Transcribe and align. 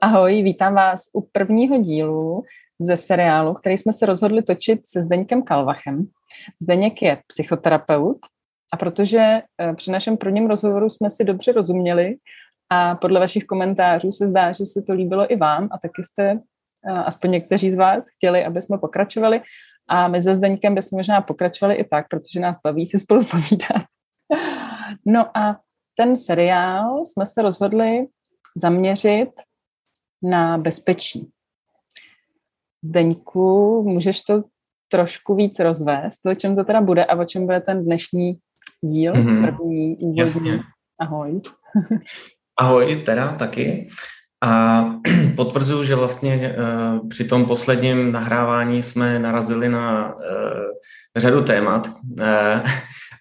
Ahoj, 0.00 0.42
vítám 0.42 0.74
vás 0.74 1.02
u 1.12 1.20
prvního 1.32 1.78
dílu 1.78 2.42
ze 2.80 2.96
seriálu, 2.96 3.54
který 3.54 3.78
jsme 3.78 3.92
se 3.92 4.06
rozhodli 4.06 4.42
točit 4.42 4.80
se 4.86 5.02
Zdeňkem 5.02 5.42
Kalvachem. 5.42 6.06
Zdeněk 6.62 7.02
je 7.02 7.22
psychoterapeut 7.26 8.16
a 8.72 8.76
protože 8.76 9.18
eh, 9.18 9.74
při 9.74 9.90
našem 9.90 10.16
prvním 10.16 10.46
rozhovoru 10.46 10.90
jsme 10.90 11.10
si 11.10 11.24
dobře 11.24 11.52
rozuměli 11.52 12.16
a 12.70 12.94
podle 12.94 13.20
vašich 13.20 13.44
komentářů 13.44 14.12
se 14.12 14.28
zdá, 14.28 14.52
že 14.52 14.66
se 14.66 14.82
to 14.82 14.92
líbilo 14.92 15.32
i 15.32 15.36
vám 15.36 15.68
a 15.72 15.78
taky 15.78 16.04
jste, 16.04 16.30
eh, 16.88 16.92
aspoň 16.92 17.30
někteří 17.30 17.70
z 17.70 17.76
vás, 17.76 18.04
chtěli, 18.16 18.44
aby 18.44 18.62
jsme 18.62 18.78
pokračovali 18.78 19.40
a 19.88 20.08
my 20.08 20.22
se 20.22 20.34
Zdeňkem 20.34 20.74
bychom 20.74 20.96
možná 20.96 21.20
pokračovali 21.20 21.74
i 21.74 21.84
tak, 21.84 22.08
protože 22.08 22.40
nás 22.40 22.58
baví 22.64 22.86
si 22.86 22.98
spolu 22.98 23.24
povídat. 23.24 23.82
No 25.06 25.36
a 25.38 25.56
ten 25.96 26.18
seriál 26.18 27.06
jsme 27.06 27.26
se 27.26 27.42
rozhodli 27.42 28.06
zaměřit 28.56 29.30
na 30.30 30.58
bezpečí. 30.58 31.30
Zdeňku, 32.84 33.82
můžeš 33.82 34.20
to 34.22 34.44
trošku 34.88 35.34
víc 35.34 35.58
rozvést, 35.58 36.26
o 36.26 36.34
čem 36.34 36.56
to 36.56 36.64
teda 36.64 36.80
bude 36.80 37.04
a 37.04 37.16
o 37.16 37.24
čem 37.24 37.46
bude 37.46 37.60
ten 37.60 37.84
dnešní 37.84 38.38
díl, 38.80 39.12
mm-hmm. 39.12 39.44
první 39.46 39.96
úvodní. 40.00 40.60
Ahoj. 41.00 41.40
Ahoj, 42.60 43.02
teda 43.06 43.32
taky. 43.32 43.88
A 44.44 44.84
potvrzuju, 45.36 45.84
že 45.84 45.94
vlastně 45.94 46.56
uh, 46.58 47.08
při 47.08 47.24
tom 47.24 47.46
posledním 47.46 48.12
nahrávání 48.12 48.82
jsme 48.82 49.18
narazili 49.18 49.68
na 49.68 50.14
uh, 50.14 50.22
řadu 51.16 51.42
témat. 51.42 51.86
Uh, 52.20 52.26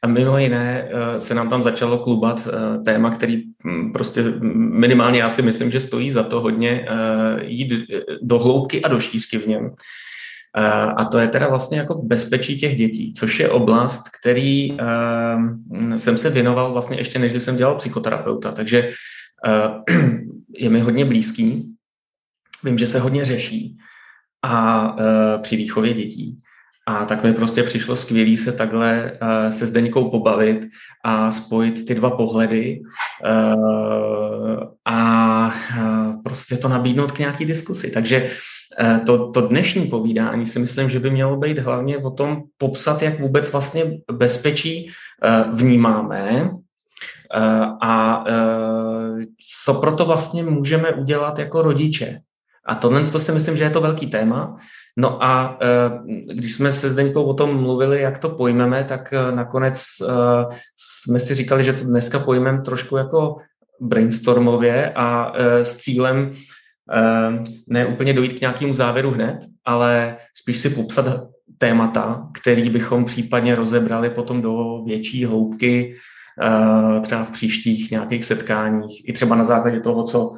a 0.06 0.08
mimo 0.08 0.38
jiné 0.38 0.90
eh, 0.90 1.22
se 1.22 1.36
nám 1.36 1.50
tam 1.50 1.64
začalo 1.64 1.98
klubat 1.98 2.48
eh, 2.48 2.78
téma, 2.84 3.10
který 3.12 3.44
hm, 3.66 3.92
prostě 3.94 4.24
minimálně 4.54 5.20
já 5.20 5.30
si 5.30 5.42
myslím, 5.42 5.72
že 5.72 5.80
stojí 5.80 6.12
za 6.12 6.24
to 6.24 6.42
hodně 6.42 6.86
eh, 6.90 7.46
jít 7.46 7.74
do 8.22 8.40
hloubky 8.40 8.82
a 8.82 8.88
do 8.88 9.00
šířky 9.00 9.38
v 9.38 9.48
něm. 9.48 9.76
A 10.98 11.06
to 11.06 11.20
je 11.20 11.28
teda 11.28 11.50
vlastně 11.50 11.78
jako 11.78 11.96
bezpečí 11.96 12.60
těch 12.60 12.76
dětí, 12.76 13.14
což 13.14 13.40
je 13.40 13.50
oblast, 13.50 14.04
který 14.20 14.78
jsem 15.98 16.18
se 16.18 16.30
věnoval 16.30 16.74
vlastně 16.74 16.98
ještě 16.98 17.20
než 17.20 17.44
jsem 17.44 17.58
dělal 17.58 17.76
psychoterapeuta, 17.76 18.52
takže 18.52 18.90
je 20.58 20.70
mi 20.70 20.80
hodně 20.80 21.06
blízký. 21.06 21.76
Vím, 22.64 22.78
že 22.78 22.88
se 22.88 23.00
hodně 23.00 23.26
řeší 23.26 23.78
a 24.44 24.96
při 25.42 25.56
výchově 25.56 25.94
dětí. 25.94 26.40
A 26.88 27.06
tak 27.06 27.24
mi 27.24 27.34
prostě 27.34 27.64
přišlo 27.64 27.96
skvělý 27.96 28.38
se 28.38 28.52
takhle 28.52 29.12
uh, 29.22 29.54
se 29.54 29.66
Zdeňkou 29.66 30.10
pobavit 30.10 30.68
a 31.04 31.32
spojit 31.32 31.86
ty 31.86 31.96
dva 31.96 32.10
pohledy 32.10 32.82
uh, 33.26 34.64
a 34.86 35.54
uh, 35.78 36.22
prostě 36.24 36.58
to 36.58 36.70
nabídnout 36.70 37.12
k 37.12 37.20
nějaký 37.20 37.46
diskusi. 37.46 37.92
Takže 37.92 38.30
to, 39.06 39.32
to 39.32 39.42
dnešní 39.42 39.88
povídání 39.88 40.46
si 40.46 40.60
myslím, 40.60 40.90
že 40.90 41.00
by 41.00 41.10
mělo 41.10 41.38
být 41.38 41.60
hlavně 41.60 41.98
o 41.98 42.10
tom 42.10 42.44
popsat, 42.58 43.02
jak 43.02 43.20
vůbec 43.20 43.52
vlastně 43.52 43.84
bezpečí 44.12 44.92
vnímáme 45.54 46.52
a 47.82 48.24
co 49.66 49.74
proto 49.74 50.06
vlastně 50.06 50.44
můžeme 50.44 50.92
udělat 50.92 51.40
jako 51.40 51.62
rodiče. 51.62 52.20
A 52.66 52.76
tohle 52.76 53.06
to 53.06 53.20
si 53.20 53.32
myslím, 53.32 53.58
že 53.58 53.64
je 53.64 53.70
to 53.70 53.82
velký 53.82 54.08
téma. 54.08 54.58
No 54.98 55.24
a 55.24 55.58
eh, 55.62 55.68
když 56.34 56.56
jsme 56.56 56.72
se 56.72 56.90
Zdeňkou 56.90 57.24
o 57.24 57.34
tom 57.34 57.62
mluvili, 57.62 58.02
jak 58.02 58.20
to 58.20 58.30
pojmeme, 58.30 58.84
tak 58.84 59.14
eh, 59.14 59.36
nakonec 59.36 59.84
eh, 60.02 60.56
jsme 60.76 61.20
si 61.20 61.36
říkali, 61.36 61.64
že 61.64 61.74
to 61.74 61.84
dneska 61.84 62.20
pojmeme 62.20 62.62
trošku 62.62 62.98
jako 62.98 63.38
brainstormově 63.82 64.94
a 64.96 65.34
s 65.64 65.78
cílem 65.78 66.32
ne 67.68 67.86
úplně 67.86 68.14
dojít 68.14 68.34
k 68.34 68.42
nějakému 68.42 68.74
závěru 68.74 69.12
hned, 69.12 69.38
ale 69.66 70.18
spíš 70.34 70.60
si 70.60 70.70
popsat 70.70 71.28
témata, 71.58 72.28
který 72.34 72.70
bychom 72.70 73.06
případně 73.06 73.56
rozebrali 73.56 74.10
potom 74.10 74.42
do 74.42 74.84
větší 74.86 75.26
hloubky, 75.26 75.96
třeba 77.02 77.24
v 77.24 77.32
příštích 77.32 77.92
nějakých 77.92 78.26
setkáních, 78.26 79.10
i 79.10 79.14
třeba 79.14 79.36
na 79.36 79.44
základě 79.44 79.80
toho, 79.80 80.04
co, 80.04 80.36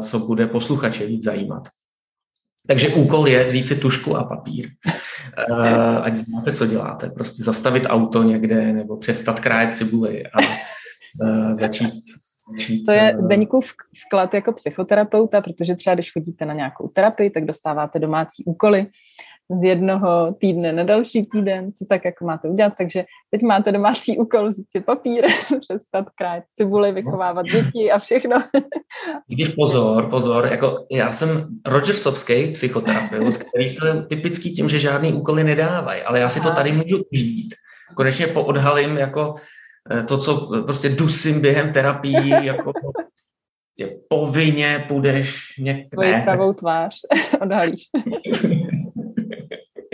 co 0.00 0.18
bude 0.18 0.46
posluchače 0.46 1.06
víc 1.06 1.24
zajímat. 1.24 1.68
Takže 2.68 2.88
úkol 2.88 3.28
je 3.28 3.46
vzít 3.46 3.66
si 3.66 3.76
tušku 3.76 4.16
a 4.16 4.24
papír. 4.24 4.68
Uh, 5.50 5.98
ať 6.02 6.26
máte, 6.26 6.52
co 6.52 6.66
děláte. 6.66 7.10
Prostě 7.10 7.42
zastavit 7.42 7.86
auto 7.86 8.22
někde 8.22 8.72
nebo 8.72 8.96
přestat 8.96 9.40
krájet 9.40 9.74
cibuly 9.74 10.22
a 10.26 10.38
uh, 11.22 11.52
začít 11.52 12.04
to 12.86 12.92
je 12.92 13.12
eh, 13.14 13.20
Zdeňku 13.20 13.60
vklad 14.06 14.34
jako 14.34 14.52
psychoterapeuta, 14.52 15.40
protože 15.40 15.74
třeba 15.74 15.94
když 15.94 16.12
chodíte 16.12 16.44
na 16.44 16.54
nějakou 16.54 16.88
terapii, 16.88 17.30
tak 17.30 17.44
dostáváte 17.44 17.98
domácí 17.98 18.44
úkoly 18.44 18.86
z 19.50 19.62
jednoho 19.64 20.34
týdne 20.40 20.72
na 20.72 20.82
další 20.82 21.26
týden, 21.26 21.72
co 21.72 21.84
tak 21.88 22.04
jako 22.04 22.24
máte 22.24 22.48
udělat. 22.48 22.72
Takže 22.78 23.04
teď 23.30 23.42
máte 23.42 23.72
domácí 23.72 24.18
úkol 24.18 24.48
vzít 24.48 24.66
si 24.70 24.80
papír, 24.80 25.24
přestat 25.60 26.04
krát 26.18 26.42
cibuly, 26.56 26.92
vychovávat 26.92 27.46
děti 27.46 27.92
a 27.92 27.98
všechno. 27.98 28.36
Když 29.28 29.48
pozor, 29.48 30.10
pozor, 30.10 30.48
jako 30.50 30.86
já 30.90 31.12
jsem 31.12 31.46
Rogersovský 31.66 32.52
psychoterapeut, 32.52 33.36
který 33.38 33.68
se 33.68 34.06
typický 34.08 34.52
tím, 34.52 34.68
že 34.68 34.78
žádný 34.78 35.12
úkoly 35.12 35.44
nedávají, 35.44 36.02
ale 36.02 36.20
já 36.20 36.28
si 36.28 36.40
to 36.40 36.50
tady 36.50 36.72
můžu 36.72 37.04
ujít. 37.12 37.54
Konečně 37.96 38.26
poodhalím 38.26 38.96
jako 38.96 39.34
eh, 39.90 40.02
to, 40.02 40.18
co 40.18 40.62
prostě 40.62 40.88
dusím 40.88 41.40
během 41.40 41.72
terapii, 41.72 42.30
jako 42.42 42.72
povinně 44.08 44.84
půjdeš 44.88 45.58
někde. 45.58 45.88
Tvoji 45.90 46.22
pravou 46.24 46.52
tvář 46.52 46.94
odhalíš. 47.40 47.80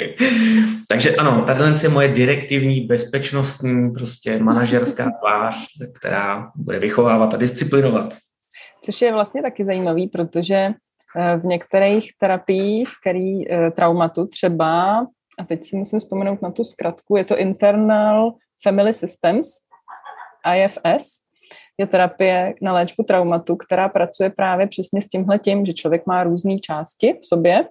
Takže 0.88 1.16
ano, 1.16 1.43
tahle 1.47 1.75
je 1.83 1.88
moje 1.88 2.09
direktivní, 2.09 2.81
bezpečnostní, 2.81 3.91
prostě 3.91 4.38
manažerská 4.38 5.11
tvář, 5.21 5.66
která 5.93 6.50
bude 6.56 6.78
vychovávat 6.78 7.34
a 7.34 7.37
disciplinovat. 7.37 8.15
Což 8.84 9.03
je 9.03 9.12
vlastně 9.12 9.43
taky 9.43 9.65
zajímavý, 9.65 10.09
protože 10.09 10.55
eh, 10.55 11.37
v 11.37 11.44
některých 11.44 12.10
terapiích, 12.19 12.89
který 13.00 13.50
eh, 13.50 13.71
traumatu 13.71 14.27
třeba, 14.27 15.00
a 15.39 15.44
teď 15.49 15.65
si 15.65 15.77
musím 15.77 15.99
vzpomenout 15.99 16.43
na 16.43 16.50
tu 16.50 16.65
zkratku, 16.65 17.16
je 17.16 17.25
to 17.25 17.39
Internal 17.39 18.33
Family 18.62 18.94
Systems, 18.94 19.49
IFS, 20.56 21.31
je 21.78 21.87
terapie 21.87 22.55
na 22.62 22.72
léčbu 22.72 23.03
traumatu, 23.03 23.56
která 23.56 23.89
pracuje 23.89 24.31
právě 24.31 24.66
přesně 24.66 25.03
s 25.03 25.09
tímhle 25.09 25.39
tím, 25.39 25.66
že 25.66 25.72
člověk 25.72 26.06
má 26.06 26.25
různé 26.25 26.59
části 26.59 27.19
v 27.22 27.27
sobě, 27.27 27.65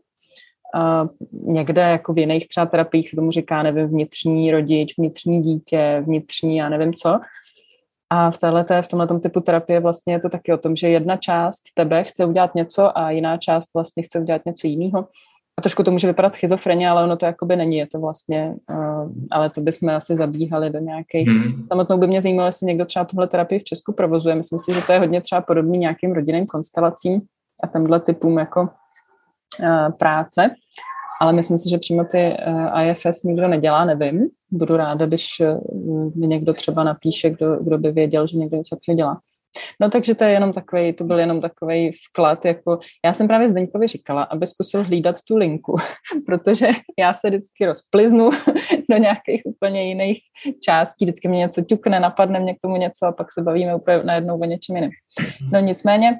Uh, 0.75 1.07
někde 1.53 1.81
jako 1.81 2.13
v 2.13 2.19
jiných 2.19 2.47
třeba 2.47 2.65
terapiích 2.65 3.09
se 3.09 3.15
tomu 3.15 3.31
říká, 3.31 3.63
nevím, 3.63 3.87
vnitřní 3.87 4.51
rodič, 4.51 4.97
vnitřní 4.97 5.41
dítě, 5.41 6.03
vnitřní, 6.05 6.57
já 6.57 6.69
nevím 6.69 6.93
co. 6.93 7.19
A 8.09 8.31
v 8.31 8.37
této, 8.37 8.81
v 8.81 8.87
tomhle 8.87 9.19
typu 9.19 9.39
terapie 9.39 9.79
vlastně 9.79 10.13
je 10.13 10.19
to 10.19 10.29
taky 10.29 10.53
o 10.53 10.57
tom, 10.57 10.75
že 10.75 10.89
jedna 10.89 11.17
část 11.17 11.61
tebe 11.73 12.03
chce 12.03 12.25
udělat 12.25 12.55
něco 12.55 12.97
a 12.97 13.11
jiná 13.11 13.37
část 13.37 13.73
vlastně 13.73 14.03
chce 14.03 14.19
udělat 14.19 14.41
něco 14.45 14.67
jiného. 14.67 15.07
A 15.59 15.61
trošku 15.61 15.83
to 15.83 15.91
může 15.91 16.07
vypadat 16.07 16.35
schizofreně, 16.35 16.89
ale 16.89 17.03
ono 17.03 17.17
to 17.17 17.25
jakoby 17.25 17.55
není, 17.55 17.77
je 17.77 17.87
to 17.87 17.99
vlastně, 17.99 18.55
uh, 18.71 19.11
ale 19.31 19.49
to 19.49 19.61
bychom 19.61 19.89
asi 19.89 20.15
zabíhali 20.15 20.69
do 20.69 20.79
nějakých. 20.79 21.27
Hmm. 21.27 21.67
Samotnou 21.67 21.97
by 21.97 22.07
mě 22.07 22.21
zajímalo, 22.21 22.47
jestli 22.47 22.67
někdo 22.67 22.85
třeba 22.85 23.05
tuhle 23.05 23.27
terapii 23.27 23.59
v 23.59 23.63
Česku 23.63 23.93
provozuje. 23.93 24.35
Myslím 24.35 24.59
si, 24.59 24.73
že 24.73 24.81
to 24.81 24.91
je 24.91 24.99
hodně 24.99 25.21
třeba 25.21 25.41
podobný 25.41 25.77
nějakým 25.77 26.11
rodinným 26.11 26.45
konstelacím 26.45 27.21
a 27.63 27.67
tenhle 27.67 27.99
typům 27.99 28.37
jako 28.37 28.69
práce, 29.97 30.49
ale 31.21 31.33
myslím 31.33 31.57
si, 31.57 31.69
že 31.69 31.77
přímo 31.77 32.03
ty 32.03 32.17
eh, 32.17 32.89
IFS 32.89 33.23
nikdo 33.23 33.47
nedělá, 33.47 33.85
nevím. 33.85 34.29
Budu 34.51 34.77
ráda, 34.77 35.05
když 35.05 35.39
eh, 35.39 35.57
mi 36.15 36.27
někdo 36.27 36.53
třeba 36.53 36.83
napíše, 36.83 37.29
kdo, 37.29 37.55
kdo 37.55 37.77
by 37.77 37.91
věděl, 37.91 38.27
že 38.27 38.37
někdo 38.37 38.57
něco 38.57 38.75
takového 38.75 38.97
dělá. 38.97 39.19
No 39.81 39.89
takže 39.89 40.15
to 40.15 40.23
je 40.23 40.31
jenom 40.31 40.53
takový, 40.53 40.93
to 40.93 41.03
byl 41.03 41.19
jenom 41.19 41.41
takový 41.41 41.91
vklad, 41.91 42.45
jako 42.45 42.79
já 43.05 43.13
jsem 43.13 43.27
právě 43.27 43.49
Zdeňkovi 43.49 43.87
říkala, 43.87 44.23
aby 44.23 44.47
zkusil 44.47 44.83
hlídat 44.83 45.15
tu 45.27 45.37
linku, 45.37 45.77
protože 46.25 46.67
já 46.99 47.13
se 47.13 47.29
vždycky 47.29 47.65
rozpliznu 47.65 48.29
do 48.89 48.97
nějakých 48.97 49.41
úplně 49.45 49.87
jiných 49.87 50.19
částí, 50.63 51.05
vždycky 51.05 51.27
mě 51.27 51.39
něco 51.39 51.61
ťukne, 51.61 51.99
napadne 51.99 52.39
mě 52.39 52.53
k 52.53 52.59
tomu 52.61 52.75
něco 52.75 53.05
a 53.05 53.11
pak 53.11 53.27
se 53.33 53.41
bavíme 53.41 53.75
úplně 53.75 54.03
najednou 54.03 54.39
o 54.39 54.45
něčem 54.45 54.75
jiném. 54.75 54.91
No 55.51 55.59
nicméně 55.59 56.19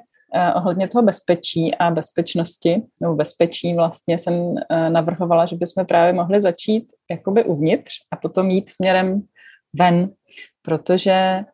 ohledně 0.54 0.88
toho 0.88 1.02
bezpečí 1.02 1.74
a 1.74 1.90
bezpečnosti, 1.90 2.82
nebo 3.00 3.14
bezpečí 3.14 3.74
vlastně 3.74 4.18
jsem 4.18 4.54
eh, 4.58 4.90
navrhovala, 4.90 5.46
že 5.46 5.56
bychom 5.56 5.86
právě 5.86 6.12
mohli 6.12 6.40
začít 6.40 6.92
jakoby 7.10 7.44
uvnitř 7.44 7.94
a 8.10 8.16
potom 8.16 8.50
jít 8.50 8.70
směrem 8.70 9.22
ven, 9.78 10.10
protože 10.62 11.44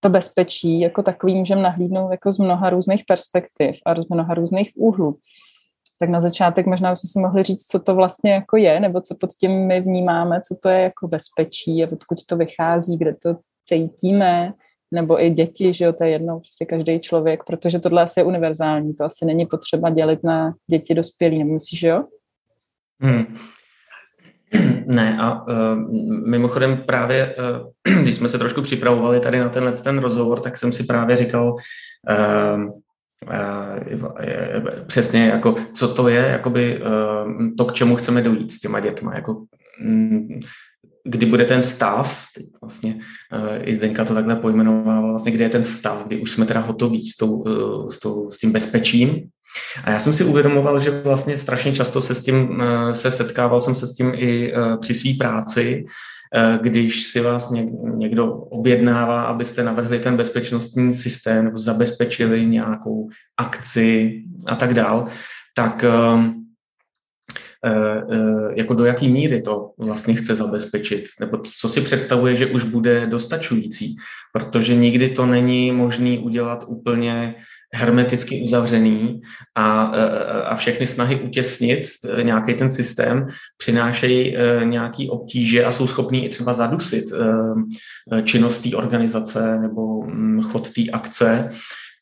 to 0.00 0.08
bezpečí 0.10 0.80
jako 0.80 1.02
takový 1.02 1.34
můžeme 1.34 1.62
nahlídnout 1.62 2.10
jako 2.10 2.32
z 2.32 2.38
mnoha 2.38 2.70
různých 2.70 3.04
perspektiv 3.08 3.76
a 3.86 4.02
z 4.02 4.08
mnoha 4.08 4.34
různých 4.34 4.70
úhlů. 4.74 5.18
Tak 5.98 6.08
na 6.08 6.20
začátek 6.20 6.66
možná 6.66 6.90
bychom 6.90 7.08
si 7.08 7.18
mohli 7.18 7.42
říct, 7.42 7.66
co 7.66 7.78
to 7.78 7.94
vlastně 7.94 8.32
jako 8.32 8.56
je, 8.56 8.80
nebo 8.80 9.00
co 9.00 9.16
pod 9.20 9.30
tím 9.40 9.66
my 9.66 9.80
vnímáme, 9.80 10.40
co 10.40 10.56
to 10.62 10.68
je 10.68 10.80
jako 10.80 11.08
bezpečí 11.08 11.84
a 11.84 11.92
odkud 11.92 12.18
to 12.26 12.36
vychází, 12.36 12.98
kde 12.98 13.14
to 13.14 13.36
cítíme, 13.64 14.52
nebo 14.90 15.22
i 15.22 15.30
děti, 15.30 15.74
že 15.74 15.84
jo, 15.84 15.92
to 15.92 16.04
je 16.04 16.10
jedno, 16.10 16.40
prostě 16.40 16.64
každý 16.64 17.00
člověk, 17.00 17.44
protože 17.44 17.78
tohle 17.78 18.02
asi 18.02 18.20
je 18.20 18.24
univerzální, 18.24 18.94
to 18.94 19.04
asi 19.04 19.24
není 19.24 19.46
potřeba 19.46 19.90
dělit 19.90 20.24
na 20.24 20.54
děti 20.70 20.94
dospělí, 20.94 21.38
nemusíš, 21.38 21.82
jo? 21.82 22.04
Hmm. 23.00 23.36
Ne, 24.86 25.18
a 25.20 25.42
uh, 25.42 25.78
mimochodem 26.26 26.76
právě, 26.76 27.36
uh, 27.86 27.94
když 28.02 28.14
jsme 28.14 28.28
se 28.28 28.38
trošku 28.38 28.62
připravovali 28.62 29.20
tady 29.20 29.38
na 29.38 29.48
tenhle 29.48 29.72
ten 29.72 29.98
rozhovor, 29.98 30.40
tak 30.40 30.56
jsem 30.56 30.72
si 30.72 30.84
právě 30.84 31.16
říkal, 31.16 31.52
uh, 31.52 32.62
uh, 33.24 34.84
přesně 34.86 35.26
jako, 35.26 35.54
co 35.72 35.94
to 35.94 36.08
je, 36.08 36.26
jakoby 36.26 36.80
uh, 36.80 37.48
to, 37.58 37.64
k 37.64 37.72
čemu 37.72 37.96
chceme 37.96 38.22
dojít 38.22 38.52
s 38.52 38.60
těma 38.60 38.80
dětma, 38.80 39.14
jako 39.14 39.44
um, 39.84 40.40
kdy 41.06 41.26
bude 41.26 41.44
ten 41.44 41.62
stav, 41.62 42.24
teď 42.34 42.46
vlastně 42.60 42.94
uh, 42.94 43.68
i 43.68 43.74
Zdenka 43.74 44.04
to 44.04 44.14
takhle 44.14 44.36
pojmenovával, 44.36 45.10
vlastně 45.10 45.32
kdy 45.32 45.44
je 45.44 45.50
ten 45.50 45.62
stav, 45.62 46.04
kdy 46.06 46.20
už 46.20 46.30
jsme 46.30 46.46
teda 46.46 46.60
hotoví 46.60 47.08
s, 47.08 47.16
tou, 47.16 47.32
uh, 47.32 47.88
s, 47.88 47.98
tou, 47.98 48.30
s 48.30 48.38
tím 48.38 48.52
bezpečím. 48.52 49.22
A 49.84 49.90
já 49.90 50.00
jsem 50.00 50.14
si 50.14 50.24
uvědomoval, 50.24 50.80
že 50.80 50.90
vlastně 51.04 51.38
strašně 51.38 51.72
často 51.72 52.00
se 52.00 52.14
s 52.14 52.22
tím 52.22 52.50
uh, 52.50 52.92
se 52.92 53.10
setkával 53.10 53.60
jsem 53.60 53.74
se 53.74 53.86
s 53.86 53.94
tím 53.94 54.12
i 54.14 54.52
při 54.80 54.94
své 54.94 55.10
práci, 55.18 55.84
když 56.60 57.02
si 57.06 57.20
vás 57.20 57.52
někdo 57.96 58.32
objednává, 58.32 59.22
abyste 59.22 59.64
navrhli 59.64 59.98
ten 59.98 60.16
bezpečnostní 60.16 60.94
systém 60.94 61.44
nebo 61.44 61.58
zabezpečili 61.58 62.46
nějakou 62.46 63.08
akci 63.36 64.22
a 64.46 64.56
tak 64.56 64.74
dál, 64.74 65.06
tak 65.54 65.84
Eh, 65.84 65.88
eh, 65.88 66.45
jako 68.54 68.74
do 68.74 68.84
jaký 68.84 69.08
míry 69.08 69.42
to 69.42 69.70
vlastně 69.78 70.14
chce 70.14 70.34
zabezpečit, 70.34 71.04
nebo 71.20 71.38
co 71.60 71.68
si 71.68 71.80
představuje, 71.80 72.34
že 72.34 72.46
už 72.46 72.64
bude 72.64 73.06
dostačující, 73.06 73.96
protože 74.32 74.74
nikdy 74.74 75.08
to 75.08 75.26
není 75.26 75.72
možný 75.72 76.18
udělat 76.18 76.64
úplně 76.66 77.34
hermeticky 77.74 78.42
uzavřený 78.42 79.20
a, 79.54 79.92
eh, 79.94 80.42
a 80.42 80.56
všechny 80.56 80.86
snahy 80.86 81.16
utěsnit 81.16 81.86
nějaký 82.22 82.54
ten 82.54 82.72
systém 82.72 83.26
přinášejí 83.56 84.36
nějaký 84.64 85.10
obtíže 85.10 85.64
a 85.64 85.72
jsou 85.72 85.86
schopní 85.86 86.24
i 86.24 86.28
třeba 86.28 86.54
zadusit 86.54 87.04
činnost 88.24 88.58
té 88.58 88.76
organizace 88.76 89.58
nebo 89.60 90.02
hm, 90.02 90.40
chod 90.42 90.70
té 90.70 90.82
akce 90.92 91.48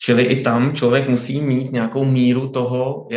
Čili 0.04 0.22
i 0.22 0.42
tam 0.42 0.76
člověk 0.76 1.08
musí 1.08 1.40
mít 1.40 1.72
nějakou 1.72 2.04
míru 2.04 2.48
toho, 2.48 3.08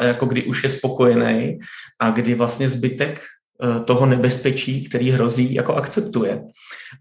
jako 0.00 0.26
kdy 0.26 0.44
už 0.44 0.64
je 0.64 0.70
spokojený 0.70 1.58
a 1.98 2.10
kdy 2.10 2.34
vlastně 2.34 2.68
zbytek 2.68 3.20
eh, 3.20 3.80
toho 3.84 4.06
nebezpečí, 4.06 4.88
který 4.88 5.10
hrozí, 5.10 5.54
jako 5.54 5.74
akceptuje. 5.74 6.42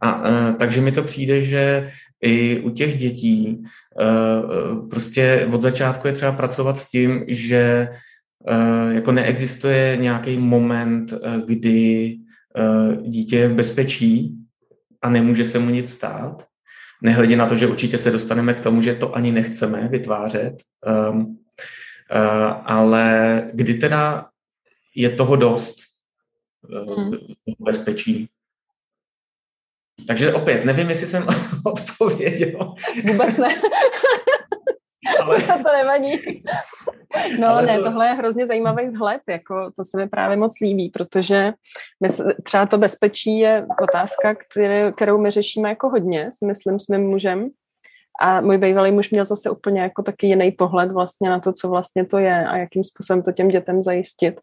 A 0.01 0.23
eh, 0.25 0.53
takže 0.53 0.81
mi 0.81 0.91
to 0.91 1.03
přijde, 1.03 1.41
že 1.41 1.89
i 2.21 2.59
u 2.59 2.69
těch 2.69 2.97
dětí 2.97 3.63
eh, 4.01 4.87
prostě 4.89 5.47
od 5.53 5.61
začátku 5.61 6.07
je 6.07 6.13
třeba 6.13 6.31
pracovat 6.31 6.77
s 6.77 6.89
tím, 6.89 7.23
že 7.27 7.87
jako 8.91 9.11
neexistuje 9.11 9.97
nějaký 9.99 10.37
moment, 10.37 11.13
kdy 11.45 12.17
dítě 13.07 13.37
je 13.37 13.47
v 13.47 13.53
bezpečí 13.53 14.35
a 15.01 15.09
nemůže 15.09 15.45
se 15.45 15.59
mu 15.59 15.69
nic 15.69 15.89
stát, 15.89 16.43
nehledě 17.03 17.35
na 17.35 17.47
to, 17.47 17.55
že 17.55 17.67
určitě 17.67 17.97
se 17.97 18.11
dostaneme 18.11 18.53
k 18.53 18.59
tomu, 18.59 18.81
že 18.81 18.95
to 18.95 19.15
ani 19.15 19.31
nechceme 19.31 19.87
vytvářet, 19.87 20.53
um, 21.11 21.19
uh, 21.19 21.37
ale 22.65 23.43
kdy 23.53 23.73
teda 23.73 24.29
je 24.95 25.09
toho 25.09 25.35
dost 25.35 25.75
uh, 26.69 27.03
hmm. 27.03 27.17
bezpečí. 27.59 28.29
Takže 30.07 30.33
opět, 30.33 30.65
nevím, 30.65 30.89
jestli 30.89 31.07
jsem 31.07 31.27
odpověděl. 31.65 32.75
Vůbec 33.05 33.37
ne. 33.37 33.61
Ale... 35.21 35.41
to 35.63 35.71
nevadí. 35.77 36.43
No 37.39 37.47
Ale 37.47 37.65
ne, 37.65 37.77
to... 37.77 37.83
tohle 37.83 38.07
je 38.07 38.13
hrozně 38.13 38.47
zajímavý 38.47 38.89
vhled, 38.89 39.21
jako 39.29 39.71
to 39.75 39.83
se 39.85 39.97
mi 39.97 40.09
právě 40.09 40.37
moc 40.37 40.59
líbí, 40.61 40.89
protože 40.89 41.51
my, 42.01 42.09
třeba 42.43 42.65
to 42.65 42.77
bezpečí 42.77 43.39
je 43.39 43.65
otázka, 43.81 44.35
které, 44.35 44.91
kterou 44.91 45.17
my 45.17 45.31
řešíme 45.31 45.69
jako 45.69 45.89
hodně, 45.89 46.29
si 46.33 46.45
myslím, 46.45 46.79
s 46.79 46.87
mým 46.87 47.01
mužem. 47.01 47.49
A 48.21 48.41
můj 48.41 48.57
bývalý 48.57 48.91
muž 48.91 49.09
měl 49.11 49.25
zase 49.25 49.49
úplně 49.49 49.81
jako 49.81 50.03
taky 50.03 50.27
jiný 50.27 50.51
pohled 50.51 50.91
vlastně 50.91 51.29
na 51.29 51.39
to, 51.39 51.53
co 51.53 51.69
vlastně 51.69 52.05
to 52.05 52.17
je 52.17 52.47
a 52.47 52.57
jakým 52.57 52.83
způsobem 52.83 53.23
to 53.23 53.31
těm 53.31 53.47
dětem 53.47 53.83
zajistit. 53.83 54.39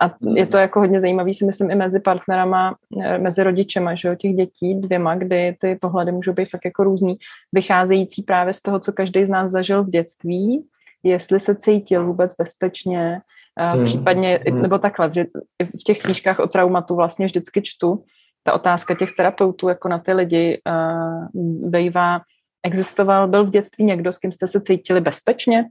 A 0.00 0.14
je 0.34 0.46
to 0.46 0.56
jako 0.58 0.80
hodně 0.80 1.00
zajímavý, 1.00 1.34
si 1.34 1.44
myslím, 1.44 1.70
i 1.70 1.74
mezi 1.74 2.00
partnerama, 2.00 2.76
eh, 3.02 3.18
mezi 3.18 3.42
rodičema, 3.42 3.94
že 3.94 4.08
jo, 4.08 4.14
těch 4.14 4.32
dětí 4.32 4.74
dvěma, 4.74 5.14
kdy 5.14 5.56
ty 5.60 5.78
pohledy 5.80 6.12
můžou 6.12 6.32
být 6.32 6.50
fakt 6.50 6.64
jako 6.64 6.84
různý, 6.84 7.16
vycházející 7.52 8.22
právě 8.22 8.54
z 8.54 8.62
toho, 8.62 8.80
co 8.80 8.92
každý 8.92 9.26
z 9.26 9.28
nás 9.28 9.50
zažil 9.50 9.84
v 9.84 9.90
dětství, 9.90 10.66
jestli 11.08 11.40
se 11.40 11.56
cítil 11.56 12.06
vůbec 12.06 12.34
bezpečně, 12.34 13.18
hmm. 13.58 13.84
případně, 13.84 14.40
hmm. 14.48 14.62
nebo 14.62 14.78
takhle, 14.78 15.10
že 15.14 15.24
v 15.62 15.84
těch 15.84 16.02
knížkách 16.02 16.38
o 16.38 16.46
traumatu 16.46 16.96
vlastně 16.96 17.26
vždycky 17.26 17.62
čtu, 17.62 18.04
ta 18.42 18.52
otázka 18.52 18.94
těch 18.94 19.12
terapeutů 19.16 19.68
jako 19.68 19.88
na 19.88 19.98
ty 19.98 20.12
lidi 20.12 20.60
uh, 20.68 21.70
bývá, 21.70 22.20
existoval, 22.62 23.28
byl 23.28 23.44
v 23.44 23.50
dětství 23.50 23.84
někdo, 23.84 24.12
s 24.12 24.18
kým 24.18 24.32
jste 24.32 24.48
se 24.48 24.60
cítili 24.60 25.00
bezpečně? 25.00 25.64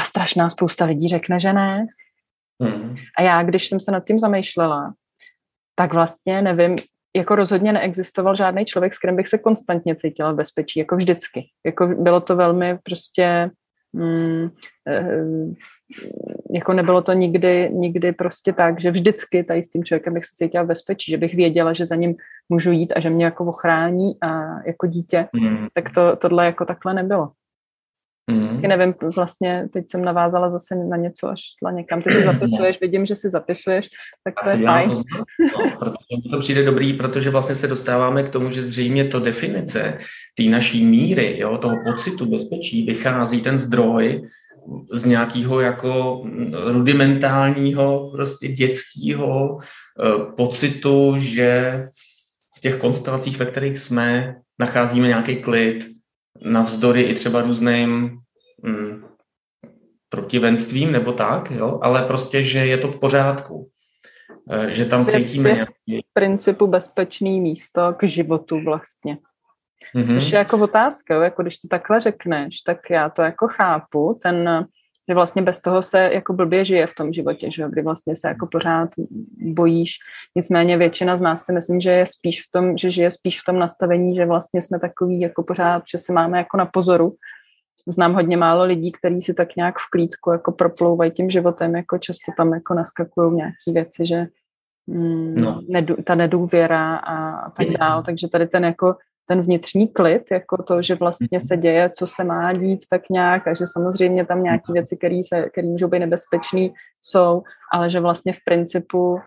A 0.00 0.04
strašná 0.04 0.50
spousta 0.50 0.84
lidí 0.84 1.08
řekne, 1.08 1.40
že 1.40 1.52
ne. 1.52 1.86
Hmm. 2.62 2.96
A 3.18 3.22
já, 3.22 3.42
když 3.42 3.68
jsem 3.68 3.80
se 3.80 3.90
nad 3.90 4.04
tím 4.06 4.18
zamýšlela, 4.18 4.94
tak 5.74 5.94
vlastně 5.94 6.42
nevím, 6.42 6.76
jako 7.16 7.34
rozhodně 7.34 7.72
neexistoval 7.72 8.36
žádný 8.36 8.64
člověk, 8.64 8.94
s 8.94 8.98
kterým 8.98 9.16
bych 9.16 9.28
se 9.28 9.38
konstantně 9.38 9.96
cítila 9.96 10.32
v 10.32 10.36
bezpečí, 10.36 10.78
jako 10.78 10.96
vždycky. 10.96 11.48
Jako 11.66 11.86
bylo 11.86 12.20
to 12.20 12.36
velmi 12.36 12.78
prostě, 12.82 13.50
mm, 13.92 14.50
jako 16.54 16.72
nebylo 16.72 17.02
to 17.02 17.12
nikdy, 17.12 17.70
nikdy 17.72 18.12
prostě 18.12 18.52
tak, 18.52 18.80
že 18.80 18.90
vždycky 18.90 19.44
tady 19.44 19.64
s 19.64 19.70
tím 19.70 19.84
člověkem 19.84 20.14
bych 20.14 20.24
se 20.24 20.32
cítila 20.34 20.64
v 20.64 20.66
bezpečí, 20.66 21.10
že 21.10 21.18
bych 21.18 21.34
věděla, 21.34 21.72
že 21.72 21.86
za 21.86 21.96
ním 21.96 22.10
můžu 22.48 22.72
jít 22.72 22.92
a 22.96 23.00
že 23.00 23.10
mě 23.10 23.24
jako 23.24 23.44
ochrání 23.44 24.20
a 24.22 24.60
jako 24.66 24.86
dítě, 24.86 25.28
mm. 25.32 25.66
tak 25.74 25.94
to, 25.94 26.16
tohle 26.16 26.46
jako 26.46 26.64
takhle 26.64 26.94
nebylo. 26.94 27.30
Mm. 28.30 28.60
nevím, 28.60 28.94
vlastně 29.16 29.68
teď 29.72 29.84
jsem 29.90 30.04
navázala 30.04 30.50
zase 30.50 30.74
na 30.74 30.96
něco, 30.96 31.28
až 31.28 31.40
tla 31.60 31.70
někam. 31.70 32.02
Ty 32.02 32.10
si 32.10 32.22
zapisuješ, 32.22 32.80
vidím, 32.80 33.06
že 33.06 33.14
si 33.14 33.30
zapisuješ, 33.30 33.88
tak 34.24 34.34
to 34.44 34.50
Asi 34.50 34.60
je 34.60 34.66
fajn. 34.66 34.90
To, 34.90 34.96
no, 35.40 35.70
protože 35.78 36.30
to 36.30 36.38
přijde 36.38 36.64
dobrý, 36.64 36.92
protože 36.92 37.30
vlastně 37.30 37.54
se 37.54 37.68
dostáváme 37.68 38.22
k 38.22 38.30
tomu, 38.30 38.50
že 38.50 38.62
zřejmě 38.62 39.04
to 39.04 39.20
definice 39.20 39.98
té 40.36 40.42
naší 40.42 40.86
míry, 40.86 41.38
jo, 41.38 41.58
toho 41.58 41.76
pocitu 41.84 42.26
bezpečí, 42.26 42.86
vychází 42.86 43.40
ten 43.40 43.58
zdroj 43.58 44.28
z 44.92 45.04
nějakého 45.04 45.60
jako 45.60 46.22
rudimentálního, 46.52 48.10
prostě 48.14 48.48
dětského 48.48 49.58
eh, 49.58 50.32
pocitu, 50.36 51.14
že 51.18 51.82
v 52.56 52.60
těch 52.60 52.76
konstelacích, 52.76 53.38
ve 53.38 53.46
kterých 53.46 53.78
jsme, 53.78 54.36
nacházíme 54.58 55.08
nějaký 55.08 55.36
klid, 55.36 55.95
navzdory 56.44 57.02
i 57.02 57.14
třeba 57.14 57.42
různým 57.42 58.18
mm, 58.62 59.04
protivenstvím 60.08 60.92
nebo 60.92 61.12
tak, 61.12 61.50
jo, 61.50 61.78
ale 61.82 62.02
prostě, 62.02 62.42
že 62.42 62.58
je 62.58 62.78
to 62.78 62.88
v 62.88 63.00
pořádku. 63.00 63.70
Eh, 64.50 64.74
že 64.74 64.84
tam 64.84 65.06
cítíme 65.06 65.52
nějaký... 65.52 66.06
V 66.10 66.12
principu 66.12 66.66
bezpečný 66.66 67.40
místo 67.40 67.94
k 67.98 68.04
životu 68.04 68.60
vlastně. 68.64 69.18
Mm-hmm. 69.94 70.14
Což 70.14 70.32
je 70.32 70.38
jako 70.38 70.58
otázka, 70.58 71.24
jako 71.24 71.42
když 71.42 71.58
to 71.58 71.68
takhle 71.68 72.00
řekneš, 72.00 72.60
tak 72.60 72.90
já 72.90 73.08
to 73.10 73.22
jako 73.22 73.48
chápu, 73.48 74.18
ten, 74.22 74.66
že 75.08 75.14
vlastně 75.14 75.42
bez 75.42 75.60
toho 75.60 75.82
se 75.82 75.98
jako 75.98 76.32
blbě 76.32 76.64
žije 76.64 76.86
v 76.86 76.94
tom 76.94 77.12
životě, 77.12 77.50
že 77.50 77.64
kdy 77.68 77.82
vlastně 77.82 78.16
se 78.16 78.28
jako 78.28 78.46
pořád 78.46 78.88
bojíš. 79.38 79.98
Nicméně 80.36 80.76
většina 80.76 81.16
z 81.16 81.20
nás 81.20 81.44
si 81.44 81.52
myslím, 81.52 81.80
že 81.80 81.90
je 81.90 82.06
spíš 82.06 82.42
v 82.42 82.50
tom, 82.50 82.76
že 82.78 82.90
žije 82.90 83.10
spíš 83.10 83.40
v 83.40 83.44
tom 83.44 83.58
nastavení, 83.58 84.16
že 84.16 84.26
vlastně 84.26 84.62
jsme 84.62 84.80
takový 84.80 85.20
jako 85.20 85.42
pořád, 85.42 85.82
že 85.90 85.98
se 85.98 86.12
máme 86.12 86.38
jako 86.38 86.56
na 86.56 86.66
pozoru. 86.66 87.14
Znám 87.88 88.14
hodně 88.14 88.36
málo 88.36 88.64
lidí, 88.64 88.92
kteří 88.92 89.20
si 89.20 89.34
tak 89.34 89.56
nějak 89.56 89.74
v 89.78 89.90
klídku 89.90 90.30
jako 90.30 90.52
proplouvají 90.52 91.10
tím 91.10 91.30
životem, 91.30 91.76
jako 91.76 91.98
často 91.98 92.32
tam 92.36 92.54
jako 92.54 92.74
naskakují 92.74 93.36
nějaké 93.36 93.72
věci, 93.72 94.06
že 94.06 94.26
mm, 94.86 95.34
no. 95.34 95.60
nedů, 95.68 95.96
ta 96.04 96.14
nedůvěra 96.14 96.96
a, 96.96 97.30
a 97.30 97.50
tak 97.50 97.68
dále. 97.70 98.02
Takže 98.02 98.28
tady 98.28 98.46
ten 98.46 98.64
jako 98.64 98.94
ten 99.28 99.40
vnitřní 99.40 99.88
klid, 99.88 100.22
jako 100.30 100.62
to, 100.62 100.82
že 100.82 100.94
vlastně 100.94 101.40
se 101.40 101.56
děje, 101.56 101.90
co 101.90 102.06
se 102.06 102.24
má 102.24 102.52
dít 102.52 102.80
tak 102.90 103.02
nějak 103.10 103.46
a 103.46 103.54
že 103.54 103.64
samozřejmě 103.66 104.26
tam 104.26 104.42
nějaké 104.42 104.72
věci, 104.72 104.96
které 104.96 105.20
můžou 105.68 105.88
být 105.88 105.98
nebezpečné, 105.98 106.68
jsou, 107.02 107.42
ale 107.72 107.90
že 107.90 108.00
vlastně 108.00 108.32
v 108.32 108.38
principu 108.44 109.18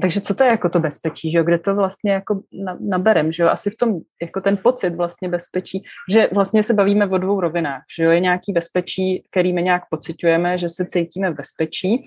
takže 0.00 0.20
co 0.20 0.34
to 0.34 0.44
je 0.44 0.50
jako 0.50 0.68
to 0.68 0.80
bezpečí, 0.80 1.30
že 1.30 1.38
jo? 1.38 1.44
kde 1.44 1.58
to 1.58 1.74
vlastně 1.74 2.12
jako 2.12 2.40
naberem, 2.80 3.32
že 3.32 3.42
jo? 3.42 3.48
asi 3.48 3.70
v 3.70 3.76
tom 3.76 3.98
jako 4.22 4.40
ten 4.40 4.56
pocit 4.56 4.94
vlastně 4.94 5.28
bezpečí, 5.28 5.82
že 6.10 6.28
vlastně 6.34 6.62
se 6.62 6.74
bavíme 6.74 7.06
o 7.06 7.18
dvou 7.18 7.40
rovinách, 7.40 7.82
že 7.96 8.04
jo? 8.04 8.10
je 8.10 8.20
nějaký 8.20 8.52
bezpečí, 8.52 9.24
který 9.30 9.52
my 9.52 9.62
nějak 9.62 9.82
pocitujeme, 9.90 10.58
že 10.58 10.68
se 10.68 10.86
cítíme 10.86 11.30
v 11.30 11.34
bezpečí 11.34 12.04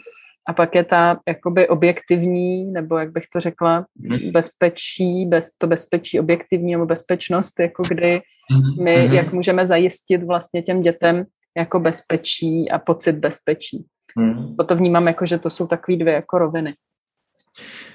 a 0.47 0.53
pak 0.53 0.75
je 0.75 0.83
ta 0.83 1.19
jakoby 1.27 1.67
objektivní, 1.67 2.65
nebo 2.65 2.97
jak 2.97 3.11
bych 3.11 3.23
to 3.33 3.39
řekla, 3.39 3.85
mhm. 3.99 4.31
bezpečí, 4.31 5.25
bez, 5.25 5.49
to 5.57 5.67
bezpečí 5.67 6.19
objektivní 6.19 6.71
nebo 6.71 6.85
bezpečnost, 6.85 7.59
jako 7.59 7.83
kdy 7.83 8.21
mhm. 8.51 8.83
my, 8.83 8.97
mm-hmm. 8.97 9.13
jak 9.13 9.33
můžeme 9.33 9.65
zajistit 9.65 10.23
vlastně 10.23 10.61
těm 10.61 10.81
dětem 10.81 11.25
jako 11.57 11.79
bezpečí 11.79 12.71
a 12.71 12.79
pocit 12.79 13.13
bezpečí. 13.13 13.85
Mm. 14.15 14.55
To 14.55 14.75
vnímám 14.75 15.07
jako, 15.07 15.25
že 15.25 15.37
to 15.37 15.49
jsou 15.49 15.67
takové 15.67 15.97
dvě 15.97 16.13
jako 16.13 16.37
roviny. 16.37 16.73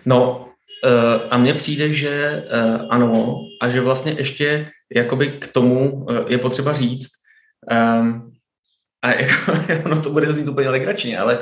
No 0.07 0.49
uh, 0.85 1.23
a 1.31 1.39
mně 1.39 1.55
přijde, 1.55 1.93
že 1.93 2.45
uh, 2.53 2.87
ano 2.91 3.37
a 3.63 3.69
že 3.69 3.81
vlastně 3.81 4.13
ještě 4.13 4.71
jakoby 4.95 5.29
k 5.29 5.53
tomu 5.53 5.93
uh, 5.93 6.17
je 6.29 6.39
potřeba 6.39 6.73
říct, 6.73 7.09
um, 8.01 8.33
a 9.03 9.11
jako, 9.11 9.53
ono 9.85 10.03
to 10.03 10.11
bude 10.11 10.33
znít 10.33 10.49
úplně 10.49 10.69
legračně, 10.69 11.19
ale 11.19 11.39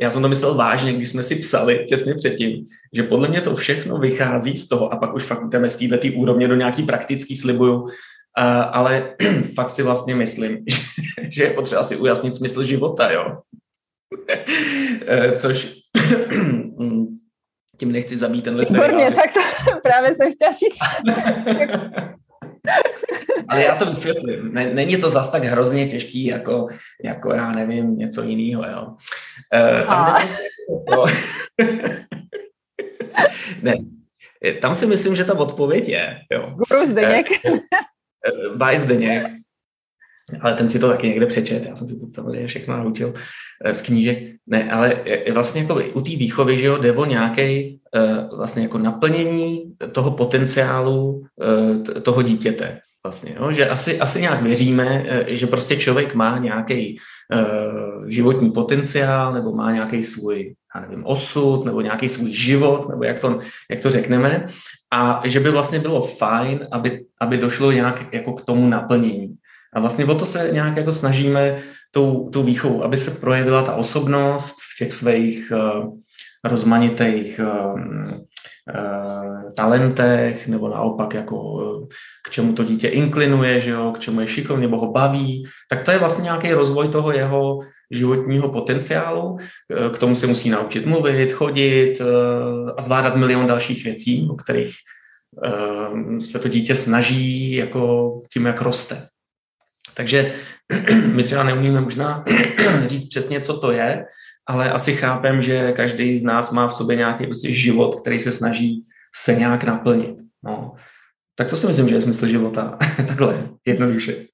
já 0.00 0.10
jsem 0.10 0.22
to 0.22 0.28
myslel 0.28 0.54
vážně, 0.54 0.92
když 0.92 1.08
jsme 1.08 1.22
si 1.22 1.36
psali 1.36 1.84
těsně 1.88 2.14
předtím, 2.14 2.66
že 2.92 3.02
podle 3.02 3.28
mě 3.28 3.40
to 3.40 3.56
všechno 3.56 3.98
vychází 3.98 4.56
z 4.56 4.68
toho, 4.68 4.92
a 4.92 4.96
pak 4.96 5.14
už 5.14 5.22
fakt 5.22 5.48
jdeme 5.48 5.70
z 5.70 5.76
této 5.76 6.08
úrovně 6.16 6.48
do 6.48 6.54
nějaký 6.54 6.82
praktický 6.82 7.36
slibuju, 7.36 7.82
uh, 7.82 7.90
ale 8.72 9.14
fakt 9.54 9.70
si 9.70 9.82
vlastně 9.82 10.14
myslím, 10.14 10.58
že, 10.98 11.30
že 11.30 11.42
je 11.42 11.50
potřeba 11.50 11.82
si 11.82 11.96
ujasnit 11.96 12.34
smysl 12.34 12.62
života, 12.62 13.10
jo. 13.10 13.38
Což 15.36 15.74
tím 17.78 17.92
nechci 17.92 18.16
zabít 18.16 18.44
tenhle 18.44 18.64
Výborně, 18.64 18.86
seriál. 18.86 19.12
tak 19.12 19.32
to 19.32 19.80
právě 19.82 20.14
jsem 20.14 20.32
chtěla 20.32 20.52
říct. 20.52 20.78
Ale 23.48 23.62
já 23.62 23.76
to 23.76 23.86
vysvětlím. 23.86 24.54
Není 24.54 24.96
to 24.96 25.10
zas 25.10 25.30
tak 25.30 25.44
hrozně 25.44 25.88
těžký, 25.88 26.24
jako, 26.24 26.68
jako 27.04 27.34
já 27.34 27.52
nevím, 27.52 27.98
něco 27.98 28.22
jiného, 28.22 28.64
jo. 28.64 28.96
Uh, 29.54 29.86
tam, 29.86 30.28
to... 30.88 31.06
ne, 33.62 33.74
tam 34.60 34.74
si 34.74 34.86
myslím, 34.86 35.16
že 35.16 35.24
ta 35.24 35.38
odpověď 35.38 35.88
je, 35.88 36.18
jo. 36.32 36.50
Guru 36.50 36.86
Zdeněk. 36.86 37.26
Baj 38.56 38.78
Zdeněk. 38.78 39.41
Ale 40.40 40.54
ten 40.54 40.68
si 40.68 40.78
to 40.78 40.88
taky 40.88 41.08
někde 41.08 41.26
přečet, 41.26 41.64
já 41.68 41.76
jsem 41.76 41.86
si 41.86 42.00
to 42.00 42.06
samozřejmě 42.14 42.46
všechno 42.46 42.76
naučil 42.76 43.12
z 43.72 43.82
knížek. 43.82 44.18
Ne, 44.46 44.72
ale 44.72 45.04
vlastně 45.32 45.60
jako 45.60 45.80
u 45.94 46.00
té 46.00 46.10
výchovy, 46.10 46.58
že 46.58 46.66
jo, 46.66 46.78
jde 46.78 46.92
o 46.92 47.04
nějaké 47.04 47.70
vlastně 48.36 48.62
jako 48.62 48.78
naplnění 48.78 49.62
toho 49.92 50.10
potenciálu 50.10 51.24
toho 52.02 52.22
dítěte 52.22 52.80
vlastně, 53.06 53.34
jo? 53.40 53.52
že 53.52 53.68
asi, 53.68 54.00
asi 54.00 54.20
nějak 54.20 54.42
věříme, 54.42 55.04
eh, 55.08 55.36
že 55.36 55.46
prostě 55.46 55.76
člověk 55.76 56.14
má 56.14 56.38
nějaký 56.38 56.98
uh, 57.34 58.08
životní 58.08 58.50
potenciál 58.50 59.32
nebo 59.32 59.52
má 59.52 59.72
nějaký 59.72 60.04
svůj, 60.04 60.54
já 60.74 60.80
nevím, 60.80 61.06
osud 61.06 61.64
nebo 61.64 61.80
nějaký 61.80 62.08
svůj 62.08 62.32
život, 62.32 62.88
nebo 62.88 63.04
jak 63.04 63.20
to, 63.20 63.38
jak 63.70 63.80
to 63.80 63.90
řekneme, 63.90 64.46
a 64.92 65.22
že 65.24 65.40
by 65.40 65.50
vlastně 65.50 65.78
bylo 65.78 66.06
fajn, 66.06 66.68
aby, 66.70 67.04
aby 67.20 67.38
došlo 67.38 67.72
nějak 67.72 68.14
jako 68.14 68.32
k 68.32 68.44
tomu 68.44 68.68
naplnění. 68.68 69.34
A 69.74 69.80
vlastně 69.80 70.04
o 70.04 70.14
to 70.14 70.26
se 70.26 70.48
nějak 70.52 70.76
jako 70.76 70.92
snažíme 70.92 71.62
tou, 71.90 72.30
tou 72.30 72.42
výchovou, 72.42 72.84
aby 72.84 72.96
se 72.96 73.10
projevila 73.10 73.62
ta 73.62 73.74
osobnost 73.74 74.56
v 74.74 74.78
těch 74.78 74.92
svých 74.92 75.52
uh, 75.54 75.94
rozmanitých 76.44 77.40
uh, 77.44 77.80
Eh, 78.68 79.52
talentech, 79.56 80.48
nebo 80.48 80.68
naopak 80.68 81.14
jako 81.14 81.60
eh, 81.62 81.94
k 82.24 82.30
čemu 82.30 82.52
to 82.52 82.64
dítě 82.64 82.88
inklinuje, 82.88 83.60
že 83.60 83.70
jo, 83.70 83.92
k 83.96 83.98
čemu 83.98 84.20
je 84.20 84.26
šikovný, 84.26 84.62
nebo 84.62 84.78
ho 84.78 84.92
baví, 84.92 85.44
tak 85.70 85.82
to 85.82 85.90
je 85.90 85.98
vlastně 85.98 86.22
nějaký 86.22 86.52
rozvoj 86.52 86.88
toho 86.88 87.12
jeho 87.12 87.60
životního 87.90 88.48
potenciálu. 88.48 89.36
K 89.92 89.98
tomu 89.98 90.14
se 90.14 90.26
musí 90.26 90.50
naučit 90.50 90.86
mluvit, 90.86 91.32
chodit 91.32 91.94
a 92.76 92.82
zvládat 92.82 93.16
milion 93.16 93.46
dalších 93.46 93.84
věcí, 93.84 94.28
o 94.30 94.34
kterých 94.34 94.74
se 96.26 96.38
to 96.38 96.48
dítě 96.48 96.74
snaží 96.74 97.52
jako 97.52 98.12
tím, 98.32 98.46
jak 98.46 98.62
roste. 98.62 99.08
Takže 99.94 100.32
my 101.06 101.22
třeba 101.22 101.42
neumíme 101.44 101.80
možná 101.80 102.24
říct 102.86 103.08
přesně, 103.08 103.40
co 103.40 103.60
to 103.60 103.72
je, 103.72 104.04
ale 104.46 104.70
asi 104.70 104.94
chápem, 104.94 105.42
že 105.42 105.72
každý 105.72 106.18
z 106.18 106.22
nás 106.22 106.50
má 106.50 106.68
v 106.68 106.74
sobě 106.74 106.96
nějaký 106.96 107.26
prostě 107.26 107.52
život, 107.52 108.00
který 108.00 108.18
se 108.18 108.32
snaží 108.32 108.84
se 109.14 109.34
nějak 109.34 109.64
naplnit. 109.64 110.16
No. 110.44 110.72
Tak 111.34 111.50
to 111.50 111.56
si 111.56 111.66
myslím, 111.66 111.88
že 111.88 111.94
je 111.94 112.00
smysl 112.00 112.26
života. 112.26 112.78
Takhle, 112.96 113.48
jednoduše. 113.66 114.24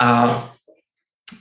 A 0.00 0.44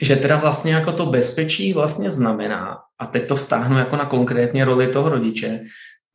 že 0.02 0.16
teda 0.16 0.38
vlastně 0.38 0.74
jako 0.74 0.92
to 0.92 1.06
bezpečí 1.06 1.74
vlastně 1.74 2.10
znamená, 2.10 2.78
a 3.00 3.06
teď 3.06 3.28
to 3.28 3.36
vztáhnu 3.36 3.78
jako 3.78 3.96
na 3.96 4.06
konkrétně 4.06 4.66
roli 4.66 4.88
toho 4.88 5.10
rodiče, 5.10 5.60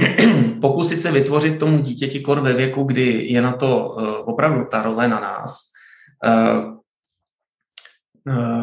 pokusit 0.61 1.03
se 1.03 1.13
vytvořit 1.13 1.59
tomu 1.59 1.79
dítěti 1.79 2.21
kor 2.21 2.41
ve 2.41 2.53
věku, 2.53 2.85
kdy 2.85 3.27
je 3.29 3.43
na 3.43 3.53
to 3.53 3.89
uh, 3.89 4.05
opravdu 4.29 4.65
ta 4.71 4.83
role 4.83 5.09
na 5.09 5.21
nás, 5.21 5.59
uh, 6.27 6.82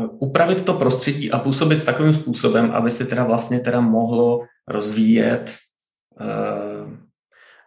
upravit 0.10 0.66
to 0.66 0.74
prostředí 0.74 1.32
a 1.32 1.40
působit 1.40 1.86
takovým 1.86 2.14
způsobem, 2.14 2.72
aby 2.72 2.92
se 2.92 3.06
teda 3.06 3.24
vlastně 3.24 3.60
teda 3.60 3.82
mohlo 3.82 4.46
rozvíjet 4.68 5.58
uh, 6.22 6.94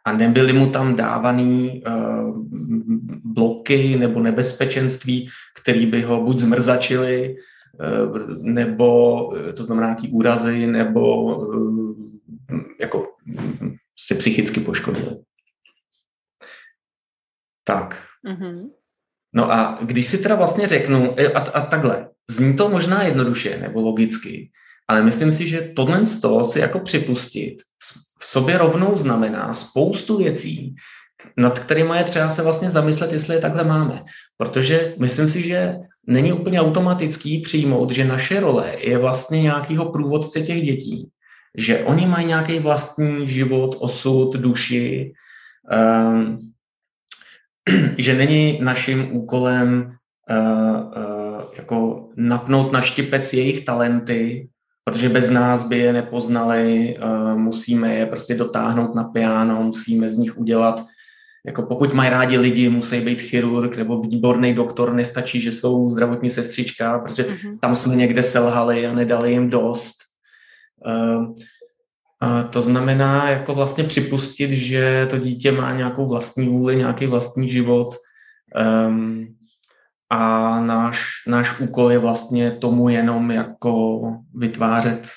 a 0.05 0.13
nebyly 0.13 0.53
mu 0.53 0.71
tam 0.71 0.97
dávaný 0.97 1.83
uh, 1.87 2.47
bloky 3.25 3.97
nebo 3.97 4.21
nebezpečenství, 4.21 5.29
které 5.63 5.87
by 5.87 6.03
ho 6.03 6.25
buď 6.25 6.39
zmrzačily, 6.39 7.37
uh, 7.81 8.19
nebo 8.41 9.33
to 9.57 9.65
znamená 9.65 9.87
nějaký 9.87 10.09
úrazy, 10.09 10.67
nebo 10.67 11.33
jako 12.81 13.07
se 14.07 14.15
psychicky 14.15 14.61
poškodili. 14.61 15.17
Tak. 17.65 18.03
Mm-hmm. 18.27 18.71
No 19.35 19.53
a 19.53 19.79
když 19.83 20.07
si 20.07 20.19
teda 20.19 20.35
vlastně 20.35 20.69
řeknu, 20.69 21.17
a, 21.35 21.39
a 21.39 21.61
takhle, 21.67 22.09
zní 22.31 22.57
to 22.57 22.69
možná 22.69 23.03
jednoduše 23.03 23.59
nebo 23.59 23.81
logicky, 23.81 24.51
ale 24.89 25.03
myslím 25.03 25.33
si, 25.33 25.47
že 25.47 25.61
tohle 25.77 26.07
z 26.07 26.21
toho 26.21 26.45
si 26.45 26.59
jako 26.59 26.79
připustit 26.81 27.63
v 28.19 28.27
sobě 28.27 28.59
rovnou 28.59 28.97
znamená 28.97 29.55
spoustu 29.55 30.17
věcí, 30.19 30.75
nad 31.37 31.59
kterými 31.59 31.97
je 31.97 32.05
třeba 32.05 32.29
se 32.29 32.43
vlastně 32.43 32.71
zamyslet, 32.71 33.13
jestli 33.13 33.35
je 33.35 33.41
takhle 33.41 33.65
máme. 33.65 34.05
Protože 34.37 34.95
myslím 34.99 35.31
si, 35.31 35.43
že 35.43 35.77
není 36.07 36.33
úplně 36.33 36.61
automatický 36.61 37.41
přijmout, 37.41 37.91
že 37.91 38.05
naše 38.05 38.41
role 38.41 38.77
je 38.79 38.99
vlastně 38.99 39.43
nějakýho 39.43 39.93
průvodce 39.93 40.41
těch 40.41 40.63
dětí, 40.63 41.09
že 41.59 41.85
oni 41.85 42.07
mají 42.07 42.27
nějaký 42.27 42.59
vlastní 42.59 43.29
život, 43.29 43.77
osud, 43.81 44.33
duši, 44.33 45.13
um, 45.73 46.53
že 47.99 48.15
není 48.15 48.59
naším 48.63 49.17
úkolem 49.17 49.93
uh, 50.31 50.37
uh, 50.37 51.43
jako 51.57 52.09
napnout 52.17 52.73
na 52.73 52.81
štipec 52.81 53.33
jejich 53.33 53.65
talenty, 53.65 54.49
protože 54.85 55.09
bez 55.09 55.31
nás 55.31 55.69
by 55.69 55.79
je 55.79 55.93
nepoznali, 55.93 56.99
uh, 57.03 57.39
musíme 57.39 57.95
je 57.95 58.07
prostě 58.07 58.35
dotáhnout 58.35 58.95
na 58.95 59.05
piano, 59.05 59.63
musíme 59.63 60.11
z 60.11 60.17
nich 60.17 60.39
udělat, 60.39 60.87
jako 61.47 61.63
pokud 61.63 61.95
mají 61.95 62.11
rádi 62.11 62.39
lidi, 62.39 62.69
musí 62.69 63.01
být 63.01 63.21
chirurg 63.21 63.77
nebo 63.77 64.01
výborný 64.01 64.55
doktor, 64.55 64.95
nestačí, 64.95 65.41
že 65.41 65.53
jsou 65.53 65.89
zdravotní 65.89 66.31
sestřička, 66.31 66.99
protože 66.99 67.23
mm-hmm. 67.23 67.59
tam 67.61 67.77
jsme 67.77 67.97
někde 67.97 68.23
selhali 68.23 68.87
a 68.87 68.95
nedali 68.95 69.33
jim 69.33 69.51
dost. 69.51 69.95
Uh, 70.87 71.35
to 72.51 72.63
znamená 72.63 73.31
jako 73.31 73.55
vlastně 73.55 73.85
připustit, 73.85 74.51
že 74.51 75.07
to 75.11 75.19
dítě 75.19 75.53
má 75.53 75.73
nějakou 75.73 76.09
vlastní 76.09 76.49
vůli, 76.49 76.77
nějaký 76.77 77.07
vlastní 77.07 77.49
život 77.49 77.89
um, 78.87 79.27
a 80.11 80.61
náš, 80.61 81.07
náš 81.27 81.61
úkol 81.61 81.93
je 81.93 81.99
vlastně 81.99 82.51
tomu 82.51 82.89
jenom 82.89 83.31
jako 83.31 84.01
vytvářet 84.35 85.09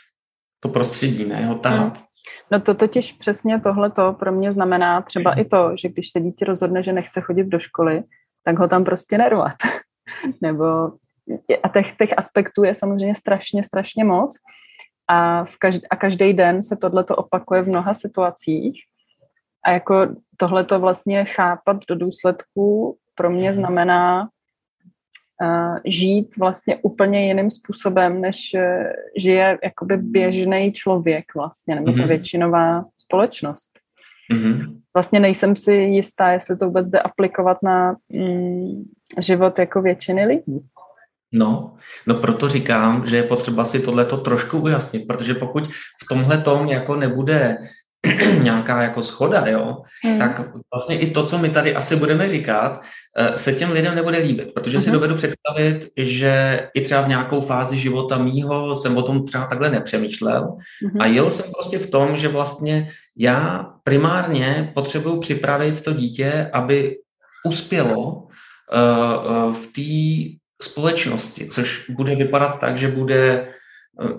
to 0.59 0.69
prostředí, 0.69 1.25
ne 1.25 1.45
ho 1.45 1.55
tahat. 1.55 1.97
Hmm. 1.97 2.05
No 2.51 2.59
to 2.59 2.73
totiž 2.73 3.11
přesně 3.11 3.59
tohleto 3.59 4.13
pro 4.13 4.31
mě 4.31 4.53
znamená 4.53 5.01
třeba 5.01 5.39
i 5.39 5.45
to, 5.45 5.71
že 5.81 5.89
když 5.89 6.09
se 6.09 6.21
dítě 6.21 6.45
rozhodne, 6.45 6.83
že 6.83 6.93
nechce 6.93 7.21
chodit 7.21 7.43
do 7.43 7.59
školy, 7.59 8.03
tak 8.43 8.59
ho 8.59 8.67
tam 8.67 8.85
prostě 8.85 9.17
nervat. 9.17 9.55
Nebo 10.41 10.65
a 11.63 11.69
těch, 11.69 11.95
těch 11.95 12.17
aspektů 12.17 12.63
je 12.63 12.73
samozřejmě 12.73 13.15
strašně, 13.15 13.63
strašně 13.63 14.03
moc 14.03 14.35
a, 15.07 15.45
v 15.45 15.57
každý, 15.57 15.87
a 15.87 15.95
každý 15.95 16.33
den 16.33 16.63
se 16.63 16.75
tohle 16.75 17.03
to 17.03 17.15
opakuje 17.15 17.61
v 17.61 17.67
mnoha 17.67 17.93
situacích. 17.93 18.81
A 19.65 19.71
jako 19.71 20.07
tohle 20.37 20.63
to 20.63 20.79
vlastně 20.79 21.25
chápat 21.25 21.77
do 21.89 21.95
důsledku 21.95 22.97
pro 23.15 23.29
mě 23.29 23.49
mhm. 23.49 23.59
znamená 23.59 24.29
uh, 25.41 25.77
žít 25.85 26.37
vlastně 26.37 26.77
úplně 26.81 27.27
jiným 27.27 27.51
způsobem, 27.51 28.21
než 28.21 28.55
uh, 28.55 28.61
žije 29.17 29.57
jakoby 29.63 29.97
běžný 29.97 30.73
člověk 30.73 31.25
vlastně, 31.35 31.75
nebo 31.75 31.91
mm-hmm. 31.91 32.01
ta 32.01 32.07
většinová 32.07 32.85
společnost. 32.97 33.69
Mm-hmm. 34.33 34.81
Vlastně 34.93 35.19
nejsem 35.19 35.55
si 35.55 35.73
jistá, 35.73 36.31
jestli 36.31 36.57
to 36.57 36.65
vůbec 36.65 36.89
jde 36.89 36.99
aplikovat 36.99 37.57
na 37.63 37.95
mm, 38.09 38.83
život 39.19 39.59
jako 39.59 39.81
většiny 39.81 40.25
lidí. 40.25 40.59
No, 41.35 41.73
no 42.07 42.15
proto 42.15 42.49
říkám, 42.49 43.05
že 43.05 43.17
je 43.17 43.23
potřeba 43.23 43.65
si 43.65 43.79
tohleto 43.79 44.17
trošku 44.17 44.59
ujasnit, 44.59 45.07
protože 45.07 45.33
pokud 45.33 45.67
v 46.03 46.07
tomhle 46.09 46.37
tom 46.37 46.67
jako 46.67 46.95
nebude 46.95 47.57
nějaká 48.41 48.81
jako 48.81 49.03
schoda, 49.03 49.45
jo, 49.45 49.77
hmm. 50.03 50.19
tak 50.19 50.41
vlastně 50.73 50.99
i 50.99 51.11
to, 51.11 51.25
co 51.25 51.37
my 51.37 51.49
tady 51.49 51.75
asi 51.75 51.95
budeme 51.95 52.29
říkat, 52.29 52.81
eh, 53.17 53.37
se 53.37 53.53
těm 53.53 53.71
lidem 53.71 53.95
nebude 53.95 54.17
líbit, 54.17 54.53
protože 54.53 54.79
si 54.79 54.85
hmm. 54.89 54.93
dovedu 54.93 55.15
představit, 55.15 55.89
že 55.97 56.67
i 56.73 56.81
třeba 56.81 57.01
v 57.01 57.07
nějakou 57.07 57.41
fázi 57.41 57.77
života 57.77 58.17
mýho 58.17 58.75
jsem 58.75 58.97
o 58.97 59.01
tom 59.01 59.25
třeba 59.25 59.45
takhle 59.45 59.69
nepřemýšlel 59.69 60.55
hmm. 60.81 61.01
a 61.01 61.05
jel 61.05 61.29
jsem 61.29 61.45
prostě 61.51 61.79
v 61.79 61.89
tom, 61.89 62.17
že 62.17 62.27
vlastně 62.27 62.91
já 63.17 63.69
primárně 63.83 64.71
potřebuji 64.75 65.19
připravit 65.19 65.81
to 65.81 65.93
dítě, 65.93 66.49
aby 66.53 66.97
uspělo 67.45 68.11
uh, 68.11 69.47
uh, 69.47 69.53
v 69.53 69.67
té 69.67 70.44
společnosti, 70.61 71.47
což 71.47 71.89
bude 71.89 72.15
vypadat 72.15 72.59
tak, 72.59 72.77
že 72.77 72.87
bude 72.87 73.47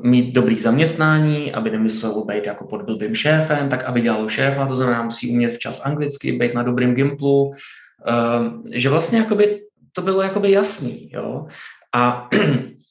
mít 0.03 0.33
dobrý 0.33 0.59
zaměstnání, 0.59 1.53
aby 1.53 1.71
nemyslel 1.71 2.25
být 2.25 2.47
jako 2.47 2.67
pod 2.67 2.83
blbým 2.83 3.15
šéfem, 3.15 3.69
tak 3.69 3.85
aby 3.85 4.01
dělal 4.01 4.29
šéfa, 4.29 4.67
to 4.67 4.75
znamená 4.75 5.03
musí 5.03 5.31
umět 5.31 5.55
včas 5.55 5.83
anglicky, 5.85 6.33
být 6.33 6.55
na 6.55 6.63
dobrým 6.63 6.95
gimplu, 6.95 7.55
eh, 8.09 8.79
že 8.79 8.89
vlastně 8.89 9.19
jakoby 9.19 9.61
to 9.93 10.03
bylo 10.03 10.23
jakoby 10.23 10.51
jasný, 10.51 11.11
jo. 11.13 11.47
A, 11.95 12.29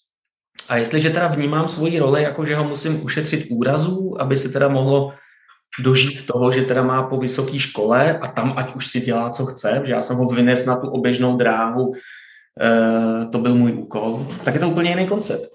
a 0.69 0.77
jestliže 0.77 1.09
teda 1.09 1.27
vnímám 1.27 1.67
svoji 1.67 1.99
roli, 1.99 2.23
jako 2.23 2.45
že 2.45 2.55
ho 2.55 2.63
musím 2.63 3.05
ušetřit 3.05 3.47
úrazů, 3.49 4.21
aby 4.21 4.37
si 4.37 4.49
teda 4.49 4.67
mohlo 4.67 5.13
dožít 5.79 6.25
toho, 6.25 6.51
že 6.51 6.61
teda 6.61 6.83
má 6.83 7.03
po 7.03 7.17
vysoké 7.17 7.59
škole 7.59 8.19
a 8.19 8.27
tam 8.27 8.53
ať 8.57 8.75
už 8.75 8.87
si 8.87 9.01
dělá, 9.01 9.29
co 9.29 9.45
chce, 9.45 9.81
že 9.85 9.93
já 9.93 10.01
jsem 10.01 10.17
ho 10.17 10.25
vynes 10.25 10.65
na 10.65 10.77
tu 10.77 10.87
oběžnou 10.87 11.37
dráhu, 11.37 11.93
eh, 11.93 11.99
to 13.31 13.37
byl 13.37 13.55
můj 13.55 13.73
úkol, 13.73 14.27
tak 14.43 14.53
je 14.53 14.59
to 14.59 14.69
úplně 14.69 14.89
jiný 14.89 15.07
koncept. 15.07 15.45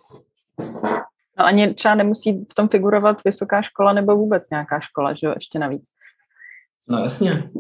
No 1.39 1.47
ani 1.47 1.75
třeba 1.75 1.95
nemusí 1.95 2.45
v 2.51 2.55
tom 2.55 2.69
figurovat 2.69 3.25
vysoká 3.25 3.63
škola 3.63 3.93
nebo 3.93 4.17
vůbec 4.17 4.51
nějaká 4.51 4.81
škola, 4.81 5.15
že 5.15 5.27
jo, 5.27 5.33
ještě 5.37 5.59
navíc. 5.59 5.85
No 6.89 6.99
jasně. 6.99 7.51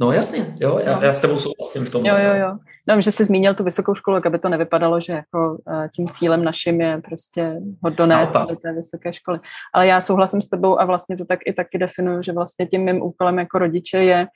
No 0.00 0.12
jasně, 0.12 0.56
jo, 0.60 0.78
já, 0.84 1.04
já 1.04 1.12
s 1.12 1.20
tebou 1.20 1.38
souhlasím 1.38 1.84
v 1.84 1.90
tom. 1.90 2.06
Jo, 2.06 2.14
jo, 2.16 2.34
jo. 2.34 2.58
No, 2.88 3.00
že 3.00 3.12
jsi 3.12 3.24
zmínil 3.24 3.54
tu 3.54 3.64
vysokou 3.64 3.94
školu, 3.94 4.20
aby 4.26 4.38
to 4.38 4.48
nevypadalo, 4.48 5.00
že 5.00 5.12
jako 5.12 5.50
uh, 5.50 5.88
tím 5.96 6.08
cílem 6.08 6.44
naším 6.44 6.80
je 6.80 7.00
prostě 7.04 7.60
ho 7.82 7.90
donést 7.90 8.34
do 8.34 8.56
té 8.56 8.72
vysoké 8.72 9.12
školy. 9.12 9.40
Ale 9.74 9.86
já 9.86 10.00
souhlasím 10.00 10.42
s 10.42 10.48
tebou 10.48 10.80
a 10.80 10.84
vlastně 10.84 11.16
to 11.16 11.24
tak 11.24 11.40
i 11.46 11.52
taky 11.52 11.78
definuju, 11.78 12.22
že 12.22 12.32
vlastně 12.32 12.66
tím 12.66 12.84
mým 12.84 13.02
úkolem 13.02 13.38
jako 13.38 13.58
rodiče 13.58 13.98
je 13.98 14.26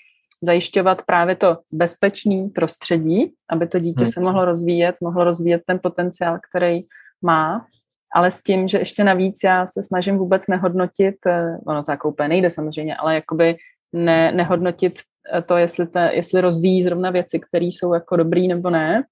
zajišťovat 0.43 1.03
právě 1.03 1.37
to 1.37 1.59
bezpečný 1.73 2.49
prostředí, 2.49 3.33
aby 3.51 3.67
to 3.69 3.79
dítě 3.79 4.05
hmm. 4.05 4.13
se 4.13 4.21
mohlo 4.21 4.45
rozvíjet, 4.45 4.95
mohlo 5.03 5.25
rozvíjet 5.25 5.63
ten 5.67 5.81
potenciál, 5.83 6.39
který 6.51 6.81
má 7.23 7.67
ale 8.13 8.31
s 8.31 8.43
tím, 8.43 8.69
že 8.69 8.79
ještě 8.79 9.05
navíc 9.05 9.41
já 9.45 9.67
se 9.67 9.83
snažím 9.83 10.19
vůbec 10.19 10.43
nehodnotit, 10.49 11.15
eh, 11.27 11.57
ono 11.67 11.83
to 11.83 11.91
jako 11.91 12.09
úplně 12.09 12.29
nejde 12.29 12.51
samozřejmě, 12.51 12.97
ale 12.97 13.15
jakoby 13.15 13.57
ne, 13.93 14.33
nehodnotit 14.33 14.99
eh, 15.35 15.43
to, 15.43 15.57
jestli, 15.57 15.87
te, 15.87 16.11
jestli 16.15 16.41
rozvíjí 16.41 16.83
zrovna 16.83 17.11
věci, 17.11 17.41
které 17.41 17.65
jsou 17.65 17.95
jako 17.95 18.17
dobrý 18.17 18.49
nebo 18.49 18.71
ne, 18.71 19.05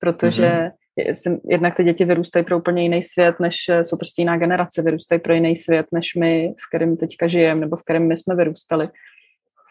protože 0.00 0.70
mm-hmm. 0.98 1.40
jednak 1.50 1.76
ty 1.76 1.84
děti 1.84 2.04
vyrůstají 2.04 2.44
pro 2.44 2.58
úplně 2.58 2.82
jiný 2.82 3.02
svět, 3.02 3.40
než 3.40 3.56
eh, 3.68 3.84
jsou 3.84 3.96
prostě 3.96 4.22
jiná 4.22 4.36
generace, 4.36 4.82
vyrůstají 4.82 5.20
pro 5.20 5.34
jiný 5.34 5.56
svět, 5.56 5.86
než 5.92 6.14
my, 6.14 6.48
v 6.48 6.68
kterém 6.68 6.96
teďka 6.96 7.28
žijeme, 7.28 7.60
nebo 7.60 7.76
v 7.76 7.82
kterém 7.82 8.08
my 8.08 8.16
jsme 8.16 8.34
vyrůstali. 8.34 8.88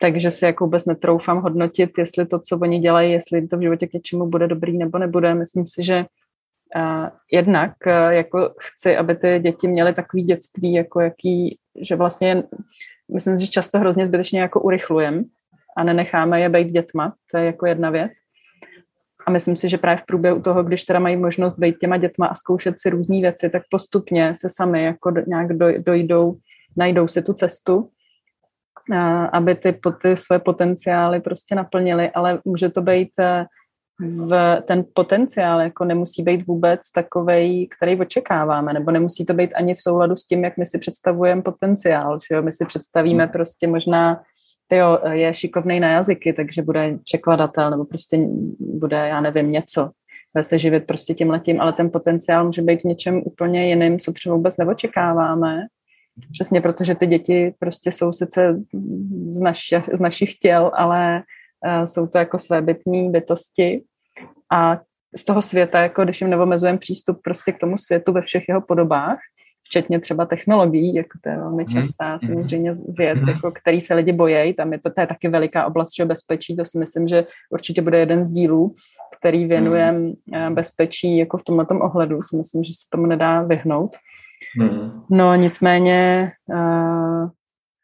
Takže 0.01 0.31
si 0.31 0.45
jako 0.45 0.63
vůbec 0.63 0.85
netroufám 0.85 1.41
hodnotit, 1.41 1.91
jestli 1.97 2.25
to, 2.25 2.39
co 2.39 2.57
oni 2.57 2.79
dělají, 2.79 3.11
jestli 3.11 3.47
to 3.47 3.57
v 3.57 3.61
životě 3.61 3.87
k 3.87 3.93
něčemu 3.93 4.27
bude 4.27 4.47
dobrý 4.47 4.77
nebo 4.77 4.97
nebude. 4.97 5.33
Myslím 5.33 5.67
si, 5.67 5.83
že 5.83 6.05
Uh, 6.75 7.09
jednak 7.31 7.71
uh, 7.85 8.09
jako 8.09 8.53
chci, 8.59 8.97
aby 8.97 9.15
ty 9.15 9.39
děti 9.39 9.67
měly 9.67 9.93
takový 9.93 10.23
dětství, 10.23 10.73
jako 10.73 11.01
jaký, 11.01 11.57
že 11.81 11.95
vlastně 11.95 12.43
myslím 13.13 13.37
si, 13.37 13.45
že 13.45 13.51
často 13.51 13.79
hrozně 13.79 14.05
zbytečně 14.05 14.41
jako 14.41 14.61
urychlujem 14.61 15.23
a 15.77 15.83
nenecháme 15.83 16.41
je 16.41 16.49
být 16.49 16.67
dětma, 16.67 17.13
to 17.31 17.37
je 17.37 17.45
jako 17.45 17.65
jedna 17.65 17.89
věc. 17.89 18.11
A 19.27 19.31
myslím 19.31 19.55
si, 19.55 19.69
že 19.69 19.77
právě 19.77 19.97
v 19.97 20.05
průběhu 20.05 20.41
toho, 20.41 20.63
když 20.63 20.83
teda 20.83 20.99
mají 20.99 21.17
možnost 21.17 21.59
být 21.59 21.77
těma 21.77 21.97
dětma 21.97 22.25
a 22.27 22.35
zkoušet 22.35 22.75
si 22.77 22.89
různé 22.89 23.21
věci, 23.21 23.49
tak 23.49 23.63
postupně 23.69 24.33
se 24.35 24.49
sami 24.49 24.83
jako 24.83 25.11
nějak 25.27 25.47
dojdou, 25.77 26.37
najdou 26.77 27.07
si 27.07 27.21
tu 27.21 27.33
cestu, 27.33 27.89
aby 29.31 29.55
ty, 29.55 29.79
ty 30.01 30.17
své 30.17 30.39
potenciály 30.39 31.21
prostě 31.21 31.55
naplnili, 31.55 32.09
ale 32.09 32.39
může 32.45 32.69
to 32.69 32.81
být 32.81 33.09
v 33.99 34.61
ten 34.67 34.85
potenciál 34.93 35.61
jako 35.61 35.85
nemusí 35.85 36.23
být 36.23 36.47
vůbec 36.47 36.91
takovej, 36.95 37.67
který 37.77 37.99
očekáváme, 37.99 38.73
nebo 38.73 38.91
nemusí 38.91 39.25
to 39.25 39.33
být 39.33 39.53
ani 39.53 39.73
v 39.73 39.81
souladu 39.81 40.15
s 40.15 40.25
tím, 40.25 40.43
jak 40.43 40.57
my 40.57 40.65
si 40.65 40.79
představujeme 40.79 41.41
potenciál. 41.41 42.19
Že 42.19 42.35
jo? 42.35 42.41
My 42.41 42.51
si 42.51 42.65
představíme 42.65 43.23
hmm. 43.23 43.31
prostě 43.31 43.67
možná, 43.67 44.21
tyjo, 44.67 44.99
je 45.11 45.33
šikovný 45.33 45.79
na 45.79 45.91
jazyky, 45.91 46.33
takže 46.33 46.61
bude 46.61 46.97
překladatel, 47.03 47.71
nebo 47.71 47.85
prostě 47.85 48.17
bude, 48.59 48.97
já 48.97 49.21
nevím, 49.21 49.51
něco. 49.51 49.89
Bude 50.35 50.43
se 50.43 50.59
živit 50.59 50.87
prostě 50.87 51.13
tím 51.13 51.29
letím, 51.29 51.61
ale 51.61 51.73
ten 51.73 51.91
potenciál 51.91 52.45
může 52.45 52.61
být 52.61 52.81
v 52.81 52.85
něčem 52.85 53.21
úplně 53.25 53.67
jiným, 53.69 53.99
co 53.99 54.11
třeba 54.11 54.35
vůbec 54.35 54.57
neočekáváme. 54.57 55.61
Přesně 56.31 56.61
protože 56.61 56.95
ty 56.95 57.07
děti 57.07 57.53
prostě 57.59 57.91
jsou 57.91 58.13
sice 58.13 58.59
z, 59.29 59.39
naši, 59.39 59.83
z 59.93 59.99
našich 59.99 60.35
těl, 60.35 60.71
ale 60.73 61.23
uh, 61.65 61.85
jsou 61.85 62.07
to 62.07 62.17
jako 62.17 62.39
své 62.39 62.61
bytní 62.61 63.09
bytosti 63.09 63.83
a 64.51 64.79
z 65.17 65.25
toho 65.25 65.41
světa, 65.41 65.81
jako 65.81 66.03
když 66.03 66.21
jim 66.21 66.29
neomezujeme 66.29 66.77
přístup 66.77 67.21
prostě 67.23 67.51
k 67.51 67.59
tomu 67.59 67.77
světu 67.77 68.13
ve 68.13 68.21
všech 68.21 68.43
jeho 68.47 68.61
podobách, 68.61 69.17
včetně 69.63 69.99
třeba 69.99 70.25
technologií, 70.25 70.95
jako 70.95 71.19
to 71.21 71.29
je 71.29 71.37
velmi 71.37 71.63
mhm. 71.63 71.71
častá 71.71 72.13
mm. 72.13 72.19
samozřejmě 72.19 72.71
věc, 72.97 73.19
mm. 73.21 73.29
jako 73.29 73.51
který 73.51 73.81
se 73.81 73.93
lidi 73.93 74.11
bojejí, 74.11 74.53
tam 74.53 74.73
je 74.73 74.79
to, 74.79 74.89
to 74.89 75.01
je 75.01 75.07
taky 75.07 75.29
veliká 75.29 75.65
oblast 75.65 75.95
že 75.97 76.05
bezpečí, 76.05 76.55
to 76.55 76.65
si 76.65 76.79
myslím, 76.79 77.07
že 77.07 77.25
určitě 77.49 77.81
bude 77.81 77.99
jeden 77.99 78.23
z 78.23 78.29
dílů, 78.29 78.73
který 79.19 79.45
věnuje 79.45 79.91
mm. 79.91 80.13
bezpečí 80.53 81.17
jako 81.17 81.37
v 81.37 81.43
tomhle 81.43 81.65
ohledu, 81.69 82.21
si 82.21 82.37
myslím, 82.37 82.63
že 82.63 82.73
se 82.73 82.87
tomu 82.89 83.05
nedá 83.05 83.41
vyhnout. 83.41 83.95
Mm. 84.59 85.01
No 85.09 85.35
nicméně 85.35 86.31
uh, 86.53 87.29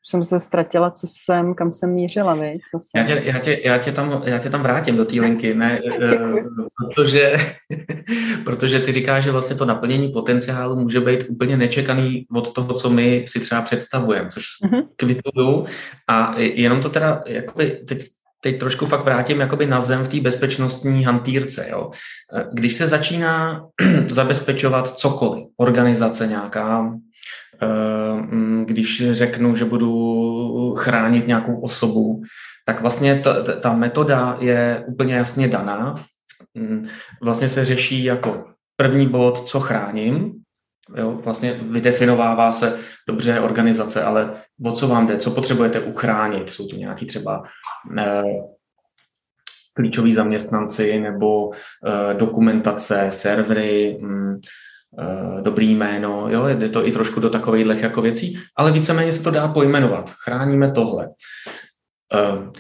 jsem 0.10 0.24
se 0.24 0.40
ztratila, 0.40 0.92
co 0.92 1.08
jsem, 1.10 1.54
kam 1.54 1.74
jsem 1.74 1.94
mířila, 1.94 2.36
jsem... 2.80 2.80
Já, 2.96 3.04
tě, 3.04 3.22
já, 3.26 3.40
tě, 3.40 3.62
já, 3.66 3.78
tě 3.78 3.92
tam, 3.92 4.22
já 4.26 4.38
tě 4.38 4.50
tam 4.50 4.62
vrátím 4.62 4.98
do 4.98 5.06
té 5.06 5.16
linky, 5.16 5.54
ne, 5.54 5.80
eh, 6.02 6.18
protože, 6.96 7.38
protože 8.44 8.80
ty 8.80 8.92
říkáš, 8.92 9.24
že 9.24 9.32
vlastně 9.32 9.56
to 9.56 9.66
naplnění 9.66 10.12
potenciálu 10.12 10.76
může 10.76 11.00
být 11.00 11.26
úplně 11.30 11.58
nečekaný 11.58 12.26
od 12.36 12.54
toho, 12.54 12.74
co 12.74 12.90
my 12.90 13.26
si 13.28 13.40
třeba 13.40 13.62
představujeme, 13.62 14.30
což 14.30 14.46
mm-hmm. 14.66 14.88
kvituju 14.96 15.66
a 16.10 16.36
jenom 16.38 16.82
to 16.82 16.90
teda, 16.90 17.24
jakoby 17.28 17.72
teď, 17.88 18.06
teď 18.42 18.60
trošku 18.60 18.86
fakt 18.86 19.06
vrátím 19.06 19.40
jakoby 19.40 19.66
na 19.66 19.82
zem 19.82 20.04
v 20.04 20.08
té 20.08 20.20
bezpečnostní 20.20 21.04
hantýrce. 21.04 21.68
Jo. 21.70 21.92
Když 22.54 22.76
se 22.76 22.88
začíná 22.88 23.66
zabezpečovat 24.10 25.00
cokoliv, 25.00 25.44
organizace 25.58 26.28
nějaká, 26.28 26.92
Eh, 27.62 28.66
když 28.66 29.12
řeknu, 29.12 29.56
že 29.56 29.66
budu 29.66 30.76
chránit 30.76 31.28
nějakou 31.28 31.62
osobu, 31.62 32.22
tak 32.66 32.82
vlastně 32.82 33.20
ta, 33.20 33.44
ta 33.44 33.74
metoda 33.74 34.38
je 34.40 34.84
úplně 34.88 35.16
jasně 35.16 35.48
daná. 35.48 35.96
Mm, 36.54 36.88
vlastně 37.24 37.50
se 37.50 37.66
řeší 37.66 38.04
jako 38.04 38.46
první 38.76 39.08
bod, 39.08 39.50
co 39.50 39.60
chráním, 39.60 40.32
Jo, 40.96 41.12
vlastně 41.12 41.60
vydefinovává 41.62 42.52
se 42.52 42.78
dobře 43.08 43.40
organizace, 43.40 44.04
ale 44.04 44.42
o 44.66 44.72
co 44.72 44.88
vám 44.88 45.08
jde, 45.08 45.18
co 45.18 45.32
potřebujete 45.32 45.80
uchránit. 45.80 46.50
Jsou 46.50 46.68
to 46.68 46.76
nějaký 46.76 47.06
třeba 47.06 47.44
eh, 47.98 48.24
klíčoví 49.74 50.14
zaměstnanci 50.14 51.00
nebo 51.00 51.52
eh, 51.52 52.14
dokumentace, 52.14 53.08
servery, 53.10 54.00
hm, 54.02 54.40
Eh, 54.98 55.42
dobrý 55.42 55.76
jméno, 55.76 56.30
jo, 56.30 56.48
jde 56.48 56.70
to 56.70 56.88
i 56.88 56.92
trošku 56.92 57.20
do 57.20 57.30
takových 57.30 57.82
jako 57.82 58.02
věcí, 58.02 58.40
ale 58.56 58.72
víceméně 58.72 59.14
se 59.14 59.24
to 59.24 59.32
dá 59.32 59.48
pojmenovat. 59.48 60.10
Chráníme 60.10 60.72
tohle. 60.72 61.10
Eh, 62.14 62.52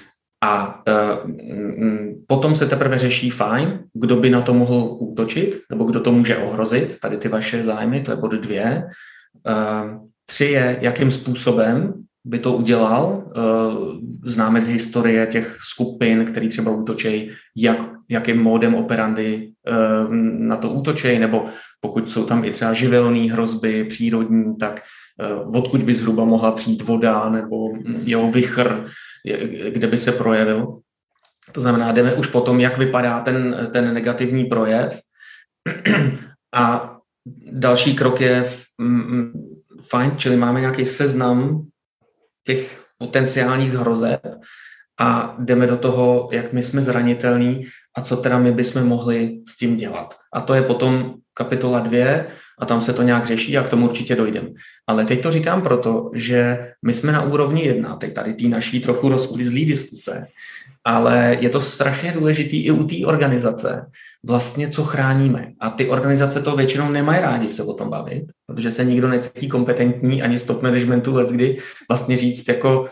a 0.43 0.83
mm, 1.25 2.23
potom 2.27 2.55
se 2.55 2.65
teprve 2.65 2.99
řeší 2.99 3.29
fajn, 3.29 3.79
kdo 3.93 4.15
by 4.15 4.29
na 4.29 4.41
to 4.41 4.53
mohl 4.53 4.97
útočit, 4.99 5.59
nebo 5.71 5.83
kdo 5.83 5.99
to 5.99 6.11
může 6.11 6.37
ohrozit, 6.37 6.99
tady 6.99 7.17
ty 7.17 7.27
vaše 7.27 7.63
zájmy, 7.63 8.01
to 8.01 8.11
je 8.11 8.17
bod 8.17 8.31
dvě. 8.31 8.83
Tři 10.25 10.45
je, 10.45 10.77
jakým 10.81 11.11
způsobem 11.11 11.93
by 12.25 12.39
to 12.39 12.53
udělal. 12.53 13.31
Známe 14.25 14.61
z 14.61 14.67
historie 14.67 15.27
těch 15.27 15.57
skupin, 15.61 16.25
který 16.25 16.49
třeba 16.49 16.71
útočí, 16.71 17.31
jak, 17.57 17.85
jakým 18.09 18.43
módem 18.43 18.75
operandy 18.75 19.51
na 20.39 20.57
to 20.57 20.69
útočí, 20.69 21.19
nebo 21.19 21.45
pokud 21.81 22.09
jsou 22.09 22.25
tam 22.25 22.45
i 22.45 22.51
třeba 22.51 22.73
živelné 22.73 23.31
hrozby 23.31 23.83
přírodní, 23.83 24.57
tak 24.57 24.81
odkud 25.53 25.83
by 25.83 25.93
zhruba 25.93 26.25
mohla 26.25 26.51
přijít 26.51 26.81
voda 26.81 27.29
nebo 27.29 27.69
jeho 28.05 28.31
vychr, 28.31 28.85
kde 29.69 29.87
by 29.87 29.97
se 29.97 30.11
projevil. 30.11 30.79
To 31.51 31.61
znamená, 31.61 31.91
jdeme 31.91 32.13
už 32.13 32.27
potom, 32.27 32.59
jak 32.59 32.77
vypadá 32.77 33.21
ten, 33.21 33.69
ten 33.73 33.93
negativní 33.93 34.45
projev 34.45 34.99
A 36.53 36.95
další 37.51 37.95
krok 37.95 38.21
je 38.21 38.45
fajn, 39.89 40.11
čili 40.17 40.35
máme 40.35 40.59
nějaký 40.59 40.85
seznam 40.85 41.67
těch 42.43 42.85
potenciálních 42.97 43.73
hrozeb 43.73 44.21
a 44.99 45.35
jdeme 45.39 45.67
do 45.67 45.77
toho, 45.77 46.29
jak 46.31 46.53
my 46.53 46.63
jsme 46.63 46.81
zranitelní 46.81 47.65
a 47.97 48.01
co 48.01 48.17
teda 48.17 48.37
my 48.37 48.51
bychom 48.51 48.83
mohli 48.83 49.41
s 49.47 49.57
tím 49.57 49.77
dělat. 49.77 50.17
A 50.33 50.41
to 50.41 50.53
je 50.53 50.61
potom 50.61 51.15
kapitola 51.33 51.79
dvě 51.79 52.27
a 52.59 52.65
tam 52.65 52.81
se 52.81 52.93
to 52.93 53.03
nějak 53.03 53.25
řeší 53.25 53.57
a 53.57 53.63
k 53.63 53.69
tomu 53.69 53.89
určitě 53.89 54.15
dojdem. 54.15 54.53
Ale 54.87 55.05
teď 55.05 55.23
to 55.23 55.31
říkám 55.31 55.61
proto, 55.61 56.11
že 56.13 56.71
my 56.85 56.93
jsme 56.93 57.11
na 57.11 57.21
úrovni 57.21 57.65
jedna, 57.65 57.95
teď 57.95 58.13
tady 58.13 58.33
tý 58.33 58.47
naší 58.47 58.79
trochu 58.79 59.09
rozklizlý 59.09 59.65
diskuse, 59.65 60.27
ale 60.85 61.37
je 61.39 61.49
to 61.49 61.61
strašně 61.61 62.11
důležitý 62.11 62.65
i 62.65 62.71
u 62.71 62.83
té 62.83 62.95
organizace, 63.05 63.85
vlastně 64.25 64.67
co 64.67 64.83
chráníme. 64.83 65.51
A 65.59 65.69
ty 65.69 65.89
organizace 65.89 66.41
to 66.41 66.55
většinou 66.55 66.91
nemají 66.91 67.21
rádi 67.21 67.51
se 67.51 67.63
o 67.63 67.73
tom 67.73 67.89
bavit, 67.89 68.23
protože 68.45 68.71
se 68.71 68.85
nikdo 68.85 69.07
necítí 69.07 69.47
kompetentní 69.47 70.21
ani 70.21 70.37
z 70.37 70.43
top 70.43 70.61
managementu 70.61 71.15
let, 71.15 71.29
kdy 71.29 71.57
vlastně 71.89 72.17
říct 72.17 72.47
jako 72.47 72.89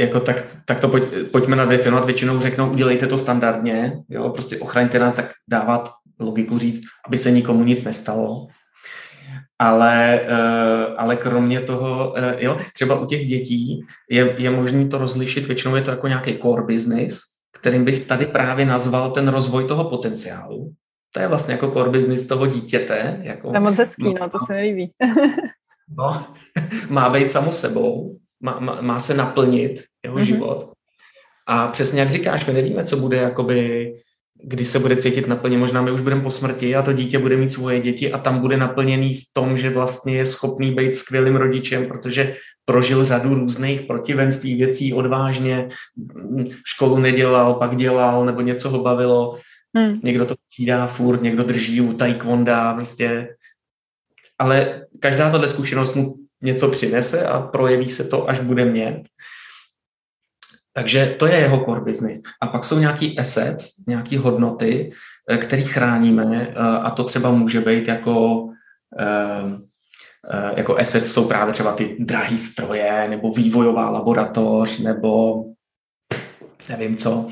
jako 0.00 0.20
tak, 0.20 0.56
tak 0.64 0.80
to 0.80 0.88
pojď, 0.88 1.04
pojďme 1.32 1.56
nadefinovat, 1.56 2.04
většinou 2.04 2.40
řeknou, 2.40 2.70
udělejte 2.70 3.06
to 3.06 3.18
standardně, 3.18 3.92
jo, 4.08 4.28
prostě 4.28 4.58
ochraňte 4.58 4.98
nás, 4.98 5.14
tak 5.14 5.32
dávat 5.50 5.90
logiku 6.20 6.58
říct, 6.58 6.82
aby 7.06 7.18
se 7.18 7.30
nikomu 7.30 7.64
nic 7.64 7.84
nestalo. 7.84 8.46
Ale, 9.58 10.20
uh, 10.22 10.94
ale 10.96 11.16
kromě 11.16 11.60
toho, 11.60 12.10
uh, 12.10 12.16
jo, 12.38 12.58
třeba 12.74 13.00
u 13.00 13.06
těch 13.06 13.26
dětí 13.26 13.80
je, 14.10 14.34
je 14.38 14.50
možné 14.50 14.88
to 14.88 14.98
rozlišit, 14.98 15.46
většinou 15.46 15.74
je 15.74 15.82
to 15.82 15.90
jako 15.90 16.08
nějaký 16.08 16.38
core 16.38 16.62
business, 16.62 17.20
kterým 17.52 17.84
bych 17.84 18.06
tady 18.06 18.26
právě 18.26 18.66
nazval 18.66 19.10
ten 19.10 19.28
rozvoj 19.28 19.68
toho 19.68 19.84
potenciálu. 19.90 20.72
To 21.14 21.20
je 21.20 21.28
vlastně 21.28 21.52
jako 21.52 21.70
core 21.70 21.90
business 21.90 22.26
toho 22.26 22.46
dítěte. 22.46 23.20
Jako, 23.22 23.48
to 23.48 23.54
je 23.54 23.60
moc 23.60 23.78
hezký, 23.78 24.14
no, 24.14 24.28
to 24.28 24.38
se 24.46 24.54
mi 24.54 24.60
líbí. 24.60 24.92
no, 25.98 26.26
má 26.88 27.10
být 27.10 27.30
samo 27.30 27.52
sebou, 27.52 28.18
má, 28.40 28.60
má, 28.60 28.80
má 28.80 29.00
se 29.00 29.14
naplnit 29.14 29.84
jeho 30.04 30.16
mm-hmm. 30.16 30.22
život. 30.22 30.72
A 31.46 31.68
přesně 31.68 32.00
jak 32.00 32.10
říkáš, 32.10 32.46
my 32.46 32.52
nevíme, 32.52 32.84
co 32.84 32.96
bude 32.96 33.16
jakoby 33.16 33.92
kdy 34.44 34.64
se 34.64 34.78
bude 34.78 34.96
cítit 34.96 35.26
naplně. 35.26 35.58
Možná 35.58 35.82
my 35.82 35.90
už 35.90 36.00
budeme 36.00 36.22
po 36.22 36.30
smrti 36.30 36.76
a 36.76 36.82
to 36.82 36.92
dítě 36.92 37.18
bude 37.18 37.36
mít 37.36 37.52
svoje 37.52 37.80
děti 37.80 38.12
a 38.12 38.18
tam 38.18 38.38
bude 38.38 38.56
naplněný 38.56 39.14
v 39.14 39.22
tom, 39.32 39.58
že 39.58 39.70
vlastně 39.70 40.14
je 40.14 40.26
schopný 40.26 40.74
být 40.74 40.94
skvělým 40.94 41.36
rodičem, 41.36 41.86
protože 41.86 42.36
prožil 42.64 43.04
řadu 43.04 43.34
různých 43.34 43.80
protivenství 43.80 44.54
věcí 44.54 44.94
odvážně, 44.94 45.68
školu 46.64 46.98
nedělal, 46.98 47.54
pak 47.54 47.76
dělal, 47.76 48.26
nebo 48.26 48.40
něco 48.40 48.70
ho 48.70 48.82
bavilo. 48.82 49.38
Hmm. 49.76 50.00
Někdo 50.02 50.26
to 50.26 50.34
přidá 50.50 50.86
furt, 50.86 51.22
někdo 51.22 51.42
drží 51.42 51.80
u 51.80 51.92
taekwonda, 51.92 52.74
prostě. 52.74 53.28
Ale 54.38 54.86
každá 55.00 55.30
tato 55.30 55.48
zkušenost 55.48 55.94
mu 55.94 56.14
něco 56.42 56.68
přinese 56.68 57.26
a 57.26 57.40
projeví 57.40 57.90
se 57.90 58.04
to, 58.04 58.30
až 58.30 58.40
bude 58.40 58.64
mět. 58.64 59.02
Takže 60.72 61.16
to 61.18 61.26
je 61.26 61.36
jeho 61.36 61.64
core 61.64 61.80
business. 61.80 62.22
A 62.42 62.46
pak 62.46 62.64
jsou 62.64 62.78
nějaký 62.78 63.18
assets, 63.18 63.86
nějaké 63.88 64.18
hodnoty, 64.18 64.92
eh, 65.30 65.38
které 65.38 65.62
chráníme 65.62 66.48
eh, 66.48 66.54
a 66.58 66.90
to 66.90 67.04
třeba 67.04 67.30
může 67.30 67.60
být 67.60 67.88
jako 67.88 68.48
eh, 68.98 69.70
jako 70.56 70.78
assets 70.78 71.12
jsou 71.12 71.28
právě 71.28 71.52
třeba 71.52 71.72
ty 71.72 71.96
drahé 71.98 72.38
stroje 72.38 73.08
nebo 73.08 73.32
vývojová 73.32 73.90
laboratoř 73.90 74.78
nebo 74.78 75.44
nevím 76.68 76.96
co. 76.96 77.28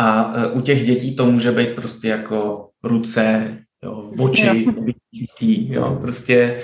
A 0.00 0.34
u 0.52 0.60
těch 0.60 0.86
dětí 0.86 1.16
to 1.16 1.26
může 1.26 1.52
být 1.52 1.74
prostě 1.74 2.08
jako 2.08 2.68
ruce, 2.84 3.56
jo, 3.84 4.12
oči, 4.18 4.66
jo. 4.66 4.84
jo, 5.40 5.98
prostě 6.00 6.62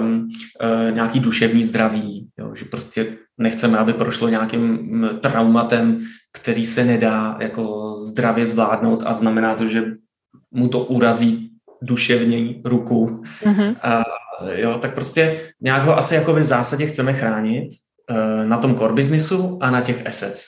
um, 0.00 0.28
uh, 0.62 0.94
nějaký 0.94 1.20
duševní 1.20 1.64
zdraví, 1.64 2.28
jo, 2.38 2.54
že 2.54 2.64
prostě 2.64 3.16
nechceme, 3.38 3.78
aby 3.78 3.92
prošlo 3.92 4.28
nějakým 4.28 5.08
traumatem, 5.20 6.00
který 6.32 6.66
se 6.66 6.84
nedá 6.84 7.36
jako 7.40 7.96
zdravě 7.98 8.46
zvládnout 8.46 9.02
a 9.06 9.12
znamená 9.12 9.54
to, 9.54 9.68
že 9.68 9.84
mu 10.50 10.68
to 10.68 10.84
urazí 10.84 11.50
duševně 11.82 12.54
ruku. 12.64 13.22
Mm-hmm. 13.44 13.76
A, 13.82 14.04
jo, 14.56 14.78
tak 14.78 14.94
prostě 14.94 15.40
nějak 15.60 15.84
ho 15.84 15.98
asi 15.98 16.14
jako 16.14 16.34
v 16.34 16.44
zásadě 16.44 16.86
chceme 16.86 17.12
chránit 17.12 17.68
uh, 18.10 18.46
na 18.48 18.58
tom 18.58 18.76
core 18.76 18.94
businessu 18.94 19.58
a 19.60 19.70
na 19.70 19.80
těch 19.80 20.06
assets. 20.06 20.44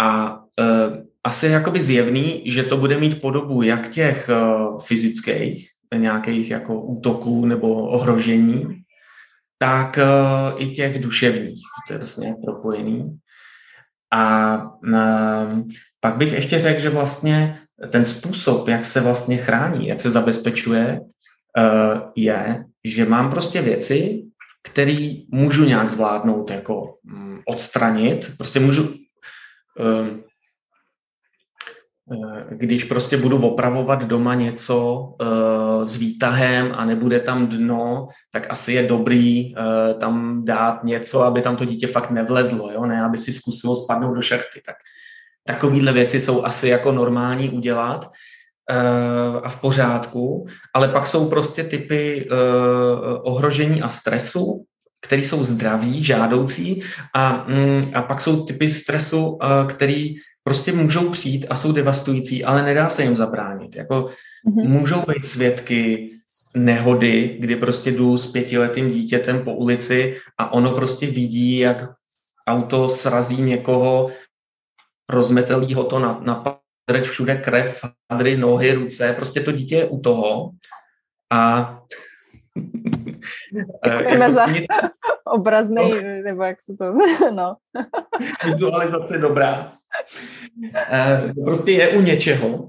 A 0.00 0.36
uh, 0.36 0.96
asi 1.24 1.46
je 1.46 1.52
jakoby 1.52 1.80
zjevný, 1.80 2.42
že 2.46 2.62
to 2.62 2.76
bude 2.76 2.98
mít 2.98 3.20
podobu 3.20 3.62
jak 3.62 3.88
těch 3.88 4.30
uh, 4.30 4.80
fyzických, 4.80 5.71
nějakých 5.96 6.50
jako 6.50 6.80
útoků 6.80 7.46
nebo 7.46 7.88
ohrožení, 7.88 8.82
tak 9.58 9.98
uh, 9.98 10.62
i 10.62 10.70
těch 10.70 11.02
duševních. 11.02 11.60
To 11.88 11.94
je 11.94 11.98
vlastně 11.98 12.34
propojený. 12.44 13.18
A 14.12 14.56
uh, 14.62 15.60
pak 16.00 16.16
bych 16.16 16.32
ještě 16.32 16.60
řekl, 16.60 16.80
že 16.80 16.88
vlastně 16.90 17.58
ten 17.90 18.04
způsob, 18.04 18.68
jak 18.68 18.84
se 18.84 19.00
vlastně 19.00 19.36
chrání, 19.36 19.88
jak 19.88 20.00
se 20.00 20.10
zabezpečuje, 20.10 21.00
uh, 21.00 22.00
je, 22.16 22.64
že 22.84 23.06
mám 23.06 23.30
prostě 23.30 23.62
věci, 23.62 24.22
které 24.62 25.14
můžu 25.28 25.64
nějak 25.64 25.90
zvládnout, 25.90 26.50
jako 26.50 26.94
um, 27.04 27.40
odstranit. 27.46 28.32
Prostě 28.36 28.60
můžu 28.60 29.02
Eh, 29.80 30.22
když 32.50 32.84
prostě 32.84 33.16
budu 33.16 33.46
opravovat 33.46 34.04
doma 34.04 34.34
něco 34.34 35.00
uh, 35.20 35.84
s 35.84 35.96
výtahem 35.96 36.72
a 36.76 36.84
nebude 36.84 37.20
tam 37.20 37.46
dno, 37.46 38.08
tak 38.32 38.46
asi 38.50 38.72
je 38.72 38.82
dobrý 38.82 39.54
uh, 39.54 39.98
tam 39.98 40.44
dát 40.44 40.84
něco, 40.84 41.22
aby 41.22 41.42
tam 41.42 41.56
to 41.56 41.64
dítě 41.64 41.86
fakt 41.86 42.10
nevlezlo, 42.10 42.70
jo? 42.70 42.86
ne 42.86 43.04
aby 43.04 43.18
si 43.18 43.32
zkusilo 43.32 43.76
spadnout 43.76 44.14
do 44.14 44.22
šachty. 44.22 44.60
Tak 44.66 44.76
takovéhle 45.46 45.92
věci 45.92 46.20
jsou 46.20 46.44
asi 46.44 46.68
jako 46.68 46.92
normální 46.92 47.50
udělat 47.50 48.10
uh, 48.70 49.40
a 49.42 49.48
v 49.48 49.60
pořádku, 49.60 50.46
ale 50.74 50.88
pak 50.88 51.06
jsou 51.06 51.28
prostě 51.28 51.64
typy 51.64 52.28
ohrožení 53.22 53.82
a 53.82 53.88
stresu, 53.88 54.64
které 55.06 55.22
jsou 55.22 55.44
zdraví, 55.44 56.04
žádoucí 56.04 56.82
a, 57.14 57.44
mm, 57.48 57.90
a 57.94 58.02
pak 58.02 58.20
jsou 58.20 58.44
typy 58.44 58.70
stresu, 58.70 59.38
který 59.68 60.14
prostě 60.44 60.72
můžou 60.72 61.10
přijít 61.10 61.46
a 61.50 61.54
jsou 61.54 61.72
devastující, 61.72 62.44
ale 62.44 62.62
nedá 62.62 62.88
se 62.88 63.02
jim 63.02 63.16
zabránit. 63.16 63.76
Jako 63.76 63.94
mm-hmm. 63.94 64.68
můžou 64.68 65.02
být 65.08 65.24
svědky 65.24 66.10
nehody, 66.56 67.36
kdy 67.40 67.56
prostě 67.56 67.90
jdu 67.90 68.18
s 68.18 68.32
pětiletým 68.32 68.90
dítětem 68.90 69.44
po 69.44 69.54
ulici 69.54 70.16
a 70.38 70.52
ono 70.52 70.70
prostě 70.70 71.06
vidí, 71.06 71.58
jak 71.58 71.92
auto 72.48 72.88
srazí 72.88 73.42
někoho, 73.42 74.10
rozmetelí 75.10 75.74
ho 75.74 75.84
to 75.84 75.98
na, 75.98 76.20
na 76.22 76.34
padreč, 76.34 77.08
všude 77.08 77.36
krev, 77.36 77.84
hadry, 78.12 78.36
nohy, 78.36 78.74
ruce, 78.74 79.12
prostě 79.12 79.40
to 79.40 79.52
dítě 79.52 79.76
je 79.76 79.84
u 79.84 80.00
toho 80.00 80.50
a 81.32 81.78
Děkujeme 83.84 84.24
jako 84.24 84.34
za 84.34 84.46
nic... 84.46 84.66
obrazný, 85.24 85.90
no. 85.90 86.22
nebo 86.24 86.42
jak 86.42 86.62
se 86.62 86.72
to, 86.78 86.94
no. 87.34 87.56
Vizualizace 88.44 89.18
dobrá. 89.18 89.72
Uh, 90.56 91.44
prostě 91.44 91.72
je 91.72 91.88
u 91.88 92.00
něčeho, 92.00 92.68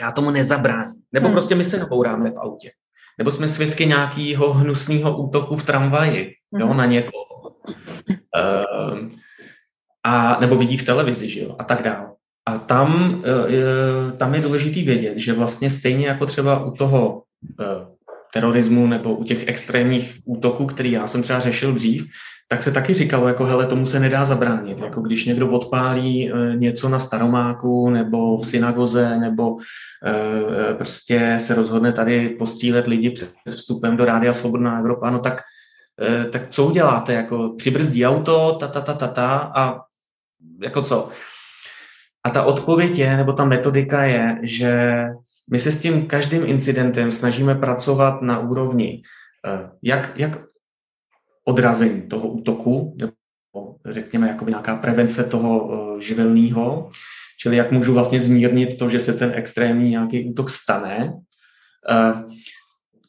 já 0.00 0.12
tomu 0.12 0.30
nezabráním. 0.30 1.02
Nebo 1.12 1.26
hmm. 1.26 1.34
prostě 1.34 1.54
my 1.54 1.64
se 1.64 1.78
nabouráme 1.78 2.30
v 2.30 2.38
autě. 2.38 2.70
Nebo 3.18 3.30
jsme 3.30 3.48
svědky 3.48 3.86
nějakého 3.86 4.52
hnusného 4.52 5.18
útoku 5.18 5.56
v 5.56 5.66
tramvaji, 5.66 6.32
hmm. 6.52 6.60
jo, 6.60 6.74
na 6.74 6.86
někoho. 6.86 7.24
Uh, 8.36 9.08
a, 10.04 10.40
nebo 10.40 10.56
vidí 10.56 10.76
v 10.76 10.86
televizi, 10.86 11.28
že 11.28 11.40
jo, 11.40 11.56
a 11.58 11.64
tak 11.64 11.82
dále. 11.82 12.12
A 12.46 12.58
tam, 12.58 13.14
uh, 13.14 14.12
tam 14.16 14.34
je 14.34 14.40
důležitý 14.40 14.82
vědět, 14.82 15.18
že 15.18 15.32
vlastně 15.32 15.70
stejně 15.70 16.06
jako 16.06 16.26
třeba 16.26 16.64
u 16.64 16.70
toho 16.70 17.22
terorismu 18.36 18.86
nebo 18.86 19.14
u 19.14 19.24
těch 19.24 19.48
extrémních 19.48 20.20
útoků, 20.24 20.66
který 20.66 20.92
já 20.92 21.06
jsem 21.06 21.22
třeba 21.22 21.40
řešil 21.40 21.72
dřív, 21.72 22.06
tak 22.48 22.62
se 22.62 22.72
taky 22.72 22.94
říkalo, 22.94 23.28
jako 23.28 23.44
hele, 23.44 23.66
tomu 23.66 23.86
se 23.86 24.00
nedá 24.00 24.24
zabránit. 24.24 24.80
Jako 24.80 25.00
když 25.00 25.24
někdo 25.24 25.50
odpálí 25.50 26.32
e, 26.32 26.56
něco 26.56 26.88
na 26.88 26.98
staromáku 26.98 27.90
nebo 27.90 28.38
v 28.38 28.46
synagoze 28.46 29.18
nebo 29.18 29.56
e, 30.04 30.74
prostě 30.74 31.36
se 31.40 31.54
rozhodne 31.54 31.92
tady 31.92 32.28
postřílet 32.28 32.86
lidi 32.86 33.10
před 33.10 33.30
vstupem 33.50 33.96
do 33.96 34.04
Rádia 34.04 34.32
Svobodná 34.32 34.78
Evropa, 34.78 35.10
no 35.10 35.18
tak, 35.18 35.42
e, 36.02 36.24
tak 36.24 36.46
co 36.46 36.66
uděláte? 36.66 37.12
Jako 37.12 37.54
přibrzdí 37.58 38.06
auto, 38.06 38.56
ta, 38.60 38.68
ta, 38.68 38.80
ta, 38.80 38.94
ta, 38.94 39.08
ta 39.08 39.52
a 39.56 39.80
jako 40.62 40.82
co? 40.82 41.08
A 42.24 42.30
ta 42.30 42.42
odpověď 42.42 42.98
je, 42.98 43.16
nebo 43.16 43.32
ta 43.32 43.44
metodika 43.44 44.04
je, 44.04 44.38
že 44.42 44.72
my 45.50 45.58
se 45.58 45.72
s 45.72 45.80
tím 45.80 46.06
každým 46.06 46.46
incidentem 46.46 47.12
snažíme 47.12 47.54
pracovat 47.54 48.22
na 48.22 48.38
úrovni 48.38 49.02
eh, 49.46 49.70
jak, 49.82 50.12
jak 50.16 50.38
odrazení 51.44 52.02
toho 52.02 52.28
útoku, 52.28 52.96
nebo 52.98 53.12
řekněme 53.86 54.28
jako 54.28 54.44
nějaká 54.48 54.76
prevence 54.76 55.24
toho 55.24 55.70
eh, 55.72 56.02
živelného, 56.02 56.90
čili 57.40 57.56
jak 57.56 57.72
můžu 57.72 57.94
vlastně 57.94 58.20
zmírnit 58.20 58.78
to, 58.78 58.88
že 58.88 59.00
se 59.00 59.12
ten 59.12 59.32
extrémní 59.34 59.90
nějaký 59.90 60.30
útok 60.30 60.50
stane, 60.50 61.12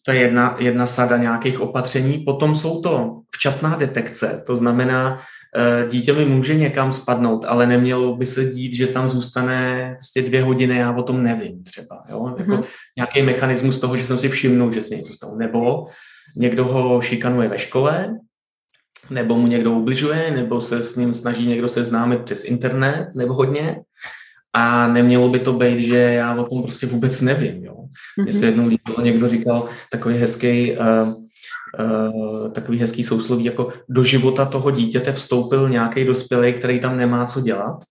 To 0.05 0.11
je 0.11 0.19
jedna, 0.19 0.55
jedna 0.59 0.87
sada 0.87 1.17
nějakých 1.17 1.59
opatření. 1.59 2.23
Potom 2.23 2.55
jsou 2.55 2.81
to 2.81 3.21
včasná 3.31 3.75
detekce, 3.75 4.43
to 4.47 4.55
znamená, 4.55 5.19
Eh, 5.19 5.23
dítě 5.89 6.13
mi 6.13 6.25
může 6.25 6.55
někam 6.55 6.93
spadnout, 6.93 7.45
ale 7.45 7.67
nemělo 7.67 8.15
by 8.15 8.25
se 8.25 8.45
dít, 8.45 8.73
že 8.73 8.87
tam 8.87 9.09
zůstane 9.09 9.91
prostě 9.97 10.21
dvě 10.21 10.43
hodiny, 10.43 10.77
já 10.77 10.95
o 10.95 11.03
tom 11.03 11.23
nevím 11.23 11.63
třeba. 11.63 12.03
Jo? 12.09 12.19
Mm-hmm. 12.19 12.51
Jako 12.51 12.63
nějaký 12.97 13.21
mechanismus 13.21 13.79
toho, 13.79 13.97
že 13.97 14.05
jsem 14.05 14.17
si 14.17 14.29
všimnul, 14.29 14.71
že 14.71 14.81
se 14.81 14.95
něco 14.95 15.13
stalo. 15.13 15.35
Nebo 15.35 15.87
někdo 16.35 16.65
ho 16.65 17.01
šikanuje 17.01 17.49
ve 17.49 17.59
škole, 17.59 18.17
nebo 19.09 19.37
mu 19.37 19.47
někdo 19.47 19.71
ubližuje, 19.71 20.31
nebo 20.31 20.61
se 20.61 20.83
s 20.83 20.95
ním 20.95 21.13
snaží 21.13 21.47
někdo 21.47 21.67
seznámit 21.67 22.21
přes 22.21 22.45
internet, 22.45 23.07
nebo 23.15 23.33
hodně. 23.33 23.81
A 24.53 24.87
nemělo 24.87 25.29
by 25.29 25.39
to 25.39 25.53
být, 25.53 25.79
že 25.79 25.97
já 25.97 26.35
o 26.35 26.43
tom 26.43 26.63
prostě 26.63 26.87
vůbec 26.87 27.21
nevím. 27.21 27.65
Jo? 27.65 27.73
Mm-hmm. 27.73 28.23
Mně 28.23 28.33
se 28.33 28.45
jednou 28.45 28.67
líbilo, 28.67 29.01
někdo 29.01 29.29
říkal 29.29 29.69
takový 29.91 30.15
hezký 30.15 30.71
uh, 30.71 31.13
takový 32.51 32.79
hezký 32.79 33.03
sousloví, 33.03 33.43
jako 33.43 33.73
do 33.89 34.03
života 34.03 34.45
toho 34.45 34.71
dítěte 34.71 35.13
vstoupil 35.13 35.69
nějaký 35.69 36.05
dospělý, 36.05 36.53
který 36.53 36.79
tam 36.79 36.97
nemá 36.97 37.25
co 37.25 37.41
dělat 37.41 37.83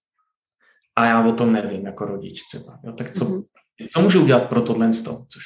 a 0.97 1.05
já 1.05 1.27
o 1.27 1.33
tom 1.33 1.53
nevím 1.53 1.87
jako 1.87 2.05
rodič 2.05 2.43
třeba. 2.49 2.79
Jo, 2.85 2.93
tak 2.93 3.11
co, 3.11 3.25
mm-hmm. 3.25 3.45
to 3.95 4.01
můžu 4.01 4.23
udělat 4.23 4.49
pro 4.49 4.61
tohle, 4.61 4.91
což 5.29 5.43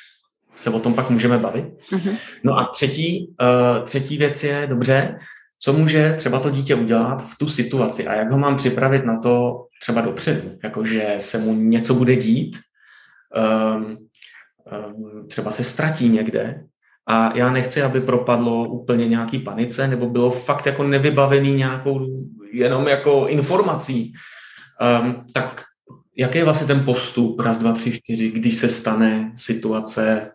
se 0.57 0.71
o 0.71 0.81
tom 0.81 0.95
pak 0.95 1.11
můžeme 1.11 1.39
bavit. 1.39 1.65
Mm-hmm. 1.93 2.17
No 2.45 2.59
a 2.59 2.65
třetí, 2.65 3.35
uh, 3.41 3.85
třetí 3.85 4.17
věc 4.17 4.45
je, 4.45 4.67
dobře, 4.67 5.17
co 5.59 5.73
může 5.73 6.15
třeba 6.19 6.41
to 6.41 6.51
dítě 6.51 6.75
udělat 6.75 7.23
v 7.23 7.39
tu 7.39 7.49
situaci 7.49 8.07
a 8.07 8.15
jak 8.15 8.31
ho 8.31 8.39
mám 8.39 8.57
připravit 8.57 9.05
na 9.05 9.19
to 9.19 9.67
třeba 9.81 10.01
dopředu, 10.01 10.59
jakože 10.65 11.17
se 11.21 11.39
mu 11.39 11.55
něco 11.55 11.95
bude 11.95 12.17
dít, 12.17 12.59
um, 13.77 13.99
um, 14.87 15.29
třeba 15.29 15.51
se 15.51 15.65
ztratí 15.65 16.09
někde 16.09 16.65
a 17.07 17.37
já 17.37 17.53
nechci, 17.53 17.83
aby 17.83 18.01
propadlo 18.01 18.69
úplně 18.69 19.09
nějaký 19.09 19.39
panice, 19.39 19.89
nebo 19.89 20.09
bylo 20.09 20.31
fakt 20.31 20.67
jako 20.67 20.83
nevybavený 20.83 21.55
nějakou 21.55 22.07
jenom 22.53 22.89
jako 22.89 23.27
informací. 23.29 24.13
Um, 25.03 25.25
tak 25.33 25.63
jaký 26.17 26.39
je 26.39 26.45
vlastně 26.45 26.67
ten 26.67 26.85
postup, 26.85 27.41
raz, 27.41 27.59
dva, 27.59 27.73
tři, 27.73 27.93
čtyři, 27.93 28.31
když 28.31 28.57
se 28.57 28.69
stane 28.69 29.33
situace 29.37 30.33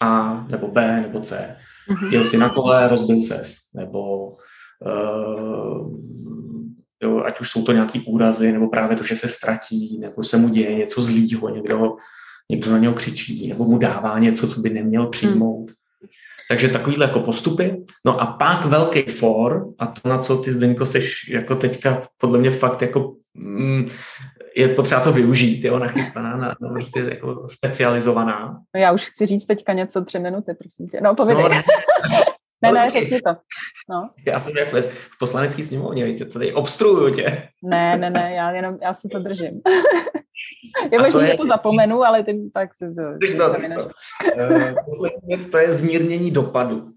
A 0.00 0.46
nebo 0.50 0.68
B 0.68 1.00
nebo 1.00 1.20
C? 1.20 1.56
Mm-hmm. 1.90 2.12
Jel 2.12 2.24
si 2.24 2.38
na 2.38 2.48
kole, 2.48 2.88
rozbil 2.88 3.20
ses, 3.20 3.56
nebo 3.74 4.28
uh, 4.28 6.00
jo, 7.02 7.22
ať 7.24 7.40
už 7.40 7.50
jsou 7.50 7.64
to 7.64 7.72
nějaký 7.72 8.00
úrazy, 8.00 8.52
nebo 8.52 8.68
právě 8.68 8.96
to, 8.96 9.04
že 9.04 9.16
se 9.16 9.28
ztratí, 9.28 9.98
nebo 10.00 10.24
se 10.24 10.36
mu 10.36 10.48
děje 10.48 10.74
něco 10.74 11.02
zlýho, 11.02 11.48
někdo, 11.48 11.96
někdo 12.50 12.70
na 12.70 12.78
něho 12.78 12.94
křičí, 12.94 13.48
nebo 13.48 13.64
mu 13.64 13.78
dává 13.78 14.18
něco, 14.18 14.48
co 14.48 14.60
by 14.60 14.70
neměl 14.70 15.06
přijmout. 15.06 15.70
Mm. 15.70 15.74
Takže 16.50 16.68
takovýhle 16.68 17.06
jako 17.06 17.20
postupy. 17.20 17.76
No 18.04 18.20
a 18.20 18.26
pak 18.26 18.64
velký 18.64 19.02
for, 19.02 19.66
a 19.78 19.86
to, 19.86 20.08
na 20.08 20.18
co 20.18 20.36
ty 20.36 20.52
Zdeňko 20.52 20.86
seš 20.86 21.28
jako 21.28 21.54
teďka 21.54 22.02
podle 22.18 22.38
mě 22.38 22.50
fakt 22.50 22.82
jako 22.82 23.14
mm, 23.34 23.88
je 24.56 24.68
potřeba 24.68 25.00
to 25.00 25.12
využít, 25.12 25.64
jo, 25.64 25.78
nachystaná, 25.78 26.36
na, 26.36 26.54
na 26.60 26.68
vlastně 26.68 27.02
jako 27.02 27.48
specializovaná. 27.48 28.60
No 28.74 28.80
já 28.80 28.92
už 28.92 29.04
chci 29.04 29.26
říct 29.26 29.46
teďka 29.46 29.72
něco 29.72 30.04
tři 30.04 30.18
minuty, 30.18 30.54
prosím 30.54 30.88
tě. 30.88 31.00
No, 31.00 31.14
povědej. 31.14 31.42
No, 31.42 31.48
ne, 31.48 31.62
ne, 32.62 32.72
ne, 32.72 32.88
řekni 32.88 33.20
to. 33.20 33.30
No. 33.90 34.10
Já 34.26 34.40
jsem 34.40 34.56
jak 34.56 34.68
v 34.68 35.18
poslanecký 35.18 35.62
sněmovně, 35.62 36.04
víte, 36.04 36.24
tady 36.24 36.54
obstruuju 36.54 37.14
tě. 37.14 37.48
Ne, 37.62 37.96
ne, 37.96 38.10
ne, 38.10 38.32
já 38.34 38.50
jenom, 38.50 38.78
já 38.82 38.94
si 38.94 39.08
to 39.08 39.18
držím. 39.18 39.60
Je 40.92 40.98
možné, 40.98 41.20
je... 41.20 41.26
že 41.26 41.36
to 41.36 41.46
zapomenu, 41.46 42.04
ale 42.04 42.22
ty 42.22 42.50
tak 42.52 42.74
si 42.74 42.84
to, 42.94 43.02
to, 43.36 43.54
to. 43.80 43.88
Poslední 44.84 45.50
to 45.50 45.58
je 45.58 45.74
zmírnění 45.74 46.30
dopadu. 46.30 46.92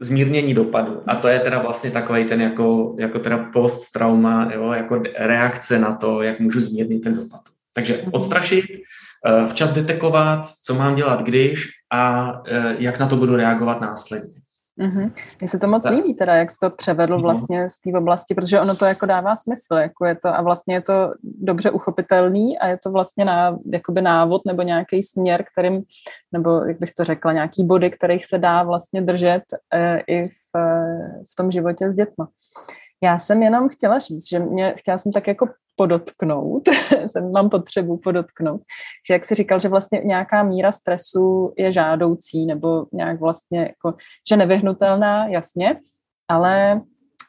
Zmírnění 0.00 0.54
dopadu. 0.54 1.02
A 1.06 1.16
to 1.16 1.28
je 1.28 1.40
teda 1.40 1.58
vlastně 1.58 1.90
takový 1.90 2.24
ten 2.24 2.40
jako, 2.42 2.96
jako 2.98 3.18
teda 3.18 3.50
post-trauma, 3.52 4.50
jo, 4.54 4.72
jako 4.72 5.02
reakce 5.18 5.78
na 5.78 5.94
to, 5.94 6.22
jak 6.22 6.40
můžu 6.40 6.60
zmírnit 6.60 7.02
ten 7.02 7.14
dopad. 7.14 7.40
Takže 7.74 8.00
mhm. 8.02 8.10
odstrašit, 8.12 8.64
eh, 9.26 9.46
včas 9.46 9.72
detekovat, 9.72 10.42
co 10.62 10.74
mám 10.74 10.94
dělat 10.94 11.22
když 11.22 11.68
a 11.92 12.32
eh, 12.48 12.76
jak 12.78 12.98
na 12.98 13.06
to 13.06 13.16
budu 13.16 13.36
reagovat 13.36 13.80
následně. 13.80 14.40
Mm-hmm. 14.78 15.12
Mně 15.40 15.48
se 15.48 15.58
to 15.58 15.68
moc 15.68 15.88
líbí 15.90 16.14
teda, 16.14 16.34
jak 16.34 16.50
jsi 16.50 16.58
to 16.60 16.70
převedl 16.70 17.14
mhm. 17.14 17.22
vlastně 17.22 17.70
z 17.70 17.80
té 17.80 17.98
oblasti, 17.98 18.34
protože 18.34 18.60
ono 18.60 18.76
to 18.76 18.84
jako 18.84 19.06
dává 19.06 19.36
smysl, 19.36 19.74
jako 19.74 20.04
je 20.04 20.14
to, 20.14 20.28
a 20.28 20.42
vlastně 20.42 20.74
je 20.74 20.80
to 20.80 21.14
dobře 21.22 21.70
uchopitelný 21.70 22.58
a 22.58 22.66
je 22.66 22.78
to 22.78 22.90
vlastně 22.90 23.24
ná, 23.24 23.58
jakoby 23.72 24.02
návod 24.02 24.42
nebo 24.46 24.62
nějaký 24.62 25.02
směr, 25.02 25.44
kterým, 25.52 25.82
nebo 26.32 26.64
jak 26.64 26.78
bych 26.78 26.92
to 26.92 27.04
řekla, 27.04 27.32
nějaký 27.32 27.64
body, 27.64 27.90
kterých 27.90 28.26
se 28.26 28.38
dá 28.38 28.62
vlastně 28.62 29.02
držet 29.02 29.42
e, 29.74 29.98
i 30.06 30.28
v, 30.28 30.58
e, 30.58 30.98
v 31.32 31.36
tom 31.36 31.50
životě 31.50 31.92
s 31.92 31.94
dětma. 31.94 32.28
Já 33.02 33.18
jsem 33.18 33.42
jenom 33.42 33.68
chtěla 33.68 33.98
říct, 33.98 34.28
že 34.28 34.38
mě, 34.38 34.74
chtěla 34.76 34.98
jsem 34.98 35.12
tak 35.12 35.26
jako 35.26 35.48
podotknout, 35.78 36.62
mám 37.32 37.50
potřebu 37.50 37.96
podotknout, 37.96 38.60
že 39.08 39.14
jak 39.14 39.26
jsi 39.26 39.34
říkal, 39.34 39.60
že 39.60 39.68
vlastně 39.68 40.00
nějaká 40.04 40.42
míra 40.42 40.72
stresu 40.72 41.52
je 41.58 41.72
žádoucí, 41.72 42.46
nebo 42.46 42.86
nějak 42.92 43.20
vlastně 43.20 43.60
jako, 43.60 43.96
že 44.28 44.36
nevyhnutelná, 44.36 45.26
jasně, 45.26 45.80
ale 46.28 46.80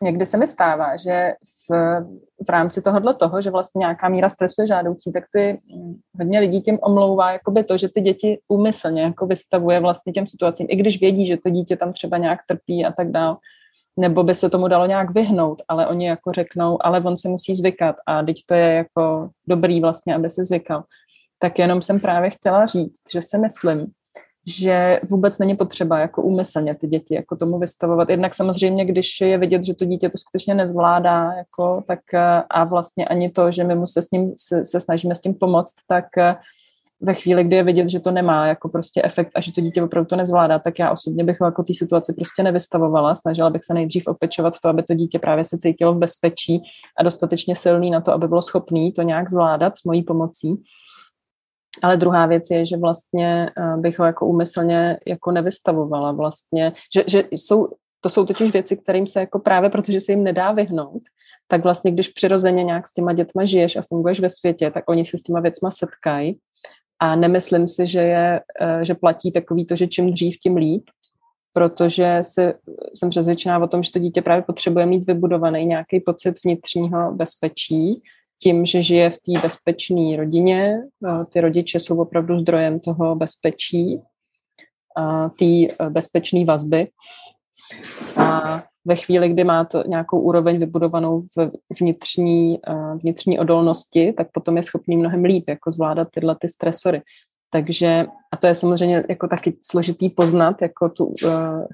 někdy 0.02 0.26
se 0.26 0.38
mi 0.38 0.48
stává, 0.48 0.98
že 0.98 1.34
v, 1.70 2.02
v 2.48 2.50
rámci 2.50 2.82
tohohle 2.82 3.14
toho, 3.14 3.42
že 3.42 3.52
vlastně 3.52 3.80
nějaká 3.80 4.10
míra 4.10 4.30
stresu 4.30 4.62
je 4.62 4.68
žádoucí, 4.68 5.12
tak 5.12 5.24
ty 5.34 5.60
hm, 5.76 5.96
hodně 6.20 6.40
lidí 6.40 6.62
tím 6.62 6.80
omlouvá 6.82 7.32
jakoby 7.32 7.64
to, 7.64 7.78
že 7.78 7.90
ty 7.90 8.02
děti 8.02 8.40
úmyslně 8.48 9.02
jako 9.02 9.26
vystavuje 9.26 9.80
vlastně 9.80 10.14
těm 10.14 10.28
situacím, 10.28 10.68
i 10.70 10.76
když 10.76 11.02
vědí, 11.02 11.26
že 11.26 11.38
to 11.38 11.50
dítě 11.50 11.78
tam 11.78 11.94
třeba 11.94 12.18
nějak 12.18 12.40
trpí 12.48 12.86
a 12.86 12.92
tak 12.92 13.12
dále 13.12 13.38
nebo 14.00 14.24
by 14.24 14.36
se 14.36 14.50
tomu 14.50 14.68
dalo 14.68 14.86
nějak 14.86 15.12
vyhnout, 15.12 15.62
ale 15.68 15.88
oni 15.88 16.08
jako 16.08 16.32
řeknou, 16.32 16.86
ale 16.86 17.02
on 17.02 17.18
se 17.18 17.30
musí 17.30 17.56
zvykat 17.56 17.96
a 18.06 18.24
teď 18.24 18.36
to 18.46 18.54
je 18.54 18.74
jako 18.74 19.30
dobrý 19.48 19.82
vlastně, 19.82 20.16
aby 20.16 20.32
se 20.32 20.44
zvykal. 20.44 20.84
Tak 21.40 21.60
jenom 21.60 21.82
jsem 21.82 22.00
právě 22.00 22.30
chtěla 22.30 22.66
říct, 22.66 23.02
že 23.14 23.22
si 23.22 23.38
myslím, 23.38 23.88
že 24.48 25.00
vůbec 25.10 25.40
není 25.40 25.56
potřeba 25.56 26.00
jako 26.00 26.22
úmyslně 26.22 26.76
ty 26.76 26.88
děti 26.88 27.16
jako 27.16 27.36
tomu 27.36 27.60
vystavovat. 27.60 28.10
Jednak 28.10 28.36
samozřejmě, 28.36 28.86
když 28.86 29.22
je 29.22 29.38
vidět, 29.38 29.64
že 29.64 29.74
to 29.74 29.86
dítě 29.86 30.10
to 30.10 30.18
skutečně 30.18 30.54
nezvládá, 30.54 31.34
jako, 31.34 31.84
tak 31.88 32.00
a 32.50 32.64
vlastně 32.64 33.06
ani 33.06 33.30
to, 33.30 33.52
že 33.52 33.64
my 33.64 33.76
mu 33.76 33.88
se 33.88 34.02
s 34.02 34.12
ním 34.12 34.34
se, 34.38 34.66
se 34.66 34.80
snažíme 34.80 35.16
s 35.16 35.22
tím 35.22 35.34
pomoct, 35.34 35.76
tak 35.88 36.06
ve 37.02 37.14
chvíli, 37.14 37.44
kdy 37.44 37.56
je 37.56 37.64
vidět, 37.64 37.90
že 37.90 38.00
to 38.00 38.12
nemá 38.12 38.48
jako 38.48 38.70
prostě 38.70 39.02
efekt 39.04 39.32
a 39.36 39.42
že 39.42 39.54
to 39.54 39.62
dítě 39.62 39.84
opravdu 39.84 40.08
to 40.08 40.16
nezvládá, 40.16 40.60
tak 40.60 40.80
já 40.80 40.92
osobně 40.92 41.24
bych 41.24 41.40
ho 41.42 41.48
jako 41.48 41.64
té 41.64 41.74
situaci 41.74 42.14
prostě 42.14 42.44
nevystavovala. 42.44 43.16
Snažila 43.16 43.50
bych 43.50 43.64
se 43.64 43.74
nejdřív 43.74 44.08
opečovat 44.08 44.54
to, 44.64 44.70
aby 44.70 44.84
to 44.84 44.94
dítě 44.94 45.20
právě 45.20 45.46
se 45.46 45.58
cítilo 45.58 45.94
v 45.94 45.98
bezpečí 45.98 46.62
a 46.98 47.04
dostatečně 47.04 47.56
silný 47.56 47.92
na 47.92 48.02
to, 48.02 48.14
aby 48.14 48.28
bylo 48.28 48.42
schopný 48.42 48.92
to 48.92 49.02
nějak 49.02 49.30
zvládat 49.30 49.78
s 49.78 49.84
mojí 49.84 50.04
pomocí. 50.04 50.64
Ale 51.84 51.98
druhá 51.98 52.26
věc 52.26 52.44
je, 52.52 52.66
že 52.66 52.78
vlastně 52.78 53.52
eh, 53.58 53.78
bych 53.78 54.00
ho 54.00 54.06
jako 54.06 54.26
úmyslně 54.26 54.98
jako 55.08 55.32
nevystavovala 55.32 56.12
vlastně, 56.12 56.74
že, 56.96 57.04
že 57.08 57.24
jsou, 57.32 57.68
to 58.02 58.10
jsou 58.10 58.26
totiž 58.26 58.52
věci, 58.52 58.78
kterým 58.78 59.08
se 59.08 59.20
jako 59.20 59.40
právě, 59.40 59.70
protože 59.70 60.02
se 60.02 60.12
jim 60.12 60.24
nedá 60.24 60.52
vyhnout, 60.52 61.02
tak 61.48 61.64
vlastně, 61.64 61.92
když 61.92 62.08
přirozeně 62.08 62.64
nějak 62.64 62.88
s 62.88 62.94
těma 62.94 63.14
dětma 63.14 63.46
žiješ 63.46 63.76
a 63.76 63.82
funguješ 63.82 64.20
ve 64.20 64.30
světě, 64.30 64.72
tak 64.72 64.90
oni 64.90 65.06
se 65.06 65.18
s 65.18 65.24
těma 65.24 65.40
věcma 65.40 65.72
setkají 65.72 66.40
a 67.00 67.16
nemyslím 67.16 67.68
si, 67.68 67.88
že, 67.88 68.02
je, 68.02 68.42
eh, 68.60 68.86
že 68.86 68.96
platí 68.96 69.32
takový 69.32 69.66
to, 69.66 69.76
že 69.76 69.88
čím 69.88 70.12
dřív, 70.12 70.38
tím 70.44 70.56
líp, 70.56 70.84
protože 71.54 72.20
si, 72.22 72.54
jsem 72.96 73.10
přesvědčená 73.10 73.60
o 73.60 73.68
tom, 73.68 73.84
že 73.84 73.92
to 73.92 74.00
dítě 74.00 74.22
právě 74.22 74.42
potřebuje 74.42 74.86
mít 74.86 75.08
vybudovaný 75.08 75.66
nějaký 75.66 76.00
pocit 76.00 76.36
vnitřního 76.44 77.12
bezpečí, 77.12 78.02
tím, 78.42 78.66
že 78.66 78.82
žije 78.82 79.10
v 79.10 79.18
té 79.18 79.42
bezpečné 79.42 80.18
rodině. 80.18 80.78
Eh, 81.08 81.26
ty 81.34 81.42
rodiče 81.42 81.80
jsou 81.80 82.02
opravdu 82.02 82.40
zdrojem 82.40 82.80
toho 82.80 83.16
bezpečí, 83.16 84.02
té 85.40 85.46
eh, 85.46 85.90
bezpečné 85.90 86.46
vazby. 86.46 86.88
A 88.18 88.64
ve 88.86 88.96
chvíli, 88.96 89.30
kdy 89.30 89.44
má 89.44 89.66
to 89.66 89.84
nějakou 89.88 90.20
úroveň 90.20 90.60
vybudovanou 90.60 91.22
v 91.22 91.52
vnitřní, 91.82 92.60
eh, 92.68 92.96
vnitřní 93.02 93.40
odolnosti, 93.40 94.14
tak 94.18 94.28
potom 94.32 94.58
je 94.58 94.64
schopný 94.64 94.98
mnohem 94.98 95.24
líp 95.24 95.44
jako 95.48 95.72
zvládat 95.72 96.08
tyhle 96.12 96.36
ty 96.40 96.50
stresory. 96.50 97.02
Takže, 97.52 98.06
a 98.32 98.38
to 98.38 98.48
je 98.48 98.56
samozřejmě 98.56 99.04
jako 99.10 99.28
taky 99.28 99.58
složitý 99.62 100.10
poznat, 100.10 100.62
jako 100.62 100.90
tu 100.90 101.06
uh, 101.06 101.14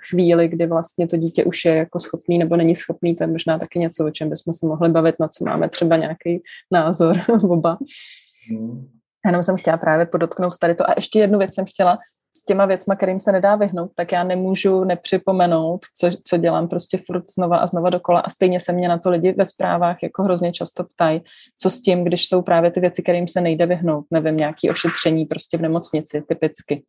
chvíli, 0.10 0.48
kdy 0.48 0.68
vlastně 0.68 1.08
to 1.08 1.18
dítě 1.18 1.44
už 1.44 1.66
je 1.66 1.76
jako 1.76 2.00
schopný 2.00 2.38
nebo 2.38 2.56
není 2.56 2.76
schopný, 2.76 3.16
to 3.16 3.24
je 3.24 3.28
možná 3.28 3.60
taky 3.60 3.80
něco, 3.80 4.06
o 4.06 4.12
čem 4.12 4.30
bychom 4.30 4.54
se 4.54 4.66
mohli 4.66 4.90
bavit, 4.90 5.16
na 5.20 5.28
co 5.28 5.46
máme 5.46 5.70
třeba 5.70 5.98
nějaký 5.98 6.44
názor 6.72 7.18
oba. 7.44 7.78
Hmm. 8.52 8.88
Jenom 9.26 9.44
jsem 9.44 9.58
chtěla 9.58 9.78
právě 9.78 10.06
podotknout 10.06 10.58
tady 10.58 10.76
to. 10.76 10.90
A 10.90 10.94
ještě 10.96 11.20
jednu 11.20 11.40
věc 11.40 11.54
jsem 11.54 11.66
chtěla 11.66 11.98
s 12.38 12.46
těma 12.46 12.66
věcma, 12.66 12.96
kterým 12.96 13.20
se 13.20 13.32
nedá 13.32 13.56
vyhnout, 13.56 13.92
tak 13.96 14.12
já 14.12 14.24
nemůžu 14.24 14.84
nepřipomenout, 14.84 15.86
co, 15.98 16.10
co 16.24 16.38
dělám 16.38 16.68
prostě 16.68 17.00
furt 17.06 17.24
znova 17.32 17.58
a 17.58 17.68
znova 17.68 17.90
dokola 17.90 18.20
a 18.20 18.30
stejně 18.30 18.60
se 18.60 18.72
mě 18.72 18.88
na 18.88 18.98
to 18.98 19.10
lidi 19.10 19.32
ve 19.32 19.46
zprávách 19.46 20.04
jako 20.04 20.24
hrozně 20.24 20.52
často 20.52 20.84
ptají, 20.84 21.22
co 21.62 21.70
s 21.70 21.82
tím, 21.82 22.04
když 22.04 22.28
jsou 22.28 22.42
právě 22.42 22.72
ty 22.72 22.80
věci, 22.80 23.04
kterým 23.04 23.28
se 23.28 23.42
nejde 23.42 23.66
vyhnout, 23.66 24.06
nevím, 24.12 24.38
nějaký 24.38 24.70
ošetření 24.70 25.26
prostě 25.26 25.58
v 25.58 25.62
nemocnici 25.62 26.24
typicky. 26.28 26.84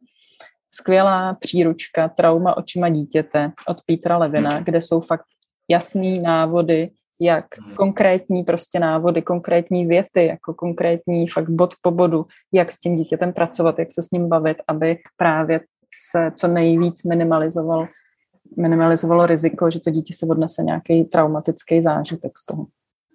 skvělá 0.75 1.35
příručka 1.35 2.09
Trauma 2.09 2.57
očima 2.57 2.89
dítěte 2.89 3.53
od 3.69 3.77
Petra 3.87 4.17
Levina, 4.17 4.61
kde 4.61 4.83
jsou 4.83 5.01
fakt 5.01 5.27
jasný 5.71 6.21
návody, 6.21 6.91
jak 7.21 7.45
hmm. 7.59 7.75
konkrétní 7.75 8.45
prostě 8.45 8.81
návody, 8.81 9.23
konkrétní 9.23 9.87
věty, 9.87 10.27
jako 10.27 10.55
konkrétní 10.55 11.29
fakt 11.29 11.51
bod 11.51 11.75
po 11.83 11.91
bodu, 11.91 12.27
jak 12.53 12.73
s 12.73 12.81
tím 12.81 12.95
dítětem 12.95 13.33
pracovat, 13.33 13.79
jak 13.79 13.93
se 13.93 14.03
s 14.03 14.11
ním 14.11 14.29
bavit, 14.29 14.57
aby 14.69 14.99
právě 15.17 15.61
se 16.11 16.31
co 16.37 16.49
nejvíc 16.49 17.05
minimalizoval, 17.05 17.87
minimalizovalo 18.59 19.27
riziko, 19.27 19.71
že 19.71 19.81
to 19.81 19.91
dítě 19.91 20.15
se 20.15 20.27
odnese 20.27 20.63
nějaký 20.63 21.05
traumatický 21.05 21.83
zážitek 21.83 22.39
z 22.39 22.45
toho. 22.45 22.67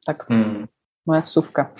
Tak 0.06 0.30
hmm. 0.30 0.66
moje 1.06 1.22
vsuvka. 1.22 1.72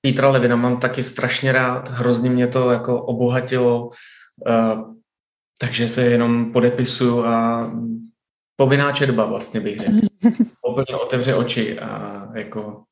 Petra 0.00 0.30
Levina 0.30 0.56
mám 0.56 0.80
taky 0.80 1.02
strašně 1.02 1.52
rád, 1.52 1.88
hrozně 1.88 2.30
mě 2.30 2.46
to 2.46 2.70
jako 2.70 3.02
obohatilo, 3.02 3.90
uh, 4.48 4.94
takže 5.58 5.88
se 5.88 6.02
jenom 6.02 6.52
podepisuju 6.52 7.24
a 7.24 7.70
povinná 8.62 8.92
četba 8.92 9.26
vlastně 9.26 9.60
bych 9.60 9.80
řekl. 9.80 9.92
Úplně 10.70 11.00
otevře 11.02 11.34
oči 11.34 11.78
a 11.78 12.22
jako 12.34 12.82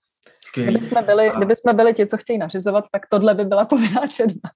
skvělý. 0.44 0.70
Kdyby 0.70 0.84
jsme 0.84 1.02
byli, 1.02 1.32
kdyby 1.36 1.56
jsme 1.56 1.72
byli 1.72 1.94
ti, 1.94 2.06
co 2.06 2.16
chtějí 2.16 2.38
nařizovat, 2.38 2.84
tak 2.92 3.02
tohle 3.08 3.34
by 3.34 3.44
byla 3.44 3.64
povinná 3.74 4.06
četba. 4.06 4.50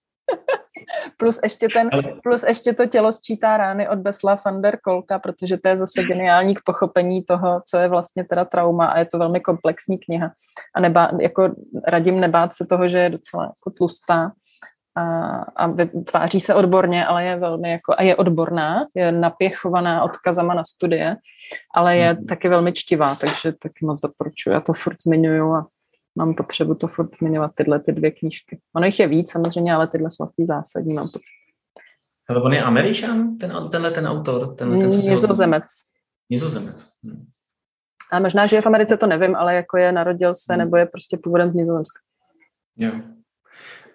plus, 1.17 1.41
ještě 1.43 1.69
ten, 1.69 1.91
plus 2.23 2.43
ještě 2.43 2.75
to 2.75 2.87
tělo 2.87 3.13
sčítá 3.13 3.57
rány 3.57 3.89
od 3.89 3.99
Besla 3.99 4.39
van 4.47 4.63
der 4.63 4.79
Kolka, 4.85 5.19
protože 5.19 5.57
to 5.59 5.69
je 5.69 5.77
zase 5.77 6.03
geniální 6.03 6.55
k 6.55 6.63
pochopení 6.65 7.25
toho, 7.25 7.63
co 7.69 7.79
je 7.79 7.89
vlastně 7.89 8.25
teda 8.25 8.45
trauma 8.45 8.87
a 8.87 8.99
je 8.99 9.05
to 9.05 9.19
velmi 9.19 9.41
komplexní 9.41 9.99
kniha. 9.99 10.31
A 10.75 10.81
nebá, 10.81 11.11
jako 11.21 11.55
radím 11.87 12.21
nebát 12.21 12.55
se 12.55 12.67
toho, 12.67 12.89
že 12.89 12.99
je 12.99 13.11
docela 13.11 13.45
jako 13.45 13.71
tlustá 13.71 14.33
a, 14.97 15.39
a 15.57 15.75
tváří 16.05 16.41
se 16.41 16.55
odborně, 16.55 17.07
ale 17.07 17.25
je 17.25 17.37
velmi 17.37 17.71
jako, 17.71 17.95
a 17.99 18.03
je 18.03 18.17
odborná, 18.17 18.87
je 18.97 19.13
napěchovaná 19.13 20.03
odkazama 20.03 20.55
na 20.55 20.65
studie, 20.65 21.17
ale 21.75 21.97
je 21.97 22.15
mm. 22.15 22.27
taky 22.27 22.49
velmi 22.49 22.73
čtivá, 22.73 23.15
takže 23.15 23.53
taky 23.53 23.87
moc 23.87 24.01
doporučuji. 24.01 24.51
Já 24.51 24.61
to 24.61 24.73
furt 24.73 24.97
zmiňuju 25.03 25.53
a 25.53 25.67
mám 26.19 26.35
potřebu 26.35 26.75
to 26.75 26.89
furt 26.89 27.19
zmiňovat, 27.19 27.51
tyhle 27.55 27.81
ty 27.81 27.93
dvě 27.93 28.11
knížky. 28.11 28.61
Ono 28.77 28.87
jich 28.87 29.01
je 29.01 29.09
víc 29.09 29.31
samozřejmě, 29.31 29.75
ale 29.75 29.87
tyhle 29.87 30.11
jsou 30.11 30.27
taky 30.27 30.47
zásadní, 30.47 30.95
mám 30.95 31.09
pocit. 31.13 31.35
Ale 32.29 32.43
on 32.43 32.53
je 32.53 32.63
Američan, 32.63 33.37
ten, 33.37 33.69
tenhle 33.71 33.91
ten 33.91 34.07
autor? 34.07 34.55
Tenhle 34.55 34.79
ten 34.79 34.89
Nizozemec. 34.89 35.65
Nizozemec. 36.31 36.87
Hm. 37.07 37.27
A 38.13 38.19
možná, 38.21 38.47
že 38.47 38.57
je 38.57 38.63
v 38.63 38.67
Americe, 38.67 38.97
to 38.97 39.07
nevím, 39.07 39.37
ale 39.37 39.55
jako 39.55 39.77
je, 39.77 39.93
narodil 39.93 40.35
se, 40.35 40.53
hmm. 40.53 40.59
nebo 40.59 40.77
je 40.77 40.87
prostě 40.87 41.19
původem 41.23 41.51
z 41.51 41.55
Nizozemska. 41.55 42.01
Jo. 42.77 42.93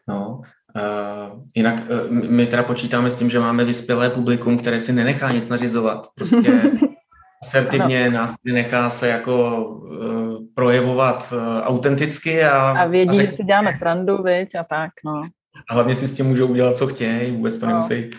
No, 0.08 0.42
Uh, 0.76 1.42
jinak 1.56 1.76
uh, 1.76 2.12
my 2.12 2.46
teda 2.46 2.64
počítáme 2.64 3.10
s 3.10 3.14
tím, 3.14 3.30
že 3.30 3.40
máme 3.40 3.66
vyspělé 3.66 4.10
publikum, 4.10 4.58
které 4.58 4.80
si 4.80 4.94
nenechá 4.94 5.32
nic 5.32 5.50
nařizovat. 5.50 6.08
Prostě 6.16 6.54
asertivně 7.44 8.10
nás 8.10 8.34
nechá 8.46 8.90
se 8.90 9.08
jako 9.08 9.66
uh, 9.66 10.38
projevovat 10.56 11.34
uh, 11.34 11.60
autenticky. 11.64 12.44
A, 12.44 12.72
a 12.72 12.88
vědí, 12.88 13.10
a 13.10 13.14
řek... 13.14 13.30
že 13.30 13.36
si 13.36 13.44
děláme 13.44 13.74
srandu, 13.74 14.24
viď, 14.24 14.56
a 14.56 14.64
tak, 14.64 14.92
no. 15.06 15.22
A 15.70 15.74
hlavně 15.74 15.96
si 15.96 16.08
s 16.08 16.16
tím 16.16 16.26
můžou 16.26 16.48
udělat, 16.48 16.78
co 16.78 16.88
chtějí, 16.88 17.32
vůbec 17.32 17.58
to 17.58 17.66
no. 17.66 17.72
nemusí. 17.72 18.12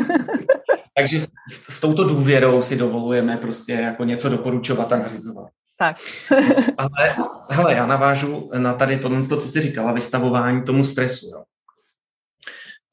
Takže 0.96 1.20
s, 1.20 1.28
s 1.50 1.80
touto 1.80 2.04
důvěrou 2.04 2.62
si 2.62 2.76
dovolujeme 2.76 3.36
prostě 3.36 3.72
jako 3.72 4.04
něco 4.04 4.28
doporučovat 4.28 4.92
a 4.92 4.96
nařizovat. 4.96 5.46
Tak. 5.78 5.96
Ale 6.78 7.16
hele, 7.50 7.74
já 7.74 7.86
navážu 7.86 8.50
na 8.58 8.74
tady 8.74 8.96
to, 8.96 9.36
co 9.36 9.40
jsi 9.40 9.60
říkala, 9.60 9.92
vystavování 9.92 10.62
tomu 10.62 10.84
stresu. 10.84 11.26
Jo. 11.26 11.42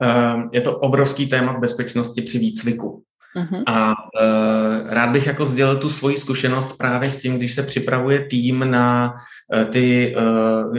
Ehm, 0.02 0.50
je 0.52 0.62
to 0.62 0.78
obrovský 0.78 1.28
téma 1.28 1.54
v 1.54 1.60
bezpečnosti 1.60 2.22
při 2.22 2.40
výcviku. 2.40 3.04
Uh-huh. 3.36 3.64
A 3.68 3.90
uh, 3.90 4.90
rád 4.90 5.10
bych 5.10 5.28
jako 5.28 5.46
sdělil 5.46 5.78
tu 5.78 5.90
svoji 5.90 6.18
zkušenost 6.18 6.78
právě 6.78 7.12
s 7.12 7.22
tím, 7.22 7.38
když 7.38 7.54
se 7.54 7.64
připravuje 7.64 8.26
tým 8.26 8.72
na 8.72 9.14
uh, 9.56 9.64
ty 9.64 10.16
uh, 10.18 10.76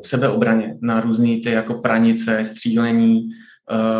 v 0.00 0.06
sebeobraně, 0.06 0.76
na 0.80 1.00
různé 1.00 1.40
ty 1.42 1.50
jako 1.50 1.74
pranice, 1.74 2.44
střílení 2.44 3.28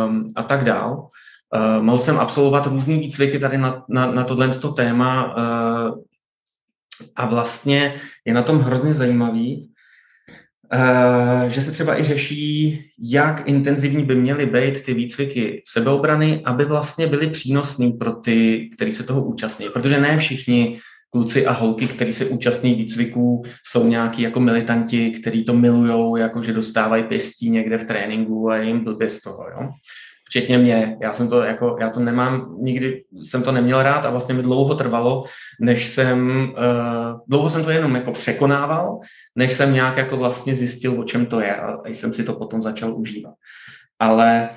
um, 0.07 0.29
a 0.37 0.43
tak 0.43 0.65
dál. 0.65 1.09
Uh, 1.57 1.83
mohl 1.83 1.99
jsem 1.99 2.19
absolvovat 2.19 2.67
různé 2.67 2.99
výcviky 2.99 3.39
tady 3.39 3.59
na, 3.59 3.85
na, 3.89 4.13
na 4.13 4.25
tohle 4.25 4.51
téma 4.77 5.37
uh, 5.37 5.99
a 7.17 7.27
vlastně 7.27 7.95
je 8.25 8.35
na 8.35 8.43
tom 8.43 8.61
hrozně 8.61 8.95
zajímavý, 8.95 9.72
že 11.49 11.63
se 11.63 11.71
třeba 11.71 12.01
i 12.01 12.05
řeší, 12.05 12.81
jak 12.99 13.43
intenzivní 13.49 14.05
by 14.05 14.15
měly 14.15 14.47
být 14.47 14.83
ty 14.83 14.95
výcviky 14.95 15.63
sebeobrany, 15.69 16.43
aby 16.45 16.65
vlastně 16.65 17.07
byly 17.07 17.27
přínosný 17.27 17.93
pro 17.93 18.13
ty, 18.13 18.71
kteří 18.77 18.93
se 18.93 19.03
toho 19.03 19.25
účastní. 19.25 19.67
Protože 19.73 20.01
ne 20.01 20.19
všichni 20.19 20.79
kluci 21.11 21.47
a 21.47 21.53
holky, 21.53 21.87
kteří 21.87 22.13
se 22.13 22.25
účastní 22.25 22.75
výcviků, 22.75 23.43
jsou 23.67 23.89
nějaký 23.89 24.23
jako 24.23 24.41
militanti, 24.41 25.11
kteří 25.11 25.45
to 25.45 25.53
milujou, 25.53 26.17
jako 26.17 26.43
že 26.43 26.53
dostávají 26.53 27.05
pěstí 27.05 27.51
někde 27.51 27.79
v 27.79 27.85
tréninku 27.85 28.51
a 28.51 28.57
jim 28.57 28.85
blbě 28.85 29.11
z 29.11 29.21
toho. 29.21 29.45
Jo? 29.51 29.69
Včetně 30.33 30.59
mě. 30.59 30.97
Já 31.03 31.13
jsem 31.13 31.29
to 31.29 31.43
jako, 31.43 31.77
já 31.81 31.91
to 31.91 32.01
nemám, 32.01 32.57
nikdy 32.61 33.05
jsem 33.23 33.43
to 33.43 33.53
neměl 33.53 33.83
rád 33.83 34.05
a 34.05 34.11
vlastně 34.11 34.35
mi 34.35 34.43
dlouho 34.43 34.75
trvalo, 34.75 35.25
než 35.61 35.87
jsem, 35.87 36.49
uh, 36.57 37.21
dlouho 37.29 37.51
jsem 37.51 37.65
to 37.65 37.71
jenom 37.71 37.95
jako 37.95 38.13
překonával, 38.13 38.99
než 39.37 39.53
jsem 39.53 39.73
nějak 39.73 39.97
jako 39.97 40.17
vlastně 40.17 40.55
zjistil, 40.55 41.01
o 41.01 41.05
čem 41.05 41.27
to 41.27 41.41
je 41.41 41.57
a 41.57 41.89
jsem 41.89 42.13
si 42.13 42.25
to 42.25 42.33
potom 42.33 42.63
začal 42.63 42.95
užívat. 42.95 43.35
Ale 43.99 44.51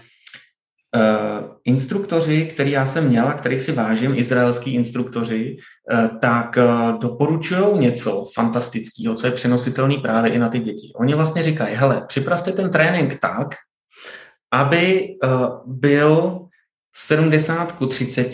Uh, 0.95 1.45
instruktoři, 1.65 2.45
který 2.45 2.71
já 2.71 2.85
jsem 2.85 3.07
měl 3.07 3.27
a 3.27 3.33
kterých 3.33 3.61
si 3.61 3.71
vážím, 3.71 4.15
izraelský 4.15 4.75
instruktoři, 4.75 5.57
uh, 5.93 6.19
tak 6.19 6.57
uh, 6.57 6.99
doporučují 6.99 7.79
něco 7.79 8.25
fantastického, 8.33 9.15
co 9.15 9.27
je 9.27 9.31
přenositelný 9.31 9.97
právě 9.97 10.31
i 10.31 10.39
na 10.39 10.49
ty 10.49 10.59
děti. 10.59 10.91
Oni 10.95 11.15
vlastně 11.15 11.43
říkají, 11.43 11.75
hele, 11.75 12.05
připravte 12.07 12.51
ten 12.51 12.69
trénink 12.69 13.19
tak, 13.19 13.47
aby 14.56 15.15
uh, 15.24 15.48
byl 15.65 16.39
70 16.96 17.72
ku 17.72 17.88
30 17.88 18.32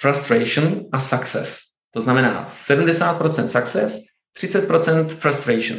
frustration 0.00 0.80
a 0.92 0.98
success. 0.98 1.58
To 1.90 2.00
znamená 2.00 2.46
70% 2.46 3.46
success, 3.46 3.98
30% 4.42 5.08
frustration. 5.08 5.78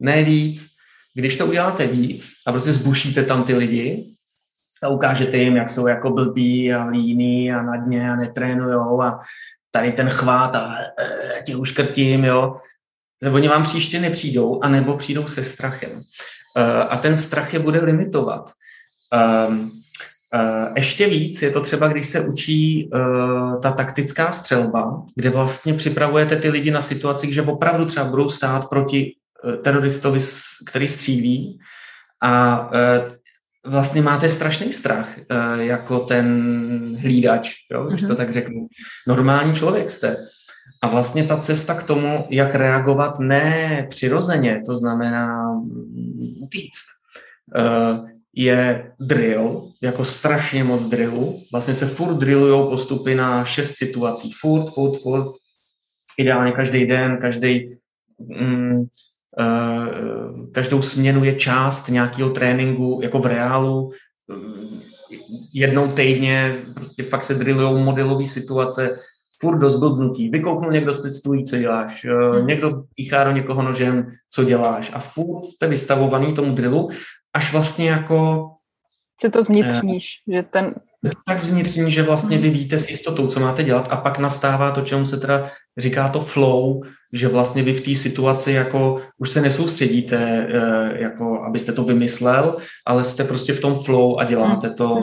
Ne 0.00 0.22
víc. 0.22 0.66
Když 1.14 1.36
to 1.36 1.46
uděláte 1.46 1.86
víc 1.86 2.32
a 2.46 2.52
prostě 2.52 2.72
zbušíte 2.72 3.22
tam 3.22 3.44
ty 3.44 3.54
lidi 3.54 4.04
a 4.82 4.88
ukážete 4.88 5.36
jim, 5.36 5.56
jak 5.56 5.70
jsou 5.70 5.86
jako 5.86 6.10
blbí 6.10 6.72
a 6.72 6.86
líní 6.86 7.52
a 7.52 7.62
na 7.62 7.76
dně 7.76 8.10
a 8.10 8.16
netrénujou 8.16 9.02
a 9.02 9.20
tady 9.70 9.92
ten 9.92 10.08
chvát 10.10 10.56
a 10.56 10.74
e, 11.00 11.42
tě 11.42 11.56
uškrtím, 11.56 12.24
jo. 12.24 12.56
Oni 13.32 13.48
vám 13.48 13.62
příště 13.62 14.00
nepřijdou, 14.00 14.60
anebo 14.62 14.96
přijdou 14.96 15.26
se 15.26 15.44
strachem. 15.44 15.92
Uh, 15.92 16.02
a 16.88 16.96
ten 16.96 17.18
strach 17.18 17.52
je 17.52 17.58
bude 17.58 17.80
limitovat. 17.80 18.50
Um, 19.14 19.70
ještě 20.76 21.08
víc 21.08 21.42
je 21.42 21.50
to 21.50 21.60
třeba, 21.60 21.88
když 21.88 22.08
se 22.08 22.20
učí 22.20 22.90
uh, 22.94 23.60
ta 23.60 23.70
taktická 23.72 24.32
střelba, 24.32 25.02
kde 25.14 25.30
vlastně 25.30 25.74
připravujete 25.74 26.36
ty 26.36 26.50
lidi 26.50 26.70
na 26.70 26.82
situaci, 26.82 27.32
že 27.32 27.42
opravdu 27.42 27.84
třeba 27.84 28.06
budou 28.06 28.28
stát 28.28 28.68
proti 28.68 29.14
uh, 29.44 29.54
teroristovi, 29.56 30.20
který 30.66 30.88
střílí 30.88 31.58
a 32.22 32.60
uh, 32.70 33.12
vlastně 33.72 34.02
máte 34.02 34.28
strašný 34.28 34.72
strach 34.72 35.08
jako 35.58 36.00
ten 36.00 36.96
hlídač, 37.00 37.52
jo, 37.72 37.84
když 37.84 38.00
to 38.00 38.06
mhm. 38.06 38.16
tak 38.16 38.32
řeknu. 38.32 38.66
Normální 39.06 39.54
člověk 39.54 39.90
jste. 39.90 40.16
A 40.82 40.88
vlastně 40.88 41.24
ta 41.24 41.36
cesta 41.36 41.74
k 41.74 41.82
tomu, 41.82 42.26
jak 42.30 42.54
reagovat 42.54 43.18
ne 43.18 43.86
přirozeně, 43.90 44.62
to 44.66 44.76
znamená 44.76 45.54
utíct, 46.40 46.84
uh, 47.56 48.08
je 48.36 48.92
drill, 49.00 49.72
jako 49.82 50.04
strašně 50.04 50.64
moc 50.64 50.82
drillu. 50.82 51.42
Vlastně 51.52 51.74
se 51.74 51.86
furt 51.86 52.14
drillujou 52.14 52.70
postupy 52.70 53.14
na 53.14 53.44
šest 53.44 53.74
situací. 53.76 54.32
Furt, 54.40 54.74
furt, 54.74 55.02
furt. 55.02 55.32
Ideálně 56.18 56.52
každý 56.52 56.86
den, 56.86 57.18
každý, 57.20 57.76
mm, 58.18 58.84
uh, 59.38 60.50
každou 60.52 60.82
směnu 60.82 61.24
je 61.24 61.34
část 61.34 61.88
nějakého 61.88 62.30
tréninku, 62.30 63.00
jako 63.02 63.18
v 63.18 63.26
reálu. 63.26 63.90
jednou 65.52 65.92
týdně 65.92 66.56
prostě 66.74 67.02
fakt 67.02 67.24
se 67.24 67.34
drillujou 67.34 67.78
modelové 67.78 68.26
situace, 68.26 68.98
furt 69.40 69.58
do 69.58 69.70
zblbnutí. 69.70 70.28
Vykouknul 70.28 70.72
někdo 70.72 70.92
z 70.92 71.02
pistolí, 71.02 71.44
co 71.44 71.58
děláš. 71.58 72.04
Hmm. 72.04 72.46
Někdo 72.46 72.82
píchá 72.94 73.24
do 73.24 73.30
někoho 73.30 73.62
nožem, 73.62 74.06
co 74.30 74.44
děláš. 74.44 74.90
A 74.94 75.00
furt 75.00 75.44
jste 75.44 75.66
vystavovaný 75.68 76.32
tomu 76.32 76.54
drillu 76.54 76.90
až 77.34 77.52
vlastně 77.52 77.90
jako... 77.90 78.48
Co 79.20 79.30
to 79.30 79.42
zvnitřníš, 79.42 80.06
eh, 80.28 80.34
že 80.34 80.42
ten... 80.42 80.74
Tak 81.26 81.38
zvnitřní, 81.38 81.90
že 81.90 82.02
vlastně 82.02 82.38
vy 82.38 82.50
víte 82.50 82.78
s 82.78 82.90
jistotou, 82.90 83.26
co 83.26 83.40
máte 83.40 83.62
dělat 83.62 83.88
a 83.90 83.96
pak 83.96 84.18
nastává 84.18 84.70
to, 84.70 84.80
čemu 84.80 85.06
se 85.06 85.20
teda 85.20 85.50
říká 85.78 86.08
to 86.08 86.20
flow, 86.20 86.82
že 87.12 87.28
vlastně 87.28 87.62
vy 87.62 87.72
v 87.72 87.84
té 87.84 87.94
situaci 87.94 88.52
jako 88.52 89.00
už 89.18 89.30
se 89.30 89.40
nesoustředíte, 89.40 90.48
eh, 90.50 91.02
jako 91.02 91.42
abyste 91.42 91.72
to 91.72 91.84
vymyslel, 91.84 92.56
ale 92.86 93.04
jste 93.04 93.24
prostě 93.24 93.52
v 93.52 93.60
tom 93.60 93.82
flow 93.84 94.18
a 94.18 94.24
děláte 94.24 94.70
to, 94.70 95.02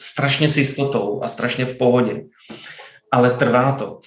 strašně 0.00 0.48
s 0.48 0.56
jistotou 0.56 1.22
a 1.22 1.28
strašně 1.28 1.64
v 1.64 1.78
pohodě. 1.78 2.24
Ale 3.12 3.30
trvá 3.30 3.72
to. 3.72 4.00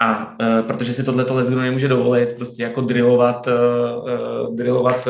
A 0.00 0.30
uh, 0.30 0.66
protože 0.66 0.94
si 0.94 1.04
tohle 1.04 1.24
to 1.24 1.40
nemůže 1.40 1.88
dovolit, 1.88 2.32
prostě 2.36 2.62
jako 2.62 2.80
drillovat, 2.80 3.46
uh, 3.46 4.56
drillovat 4.56 5.08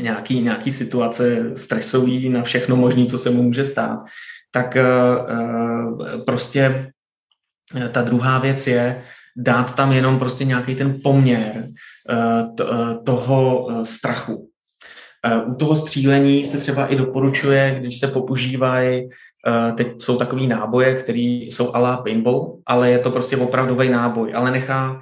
nějaký, 0.00 0.42
nějaký 0.42 0.72
situace 0.72 1.56
stresový 1.56 2.28
na 2.28 2.42
všechno 2.42 2.76
možné, 2.76 3.06
co 3.06 3.18
se 3.18 3.30
mu 3.30 3.42
může 3.42 3.64
stát, 3.64 3.98
tak 4.50 4.76
uh, 4.76 6.24
prostě 6.24 6.92
ta 7.92 8.02
druhá 8.02 8.38
věc 8.38 8.66
je 8.66 9.02
dát 9.36 9.74
tam 9.74 9.92
jenom 9.92 10.18
prostě 10.18 10.44
nějaký 10.44 10.74
ten 10.74 11.00
poměr 11.02 11.68
toho 13.04 13.68
strachu. 13.82 14.50
U 15.46 15.54
toho 15.54 15.76
střílení 15.76 16.44
se 16.44 16.58
třeba 16.58 16.86
i 16.86 16.96
doporučuje, 16.96 17.76
když 17.80 18.00
se 18.00 18.06
používají 18.06 19.08
Eh, 19.46 19.72
teď 19.72 20.02
jsou 20.02 20.18
takový 20.18 20.46
náboje, 20.46 20.94
které 20.94 21.18
jsou 21.20 21.74
ala 21.74 21.96
paintball, 21.96 22.58
ale 22.66 22.90
je 22.90 22.98
to 22.98 23.10
prostě 23.10 23.36
opravdový 23.36 23.88
náboj, 23.88 24.34
ale 24.34 24.50
nechá, 24.50 25.00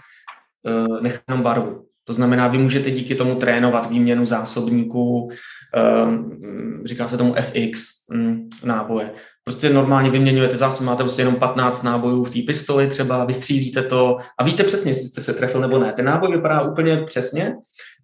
eh, 0.66 1.02
nechá 1.02 1.20
jenom 1.28 1.42
barvu. 1.42 1.87
To 2.08 2.12
znamená, 2.12 2.48
vy 2.48 2.58
můžete 2.58 2.90
díky 2.90 3.14
tomu 3.14 3.34
trénovat 3.34 3.90
výměnu 3.90 4.26
zásobníků, 4.26 5.30
eh, 5.76 6.84
říká 6.84 7.08
se 7.08 7.16
tomu 7.16 7.34
FX 7.34 7.80
hm, 8.14 8.48
náboje. 8.64 9.10
Prostě 9.44 9.70
normálně 9.70 10.10
vyměňujete 10.10 10.56
zásob, 10.56 10.86
máte 10.86 11.02
prostě 11.02 11.22
jenom 11.22 11.36
15 11.36 11.82
nábojů 11.82 12.24
v 12.24 12.30
té 12.30 12.38
pistoli 12.46 12.86
třeba, 12.86 13.24
vystřílíte 13.24 13.82
to 13.82 14.18
a 14.38 14.44
víte 14.44 14.64
přesně, 14.64 14.90
jestli 14.90 15.08
jste 15.08 15.20
se 15.20 15.34
trefil 15.34 15.60
nebo 15.60 15.78
ne. 15.78 15.92
Ten 15.92 16.04
náboj 16.04 16.32
vypadá 16.32 16.60
úplně 16.60 16.96
přesně, 16.96 17.56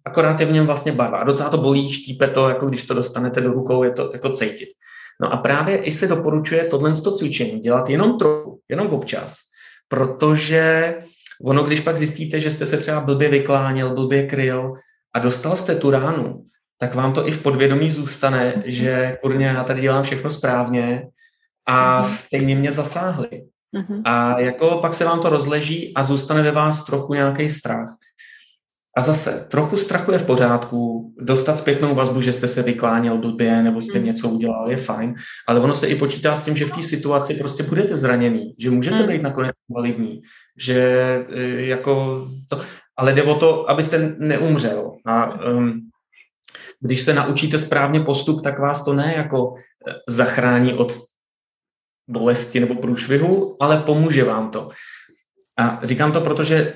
akorát 0.05 0.39
je 0.39 0.45
v 0.45 0.51
něm 0.51 0.65
vlastně 0.65 0.91
barva. 0.91 1.17
A 1.17 1.23
docela 1.23 1.49
to 1.49 1.57
bolí, 1.57 1.93
štípe 1.93 2.27
to, 2.27 2.49
jako 2.49 2.65
když 2.65 2.85
to 2.85 2.93
dostanete 2.93 3.41
do 3.41 3.51
rukou, 3.51 3.83
je 3.83 3.91
to 3.91 4.09
jako 4.13 4.29
cítit. 4.29 4.69
No 5.21 5.33
a 5.33 5.37
právě 5.37 5.77
i 5.77 5.91
se 5.91 6.07
doporučuje 6.07 6.63
tohle 6.63 6.95
cvičení 6.95 7.59
dělat 7.59 7.89
jenom 7.89 8.17
trochu, 8.17 8.59
jenom 8.69 8.87
občas, 8.87 9.35
protože 9.87 10.95
ono, 11.43 11.63
když 11.63 11.79
pak 11.79 11.97
zjistíte, 11.97 12.39
že 12.39 12.51
jste 12.51 12.65
se 12.65 12.77
třeba 12.77 12.99
blbě 12.99 13.29
vykláněl, 13.29 13.95
blbě 13.95 14.27
kryl 14.27 14.73
a 15.13 15.19
dostal 15.19 15.55
jste 15.55 15.75
tu 15.75 15.91
ránu, 15.91 16.45
tak 16.77 16.95
vám 16.95 17.13
to 17.13 17.27
i 17.27 17.31
v 17.31 17.41
podvědomí 17.41 17.91
zůstane, 17.91 18.53
mhm. 18.55 18.63
že 18.65 19.17
kurně, 19.21 19.45
já 19.45 19.63
tady 19.63 19.81
dělám 19.81 20.03
všechno 20.03 20.29
správně 20.29 21.07
a 21.67 22.01
mhm. 22.01 22.09
stejně 22.09 22.55
mě 22.55 22.71
zasáhli. 22.71 23.43
Uh-huh. 23.75 24.01
A 24.05 24.39
jako 24.39 24.77
pak 24.81 24.93
se 24.93 25.05
vám 25.05 25.19
to 25.19 25.29
rozleží 25.29 25.93
a 25.95 26.03
zůstane 26.03 26.41
ve 26.41 26.51
vás 26.51 26.85
trochu 26.85 27.13
nějaký 27.13 27.49
strach. 27.49 27.95
A 28.97 29.01
zase, 29.01 29.47
trochu 29.51 29.77
strachu 29.77 30.11
je 30.11 30.19
v 30.19 30.25
pořádku, 30.25 31.13
dostat 31.19 31.57
zpětnou 31.57 31.95
vazbu, 31.95 32.21
že 32.21 32.33
jste 32.33 32.47
se 32.47 32.61
vykláněl 32.61 33.17
blbě 33.17 33.63
nebo 33.63 33.81
jste 33.81 33.99
mm. 33.99 34.05
něco 34.05 34.29
udělal, 34.29 34.71
je 34.71 34.77
fajn, 34.77 35.15
ale 35.47 35.59
ono 35.59 35.75
se 35.75 35.87
i 35.87 35.95
počítá 35.95 36.35
s 36.35 36.39
tím, 36.39 36.57
že 36.57 36.65
v 36.65 36.71
té 36.71 36.81
situaci 36.81 37.33
prostě 37.33 37.63
budete 37.63 37.97
zraněný, 37.97 38.55
že 38.59 38.71
můžete 38.71 39.01
mm. 39.01 39.07
být 39.07 39.21
nakonec 39.21 39.55
invalidní, 39.69 40.21
že 40.57 40.79
e, 41.29 41.41
jako 41.65 42.25
to, 42.49 42.61
ale 42.97 43.13
jde 43.13 43.23
o 43.23 43.35
to, 43.35 43.69
abyste 43.69 44.15
neumřel. 44.17 44.97
A 45.05 45.45
um, 45.51 45.89
když 46.79 47.01
se 47.01 47.13
naučíte 47.13 47.59
správně 47.59 47.99
postup, 47.99 48.43
tak 48.43 48.59
vás 48.59 48.85
to 48.85 48.93
ne 48.93 49.13
jako 49.17 49.53
e, 49.57 49.93
zachrání 50.09 50.73
od 50.73 50.93
bolesti 52.07 52.59
nebo 52.59 52.75
průšvihu, 52.75 53.57
ale 53.59 53.77
pomůže 53.77 54.23
vám 54.23 54.51
to. 54.51 54.69
A 55.57 55.79
říkám 55.83 56.11
to, 56.11 56.21
protože 56.21 56.73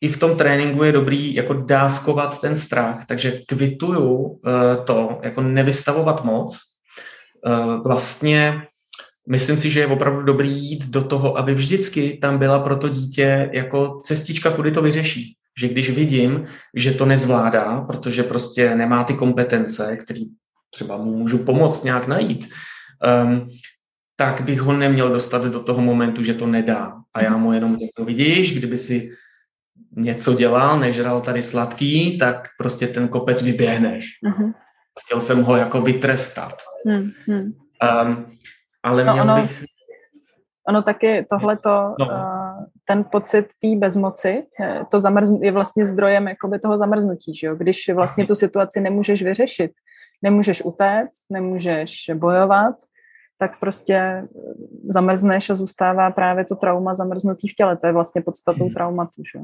i 0.00 0.08
v 0.08 0.16
tom 0.16 0.36
tréninku 0.36 0.82
je 0.82 0.92
dobrý 0.92 1.34
jako 1.34 1.54
dávkovat 1.54 2.40
ten 2.40 2.56
strach, 2.56 3.06
takže 3.06 3.30
kvituju 3.48 4.14
uh, 4.14 4.40
to, 4.86 5.20
jako 5.22 5.40
nevystavovat 5.40 6.24
moc. 6.24 6.58
Uh, 7.46 7.82
vlastně 7.82 8.62
myslím 9.28 9.58
si, 9.58 9.70
že 9.70 9.80
je 9.80 9.86
opravdu 9.86 10.22
dobrý 10.22 10.58
jít 10.58 10.86
do 10.86 11.04
toho, 11.04 11.38
aby 11.38 11.54
vždycky 11.54 12.18
tam 12.22 12.38
byla 12.38 12.58
pro 12.58 12.76
to 12.76 12.88
dítě 12.88 13.50
jako 13.52 13.98
cestička, 14.02 14.50
kudy 14.50 14.70
to 14.70 14.82
vyřeší. 14.82 15.36
Že 15.60 15.68
když 15.68 15.90
vidím, 15.90 16.44
že 16.74 16.92
to 16.92 17.06
nezvládá, 17.06 17.80
protože 17.80 18.22
prostě 18.22 18.74
nemá 18.74 19.04
ty 19.04 19.14
kompetence, 19.14 19.96
které 19.96 20.20
třeba 20.70 20.96
mu 20.96 21.16
můžu 21.16 21.38
pomoct 21.38 21.84
nějak 21.84 22.06
najít, 22.06 22.48
um, 23.24 23.48
tak 24.16 24.40
bych 24.40 24.60
ho 24.60 24.72
neměl 24.72 25.10
dostat 25.10 25.44
do 25.44 25.60
toho 25.60 25.80
momentu, 25.80 26.22
že 26.22 26.34
to 26.34 26.46
nedá. 26.46 26.92
A 27.14 27.22
já 27.22 27.36
mu 27.36 27.52
jenom 27.52 27.78
řeknu, 27.78 28.04
vidíš, 28.04 28.58
kdyby 28.58 28.78
si 28.78 29.10
něco 29.96 30.34
dělal, 30.34 30.80
nežral 30.80 31.20
tady 31.20 31.42
sladký, 31.42 32.18
tak 32.18 32.48
prostě 32.58 32.86
ten 32.86 33.08
kopec 33.08 33.42
vyběhneš. 33.42 34.06
Uh-huh. 34.28 34.52
Chtěl 35.04 35.20
jsem 35.20 35.42
ho 35.42 35.56
jako 35.56 35.80
vytrestat. 35.80 36.62
Uh-huh. 36.86 37.52
Um, 38.06 38.26
ale 38.86 39.04
no 39.04 39.12
měl 39.12 39.24
ono, 39.24 39.34
bych... 39.34 39.64
Ono 40.68 40.82
taky 40.82 41.26
tohleto, 41.30 41.94
no. 42.00 42.06
uh, 42.06 42.64
ten 42.84 43.04
pocit 43.12 43.46
té 43.60 43.68
bezmoci, 43.76 44.46
to 44.90 45.00
zamrz, 45.00 45.30
je 45.40 45.52
vlastně 45.52 45.86
zdrojem 45.86 46.28
jakoby 46.28 46.58
toho 46.58 46.78
zamrznutí, 46.78 47.36
že 47.36 47.46
jo? 47.46 47.56
Když 47.56 47.90
vlastně 47.94 48.26
tu 48.26 48.34
situaci 48.34 48.80
nemůžeš 48.80 49.22
vyřešit, 49.22 49.72
nemůžeš 50.22 50.62
utéct, 50.62 51.22
nemůžeš 51.30 52.10
bojovat, 52.14 52.74
tak 53.38 53.60
prostě 53.60 54.28
zamrzneš 54.88 55.50
a 55.50 55.54
zůstává 55.54 56.10
právě 56.10 56.44
to 56.44 56.56
trauma 56.56 56.94
zamrznutý 56.94 57.48
v 57.48 57.54
těle. 57.54 57.76
To 57.76 57.86
je 57.86 57.92
vlastně 57.92 58.22
podstatou 58.22 58.64
hmm. 58.64 58.74
traumatu. 58.74 59.22
Že? 59.32 59.40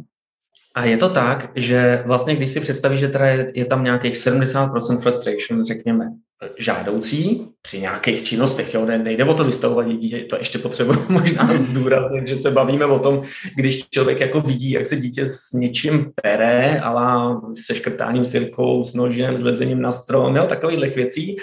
A 0.74 0.84
je 0.84 0.97
to 0.97 1.11
tak, 1.11 1.51
že 1.55 2.03
vlastně, 2.07 2.36
když 2.36 2.51
si 2.51 2.61
představíš, 2.61 3.01
že 3.01 3.09
teda 3.09 3.26
je, 3.26 3.53
je 3.55 3.64
tam 3.64 3.84
nějakých 3.84 4.14
70% 4.14 5.01
frustration, 5.01 5.64
řekněme, 5.64 6.12
žádoucí 6.59 7.47
při 7.62 7.80
nějakých 7.80 8.24
činnostech, 8.24 8.74
jo, 8.74 8.84
ne, 8.84 8.99
nejde 8.99 9.24
o 9.24 9.34
to 9.34 9.45
vystavovat 9.45 9.88
dítě, 9.88 10.18
to 10.18 10.36
ještě 10.36 10.59
potřebuji 10.59 10.99
možná 11.09 11.57
zdůraznit, 11.57 12.28
že 12.28 12.36
se 12.36 12.51
bavíme 12.51 12.86
o 12.86 12.99
tom, 12.99 13.22
když 13.57 13.88
člověk 13.90 14.20
jako 14.20 14.40
vidí, 14.40 14.70
jak 14.70 14.86
se 14.86 14.97
dítě 14.97 15.26
s 15.26 15.53
něčím 15.53 16.12
pere, 16.22 16.80
ale 16.80 17.36
se 17.66 17.74
škrtáním 17.74 18.24
sirkou, 18.24 18.82
s 18.82 18.95
nožem, 18.95 19.38
s 19.38 19.43
lezením 19.43 19.82
na 19.82 19.93
strom, 19.93 20.36
jo, 20.36 20.47
takovýchhle 20.47 20.88
věcí, 20.88 21.36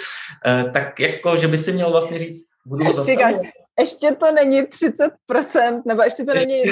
eh, 0.46 0.64
tak 0.72 1.00
jako, 1.00 1.36
že 1.36 1.48
by 1.48 1.58
si 1.58 1.72
měl 1.72 1.90
vlastně 1.90 2.18
říct, 2.18 2.44
budu 2.66 2.84
ho 2.84 2.92
zastavovat 2.92 3.40
ještě 3.80 4.16
to 4.20 4.32
není 4.32 4.62
30%, 4.62 5.82
nebo 5.86 6.02
ještě 6.02 6.24
to 6.24 6.34
není, 6.34 6.62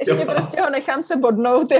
ještě 0.00 0.24
prostě 0.24 0.60
ho 0.60 0.70
nechám 0.70 1.02
se 1.02 1.16
bodnout. 1.16 1.72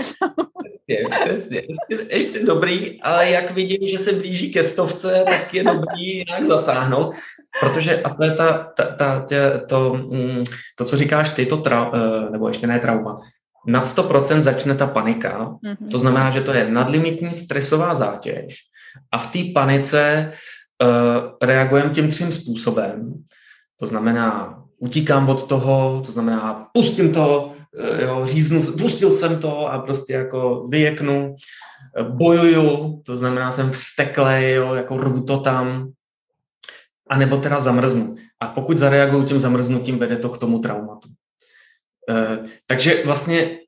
Je, 0.89 1.05
přesně, 1.25 1.63
ještě, 1.91 2.07
ještě 2.15 2.45
dobrý, 2.45 3.03
ale 3.03 3.31
jak 3.31 3.51
vidím, 3.51 3.89
že 3.89 3.99
se 3.99 4.13
blíží 4.13 4.53
ke 4.53 4.65
stovce, 4.65 5.25
tak 5.31 5.55
je 5.55 5.65
dobrý 5.65 6.25
nějak 6.29 6.45
zasáhnout, 6.45 7.15
protože 7.61 8.03
a 8.03 8.15
to 8.15 8.25
je 8.25 8.35
ta, 8.35 8.73
ta, 8.77 8.85
ta, 8.85 9.25
tě, 9.29 9.61
to, 9.69 9.95
mm, 9.95 10.43
to, 10.77 10.85
co 10.85 10.97
říkáš 10.97 11.31
ty, 11.31 11.47
to 11.47 11.57
trau, 11.57 11.91
eh, 11.95 12.31
nebo 12.31 12.49
ještě 12.49 12.67
ne 12.67 12.79
trauma, 12.79 13.21
nad 13.67 13.85
100% 13.85 14.41
začne 14.41 14.75
ta 14.75 14.87
panika, 14.87 15.39
mm-hmm. 15.39 15.91
to 15.91 15.99
znamená, 15.99 16.31
že 16.31 16.41
to 16.41 16.53
je 16.53 16.71
nadlimitní 16.71 17.33
stresová 17.33 17.95
zátěž 17.95 18.57
a 19.13 19.19
v 19.19 19.33
té 19.33 19.39
panice 19.55 20.33
uh, 20.83 20.89
reagujeme 21.43 21.91
tím 21.91 22.11
třím 22.11 22.33
způsobem, 22.33 23.15
to 23.77 23.87
znamená 23.87 24.63
utíkám 24.79 25.29
od 25.29 25.49
toho, 25.49 26.03
to 26.07 26.13
znamená 26.13 26.69
pustím 26.73 27.13
to, 27.13 27.53
eh, 27.79 28.05
jo, 28.05 28.27
říznu, 28.27 28.63
pustil 28.63 29.11
jsem 29.11 29.41
to 29.41 29.67
a 29.67 29.79
prostě 29.79 30.13
jako 30.13 30.67
vyjeknu, 30.69 31.37
eh, 31.99 32.03
bojuju, 32.03 33.03
to 33.05 33.17
znamená 33.17 33.53
jsem 33.53 33.71
vsteklej, 33.71 34.53
jo, 34.55 34.75
jako 34.75 34.97
rvu 34.97 35.25
to 35.25 35.41
tam, 35.41 35.91
a 37.11 37.19
nebo 37.19 37.37
teda 37.37 37.61
zamrznu. 37.61 38.17
A 38.41 38.47
pokud 38.47 38.79
zareaguju 38.79 39.25
tím 39.25 39.41
zamrznutím, 39.41 39.99
vede 39.99 40.17
to 40.17 40.29
k 40.29 40.39
tomu 40.39 40.59
traumatu. 40.59 41.09
E, 42.11 42.39
takže 42.67 43.03
vlastně 43.05 43.59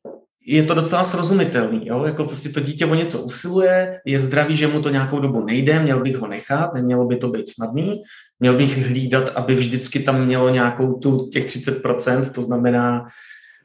je 0.46 0.62
to 0.62 0.74
docela 0.74 1.04
srozumitelný, 1.04 1.86
jo? 1.86 2.04
jako 2.04 2.24
prostě 2.24 2.48
to 2.48 2.60
dítě 2.60 2.86
o 2.86 2.94
něco 2.94 3.18
usiluje, 3.18 4.00
je 4.04 4.18
zdravý, 4.18 4.56
že 4.56 4.66
mu 4.66 4.82
to 4.82 4.90
nějakou 4.90 5.20
dobu 5.20 5.44
nejde, 5.44 5.80
měl 5.80 6.00
bych 6.00 6.16
ho 6.16 6.26
nechat, 6.26 6.74
nemělo 6.74 7.06
by 7.06 7.16
to 7.16 7.28
být 7.28 7.48
snadný, 7.48 8.02
měl 8.40 8.54
bych 8.54 8.86
hlídat, 8.86 9.28
aby 9.34 9.54
vždycky 9.54 10.00
tam 10.00 10.26
mělo 10.26 10.50
nějakou 10.50 10.94
tu 10.94 11.28
těch 11.32 11.46
30%, 11.46 12.30
to 12.30 12.42
znamená 12.42 13.06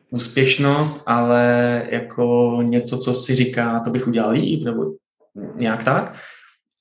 úspěšnost, 0.09 1.03
ale 1.07 1.83
jako 1.89 2.59
něco, 2.63 2.97
co 2.97 3.13
si 3.13 3.35
říká, 3.35 3.79
to 3.79 3.89
bych 3.89 4.07
udělal 4.07 4.31
líp, 4.31 4.63
nebo 4.63 4.83
nějak 5.55 5.83
tak. 5.83 6.15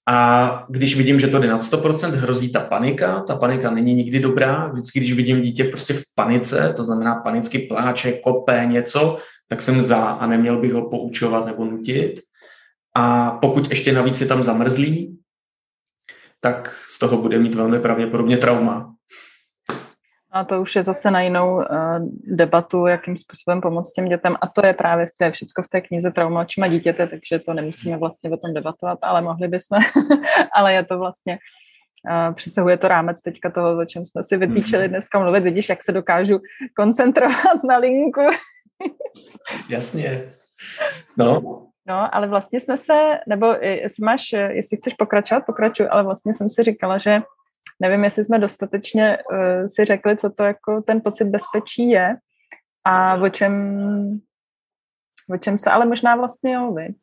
A 0.06 0.66
když 0.68 0.96
vidím, 0.96 1.20
že 1.20 1.28
to 1.28 1.38
jde 1.38 1.48
nad 1.48 1.60
100%, 1.60 2.10
hrozí 2.10 2.52
ta 2.52 2.60
panika. 2.60 3.20
Ta 3.20 3.36
panika 3.36 3.70
není 3.70 3.94
nikdy 3.94 4.20
dobrá. 4.20 4.66
Vždycky, 4.66 4.98
když 4.98 5.12
vidím 5.12 5.42
dítě 5.42 5.64
prostě 5.64 5.94
v 5.94 6.02
panice, 6.14 6.72
to 6.76 6.84
znamená 6.84 7.14
panicky 7.14 7.58
pláče, 7.58 8.12
kope, 8.12 8.66
něco, 8.70 9.18
tak 9.48 9.62
jsem 9.62 9.82
za 9.82 10.04
a 10.04 10.26
neměl 10.26 10.60
bych 10.60 10.72
ho 10.72 10.90
poučovat 10.90 11.46
nebo 11.46 11.64
nutit. 11.64 12.20
A 12.96 13.30
pokud 13.30 13.70
ještě 13.70 13.92
navíc 13.92 14.20
je 14.20 14.26
tam 14.26 14.42
zamrzlý, 14.42 15.18
tak 16.40 16.76
z 16.88 16.98
toho 16.98 17.16
bude 17.16 17.38
mít 17.38 17.54
velmi 17.54 17.80
pravděpodobně 17.80 18.36
trauma. 18.36 18.94
A 20.32 20.44
to 20.44 20.62
už 20.62 20.76
je 20.76 20.82
zase 20.82 21.10
na 21.10 21.20
jinou 21.20 21.56
uh, 21.56 21.62
debatu, 22.36 22.86
jakým 22.86 23.16
způsobem 23.16 23.60
pomoct 23.60 23.92
těm 23.92 24.08
dětem. 24.08 24.36
A 24.40 24.46
to 24.46 24.66
je 24.66 24.74
právě 24.74 25.06
to 25.16 25.24
je 25.24 25.30
všechno 25.30 25.64
v 25.64 25.68
té 25.68 25.80
knize 25.80 26.10
Trauma 26.10 26.40
očima 26.40 26.66
dítěte, 26.66 27.06
takže 27.06 27.38
to 27.38 27.54
nemusíme 27.54 27.96
vlastně 27.96 28.30
o 28.30 28.36
tom 28.36 28.54
debatovat, 28.54 28.98
ale 29.02 29.22
mohli 29.22 29.48
bychom. 29.48 29.78
ale 30.56 30.74
je 30.74 30.84
to 30.84 30.98
vlastně 30.98 31.38
přesahuje 32.34 32.76
to 32.78 32.88
rámec 32.88 33.22
teďka 33.22 33.50
toho, 33.50 33.78
o 33.78 33.84
čem 33.84 34.06
jsme 34.06 34.22
si 34.24 34.36
vytýčili 34.36 34.82
mhm. 34.82 34.88
dneska 34.88 35.18
mluvit. 35.18 35.44
Vidíš, 35.44 35.68
jak 35.68 35.84
se 35.84 35.92
dokážu 35.92 36.40
koncentrovat 36.76 37.64
na 37.68 37.76
linku. 37.76 38.20
Jasně. 39.68 40.34
No. 41.18 41.60
No, 41.86 42.14
ale 42.14 42.28
vlastně 42.28 42.60
jsme 42.60 42.76
se, 42.76 43.18
nebo 43.28 43.46
jestli 43.60 44.04
máš, 44.04 44.32
jestli 44.32 44.76
chceš 44.76 44.94
pokračovat, 44.94 45.46
pokračuj, 45.46 45.88
ale 45.90 46.02
vlastně 46.02 46.34
jsem 46.34 46.50
si 46.50 46.62
říkala, 46.62 46.98
že 46.98 47.22
nevím, 47.80 48.04
jestli 48.04 48.24
jsme 48.24 48.38
dostatečně 48.38 49.18
uh, 49.18 49.66
si 49.66 49.84
řekli, 49.84 50.16
co 50.16 50.30
to 50.30 50.44
jako 50.44 50.82
ten 50.82 51.00
pocit 51.00 51.24
bezpečí 51.24 51.88
je 51.88 52.16
a 52.84 53.14
o 53.14 53.28
čem, 53.28 53.54
o 55.34 55.38
čem 55.38 55.58
se, 55.58 55.70
ale 55.70 55.86
možná 55.86 56.16
vlastně 56.16 56.54
jo, 56.54 56.72
viď? 56.72 56.96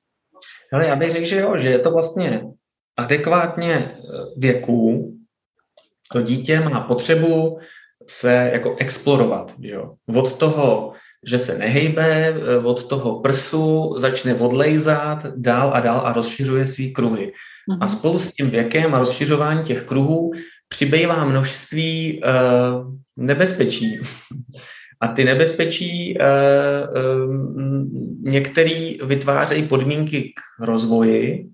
Ale 0.73 0.87
já 0.87 0.95
bych 0.95 1.11
řekl, 1.11 1.25
že 1.25 1.39
jo, 1.39 1.57
že 1.57 1.69
je 1.69 1.79
to 1.79 1.91
vlastně 1.91 2.43
adekvátně 2.97 3.73
eh, 3.73 3.99
věku, 4.37 5.11
to 6.11 6.21
dítě 6.21 6.59
má 6.59 6.81
potřebu 6.81 7.59
se 8.07 8.49
jako 8.53 8.75
explorovat, 8.79 9.53
že 9.59 9.73
jo? 9.73 9.95
Od 10.15 10.37
toho, 10.37 10.93
že 11.27 11.39
se 11.39 11.57
nehejbe, 11.57 12.05
eh, 12.05 12.57
od 12.63 12.87
toho 12.87 13.19
prsu 13.19 13.95
začne 13.97 14.35
odlejzat 14.35 15.25
dál 15.35 15.71
a 15.73 15.79
dál 15.79 16.01
a 16.05 16.13
rozšiřuje 16.13 16.65
svý 16.65 16.93
kruhy. 16.93 17.25
Mm-hmm. 17.25 17.77
A 17.81 17.85
mhm. 17.85 17.87
spolu 17.87 18.19
s 18.19 18.31
tím 18.31 18.49
věkem 18.49 18.95
a 18.95 18.99
rozšiřování 18.99 19.63
těch 19.63 19.83
kruhů 19.83 20.31
přibývá 20.67 21.25
množství 21.25 22.21
uh, 22.23 22.93
nebezpečí. 23.17 23.99
A 25.03 25.07
ty 25.07 25.25
nebezpečí 25.25 26.17
uh, 26.17 27.25
uh, 27.25 27.35
některý 28.21 28.97
vytvářejí 29.03 29.67
podmínky 29.67 30.21
k 30.21 30.65
rozvoji 30.65 31.49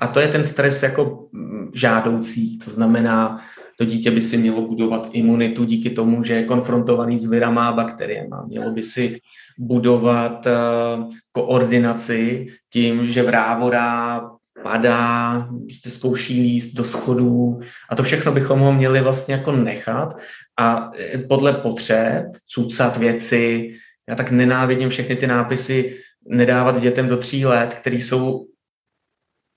a 0.00 0.06
to 0.06 0.20
je 0.20 0.28
ten 0.28 0.44
stres 0.44 0.82
jako 0.82 1.28
mm, 1.32 1.70
žádoucí. 1.74 2.58
To 2.58 2.70
znamená, 2.70 3.40
to 3.76 3.84
dítě 3.84 4.10
by 4.10 4.22
si 4.22 4.36
mělo 4.36 4.62
budovat 4.62 5.08
imunitu 5.12 5.64
díky 5.64 5.90
tomu, 5.90 6.24
že 6.24 6.34
je 6.34 6.44
konfrontovaný 6.44 7.18
s 7.18 7.26
virama 7.26 7.68
a 7.68 7.72
bakteriemi. 7.72 8.34
Mělo 8.46 8.70
by 8.70 8.82
si 8.82 9.20
budovat 9.58 10.46
uh, 10.46 11.10
koordinaci 11.32 12.46
tím, 12.72 13.08
že 13.08 13.22
vrávorá 13.22 14.20
padá, 14.62 15.48
prostě 15.68 15.90
zkouší 15.90 16.40
líst 16.40 16.74
do 16.74 16.84
schodů 16.84 17.60
a 17.90 17.96
to 17.96 18.02
všechno 18.02 18.32
bychom 18.32 18.60
ho 18.60 18.72
měli 18.72 19.00
vlastně 19.00 19.34
jako 19.34 19.52
nechat 19.52 20.16
a 20.58 20.90
e, 20.98 21.18
podle 21.18 21.52
potřeb 21.52 22.24
cucat 22.46 22.96
věci. 22.96 23.70
Já 24.08 24.14
tak 24.14 24.30
nenávidím 24.30 24.88
všechny 24.88 25.16
ty 25.16 25.26
nápisy 25.26 26.00
nedávat 26.28 26.80
dětem 26.80 27.08
do 27.08 27.16
tří 27.16 27.46
let, 27.46 27.74
které 27.74 27.96
jsou 27.96 28.46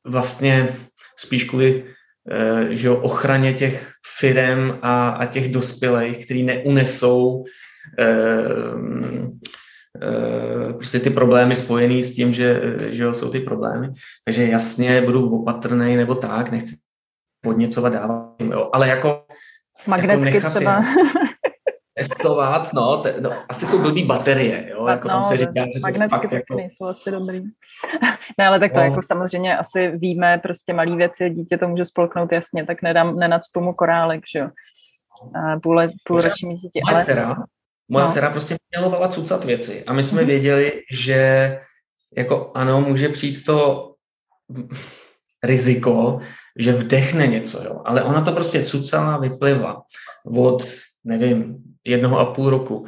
vlastně 0.07 0.70
spíš 1.17 1.43
kvůli 1.43 1.86
e, 2.32 2.76
že 2.76 2.89
ochraně 2.89 3.53
těch 3.53 3.93
firem 4.20 4.80
a, 4.82 5.09
a 5.09 5.26
těch 5.26 5.51
dospělých, 5.51 6.26
který 6.26 6.43
neunesou 6.43 7.43
eh, 7.99 9.49
Eh, 10.01 10.74
prostě 10.74 10.99
ty 10.99 11.09
problémy 11.09 11.55
spojený 11.55 12.03
s 12.03 12.15
tím, 12.15 12.34
že, 12.34 12.61
že 12.89 13.03
jo, 13.03 13.13
jsou 13.13 13.32
ty 13.32 13.39
problémy. 13.39 13.89
Takže 14.26 14.47
jasně 14.47 15.01
budu 15.01 15.41
opatrný 15.41 15.97
nebo 15.97 16.15
tak, 16.15 16.51
nechci 16.51 16.76
podněcovat, 17.41 17.93
dávat, 17.93 18.36
jo, 18.39 18.70
ale 18.74 18.88
jako 18.88 19.26
Magnetky 19.88 20.36
jako 20.36 20.49
třeba. 20.49 20.82
testovat, 21.99 22.73
no, 22.73 22.97
te, 22.97 23.15
no, 23.19 23.31
asi 23.49 23.65
jsou 23.65 23.81
blbý 23.81 24.05
baterie, 24.05 24.69
jo, 24.69 24.87
jako 24.87 25.07
no, 25.07 25.13
tam 25.13 25.23
se 25.23 25.37
říká, 25.37 25.65
že 25.73 25.79
magnetky 25.79 26.09
fakt 26.09 26.31
jako... 26.31 26.55
nejsou 26.55 26.85
asi 26.85 27.11
dobrý. 27.11 27.39
ne, 28.37 28.47
ale 28.47 28.59
tak 28.59 28.73
to 28.73 28.79
no. 28.79 28.85
jako 28.85 29.01
samozřejmě 29.05 29.57
asi 29.57 29.91
víme, 29.95 30.39
prostě 30.43 30.73
malý 30.73 30.95
věci, 30.95 31.29
dítě 31.29 31.57
to 31.57 31.67
může 31.67 31.85
spolknout 31.85 32.31
jasně, 32.31 32.65
tak 32.65 32.81
nedám, 32.81 33.19
nenacpu 33.19 33.61
mu 33.61 33.73
korálek, 33.73 34.21
že 34.33 34.39
jo. 34.39 34.49
Půl, 35.63 35.87
půlroční 36.03 36.55
dítě. 36.55 36.79
Ale... 36.87 37.05
Dcera, 37.05 37.35
Moje 37.89 38.05
no. 38.05 38.11
dcera 38.11 38.29
prostě 38.29 38.55
milovala 38.77 39.07
cucat 39.07 39.45
věci 39.45 39.83
a 39.83 39.93
my 39.93 40.03
jsme 40.03 40.21
mm-hmm. 40.21 40.25
věděli, 40.25 40.81
že 40.91 41.59
jako 42.17 42.51
ano, 42.55 42.81
může 42.81 43.09
přijít 43.09 43.45
to 43.45 43.89
riziko, 45.43 46.19
že 46.59 46.73
vdechne 46.73 47.27
něco, 47.27 47.63
jo. 47.63 47.81
ale 47.85 48.03
ona 48.03 48.21
to 48.21 48.31
prostě 48.31 48.65
cucala, 48.65 49.17
vyplivla 49.17 49.83
od, 50.25 50.63
nevím, 51.03 51.68
jednoho 51.86 52.19
a 52.19 52.34
půl 52.34 52.49
roku. 52.49 52.86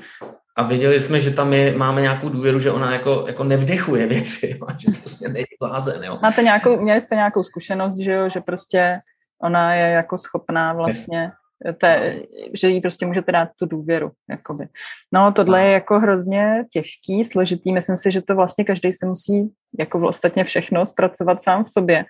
A 0.55 0.63
věděli 0.63 0.99
jsme, 0.99 1.21
že 1.21 1.31
tam 1.31 1.53
je, 1.53 1.77
máme 1.77 2.01
nějakou 2.01 2.29
důvěru, 2.29 2.59
že 2.59 2.71
ona 2.71 2.93
jako, 2.93 3.23
jako 3.27 3.43
nevdechuje 3.43 4.07
věci, 4.07 4.57
jo, 4.59 4.67
že 4.77 4.91
to 4.91 4.99
prostě 4.99 5.29
není 5.29 5.45
blázen. 5.59 6.03
Jo. 6.03 6.19
Máte 6.21 6.43
nějakou, 6.43 6.81
měli 6.81 7.01
jste 7.01 7.15
nějakou 7.15 7.43
zkušenost, 7.43 7.97
že, 7.97 8.11
jo, 8.11 8.29
že 8.29 8.41
prostě 8.41 8.97
ona 9.41 9.75
je 9.75 9.91
jako 9.91 10.17
schopná 10.17 10.73
vlastně 10.73 11.31
té, 11.79 12.19
že 12.53 12.69
jí 12.69 12.81
prostě 12.81 13.05
můžete 13.05 13.31
dát 13.31 13.49
tu 13.59 13.65
důvěru. 13.65 14.11
Jakoby. 14.29 14.67
No, 15.11 15.31
tohle 15.31 15.63
je 15.63 15.71
jako 15.71 15.99
hrozně 15.99 16.65
těžký, 16.71 17.25
složitý. 17.25 17.71
Myslím 17.71 17.97
si, 17.97 18.11
že 18.11 18.21
to 18.21 18.35
vlastně 18.35 18.63
každý 18.63 18.93
se 18.93 19.05
musí, 19.05 19.51
jako 19.79 20.07
ostatně 20.07 20.43
všechno, 20.43 20.85
zpracovat 20.85 21.41
sám 21.41 21.63
v 21.63 21.69
sobě. 21.69 22.05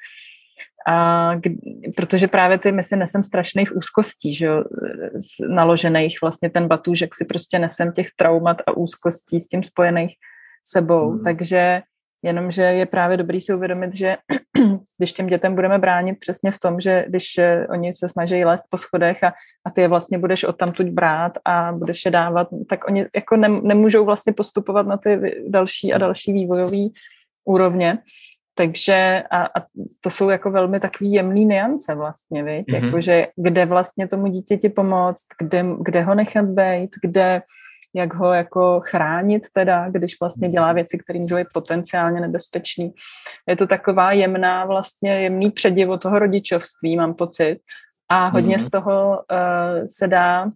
A, 0.88 1.32
protože 1.96 2.28
právě 2.28 2.58
ty, 2.58 2.72
my 2.72 2.84
si 2.84 2.96
nesem 2.96 3.24
strašných 3.24 3.76
úzkostí, 3.76 4.34
že 4.34 4.46
jo, 4.46 4.64
naložených 5.50 6.18
vlastně 6.22 6.50
ten 6.50 6.68
batůžek 6.68 7.16
si 7.16 7.26
prostě 7.26 7.60
nesem 7.60 7.92
těch 7.92 8.08
traumat 8.16 8.58
a 8.68 8.78
úzkostí 8.78 9.40
s 9.40 9.48
tím 9.48 9.64
spojených 9.64 10.16
sebou, 10.64 11.12
hmm. 11.12 11.24
takže 11.24 11.82
Jenomže 12.24 12.62
je 12.62 12.86
právě 12.86 13.18
dobrý 13.18 13.42
si 13.42 13.54
uvědomit, 13.54 13.96
že 13.96 14.18
když 14.98 15.14
těm 15.14 15.28
dětem 15.28 15.56
budeme 15.56 15.80
bránit 15.80 16.20
přesně 16.20 16.52
v 16.52 16.60
tom, 16.60 16.80
že 16.80 17.06
když 17.08 17.38
eh, 17.38 17.68
oni 17.68 17.94
se 17.94 18.10
snaží 18.10 18.46
lézt 18.46 18.64
po 18.70 18.78
schodech 18.78 19.24
a, 19.24 19.34
a 19.66 19.70
ty 19.70 19.82
je 19.82 19.88
vlastně 19.88 20.18
budeš 20.18 20.44
odtamtud 20.44 20.90
brát 20.90 21.32
a 21.46 21.72
budeš 21.72 22.06
je 22.06 22.12
dávat, 22.12 22.48
tak 22.70 22.88
oni 22.88 23.06
jako 23.16 23.38
ne, 23.38 23.50
nemůžou 23.50 24.06
vlastně 24.06 24.34
postupovat 24.34 24.88
na 24.88 24.98
ty 24.98 25.42
další 25.48 25.94
a 25.94 25.98
další 25.98 26.34
vývojové 26.34 26.88
úrovně. 27.46 27.98
Takže 28.56 29.24
a, 29.32 29.46
a 29.46 29.66
to 30.02 30.10
jsou 30.10 30.30
jako 30.30 30.52
velmi 30.52 30.80
takový 30.80 31.12
jemný 31.12 31.46
niance 31.46 31.96
vlastně, 31.96 32.44
viď? 32.44 32.68
Mm-hmm. 32.68 32.86
Jakože 32.86 33.28
kde 33.36 33.66
vlastně 33.66 34.08
tomu 34.08 34.28
dítěti 34.28 34.70
pomoct, 34.70 35.26
kde, 35.40 35.66
kde 35.80 36.02
ho 36.04 36.16
nechat 36.16 36.46
být, 36.46 36.90
kde 37.04 37.42
jak 37.94 38.14
ho 38.14 38.34
jako 38.34 38.82
chránit 38.84 39.44
teda, 39.54 39.90
když 39.90 40.20
vlastně 40.20 40.50
dělá 40.50 40.68
mhm. 40.68 40.76
věci, 40.76 40.98
které 40.98 41.20
můžou 41.20 41.36
být 41.36 41.48
potenciálně 41.54 42.22
nebezpečný. 42.22 42.94
Je 43.48 43.56
to 43.56 43.68
taková 43.68 44.12
jemná, 44.12 44.66
vlastně 44.66 45.12
jemný 45.12 45.52
předivo 45.52 45.98
toho 45.98 46.20
rodičovství, 46.20 46.98
mám 46.98 47.14
pocit. 47.14 47.60
A 48.10 48.28
hodně 48.28 48.58
mm-hmm. 48.58 48.68
z 48.68 48.70
toho 48.70 49.10
uh, 49.10 49.88
se 49.90 50.08
dá, 50.08 50.52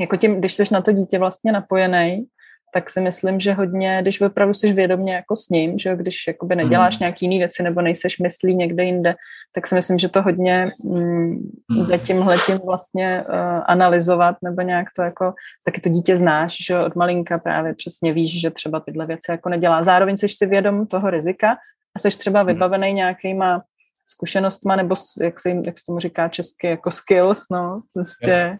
jako 0.00 0.16
tím, 0.16 0.34
když 0.38 0.54
jsi 0.54 0.64
na 0.72 0.80
to 0.80 0.92
dítě 0.92 1.18
vlastně 1.18 1.52
napojený, 1.52 2.26
tak 2.74 2.90
si 2.90 3.00
myslím, 3.00 3.40
že 3.40 3.52
hodně, 3.52 3.98
když 4.02 4.20
opravdu 4.20 4.54
jsi 4.54 4.72
vědomě 4.72 5.14
jako 5.14 5.36
s 5.36 5.48
ním, 5.48 5.78
že 5.78 5.96
když 5.96 6.26
jakoby 6.26 6.56
neděláš 6.56 6.94
mm. 6.94 7.00
nějaký 7.00 7.24
jiný 7.26 7.38
věci 7.38 7.62
nebo 7.62 7.80
nejseš 7.80 8.18
myslí 8.18 8.54
někde 8.54 8.84
jinde, 8.84 9.14
tak 9.52 9.66
si 9.66 9.74
myslím, 9.74 9.98
že 9.98 10.08
to 10.08 10.22
hodně 10.22 10.70
mm, 10.90 11.50
jde 11.88 11.98
tímhle 11.98 12.38
tím 12.46 12.58
vlastně 12.66 13.24
uh, 13.28 13.34
analyzovat 13.66 14.36
nebo 14.44 14.62
nějak 14.62 14.86
to 14.96 15.02
jako, 15.02 15.32
taky 15.64 15.80
to 15.80 15.88
dítě 15.88 16.16
znáš, 16.16 16.56
že 16.66 16.78
od 16.78 16.94
malinka 16.94 17.38
právě 17.38 17.74
přesně 17.74 18.12
víš, 18.12 18.40
že 18.40 18.50
třeba 18.50 18.80
tyhle 18.80 19.06
věci 19.06 19.30
jako 19.30 19.48
nedělá. 19.48 19.82
Zároveň 19.82 20.16
jsi 20.16 20.28
si 20.28 20.46
vědom 20.46 20.86
toho 20.86 21.10
rizika 21.10 21.56
a 21.96 21.98
jsi 21.98 22.18
třeba 22.18 22.42
mhm. 22.42 22.46
vybavený 22.46 22.92
nějakýma 22.92 23.62
zkušenostma 24.06 24.76
nebo 24.76 24.94
jak 25.22 25.40
se, 25.40 25.50
jak 25.50 25.78
se 25.78 25.84
tomu 25.86 25.98
říká 25.98 26.28
česky, 26.28 26.66
jako 26.66 26.90
skills, 26.90 27.44
no, 27.50 27.80
prostě 27.94 28.32
Eh, 28.32 28.54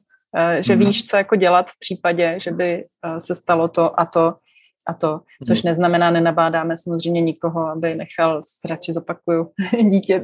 že 0.59 0.74
hmm. 0.74 0.85
víš, 0.85 1.05
co 1.05 1.16
jako 1.16 1.37
dělat 1.37 1.70
v 1.70 1.79
případě, 1.79 2.39
že 2.41 2.51
by 2.51 2.85
eh, 3.05 3.20
se 3.20 3.35
stalo 3.35 3.68
to 3.68 4.01
a 4.01 4.05
to 4.05 4.35
a 4.89 4.95
to, 4.95 5.20
což 5.47 5.62
hmm. 5.62 5.70
neznamená, 5.70 6.11
nenabádáme 6.11 6.79
samozřejmě 6.79 7.20
nikoho, 7.20 7.68
aby 7.68 7.95
nechal, 7.95 8.43
radši 8.68 8.93
zopakuju, 8.93 9.47
dítě 9.91 10.22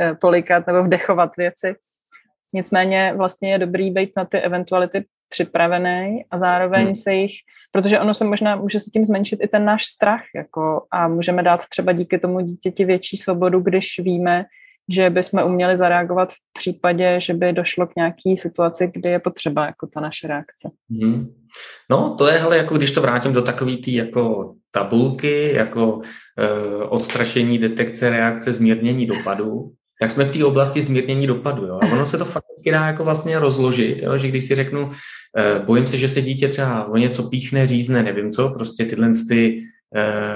eh, 0.00 0.14
polikat 0.14 0.66
nebo 0.66 0.82
vdechovat 0.82 1.36
věci. 1.36 1.74
Nicméně 2.54 3.14
vlastně 3.16 3.52
je 3.52 3.58
dobrý 3.58 3.90
být 3.90 4.10
na 4.16 4.24
ty 4.24 4.38
eventuality 4.38 5.04
připravený 5.28 6.24
a 6.30 6.38
zároveň 6.38 6.84
hmm. 6.84 6.94
se 6.94 7.14
jich, 7.14 7.32
protože 7.72 8.00
ono 8.00 8.14
se 8.14 8.24
možná, 8.24 8.56
může 8.56 8.80
se 8.80 8.90
tím 8.90 9.04
zmenšit 9.04 9.38
i 9.42 9.48
ten 9.48 9.64
náš 9.64 9.84
strach, 9.84 10.22
jako 10.34 10.86
a 10.90 11.08
můžeme 11.08 11.42
dát 11.42 11.66
třeba 11.66 11.92
díky 11.92 12.18
tomu 12.18 12.40
dítěti 12.40 12.84
větší 12.84 13.16
svobodu, 13.16 13.60
když 13.60 13.98
víme, 13.98 14.44
že 14.88 15.10
bychom 15.10 15.42
uměli 15.42 15.76
zareagovat 15.76 16.32
v 16.32 16.36
případě, 16.58 17.20
že 17.20 17.34
by 17.34 17.52
došlo 17.52 17.86
k 17.86 17.96
nějaký 17.96 18.36
situaci, 18.36 18.90
kdy 18.94 19.08
je 19.08 19.18
potřeba 19.18 19.66
jako 19.66 19.86
ta 19.86 20.00
naše 20.00 20.28
reakce. 20.28 20.70
Hmm. 20.90 21.34
No, 21.90 22.14
to 22.18 22.28
je, 22.28 22.38
hele, 22.38 22.56
jako 22.56 22.76
když 22.76 22.92
to 22.92 23.00
vrátím 23.00 23.32
do 23.32 23.42
takové 23.42 23.76
té 23.76 23.90
jako 23.90 24.54
tabulky, 24.70 25.52
jako 25.54 26.00
e, 26.38 26.84
odstrašení, 26.84 27.58
detekce, 27.58 28.10
reakce, 28.10 28.52
zmírnění 28.52 29.06
dopadu, 29.06 29.72
jak 30.02 30.10
jsme 30.10 30.24
v 30.24 30.32
té 30.32 30.44
oblasti 30.44 30.82
zmírnění 30.82 31.26
dopadu. 31.26 31.66
Jo? 31.66 31.78
A 31.82 31.86
ono 31.86 32.06
se 32.06 32.18
to 32.18 32.24
fakticky 32.24 32.70
dá 32.70 32.86
jako 32.86 33.04
vlastně 33.04 33.38
rozložit, 33.38 34.02
jo? 34.02 34.18
že 34.18 34.28
když 34.28 34.44
si 34.44 34.54
řeknu, 34.54 34.90
e, 35.38 35.58
bojím 35.58 35.86
se, 35.86 35.96
že 35.96 36.08
se 36.08 36.22
dítě 36.22 36.48
třeba 36.48 36.88
o 36.88 36.96
něco 36.96 37.22
píchne, 37.22 37.66
řízne, 37.66 38.02
nevím 38.02 38.30
co, 38.30 38.50
prostě 38.50 38.84
tyhle 38.84 39.10
ty 39.28 39.62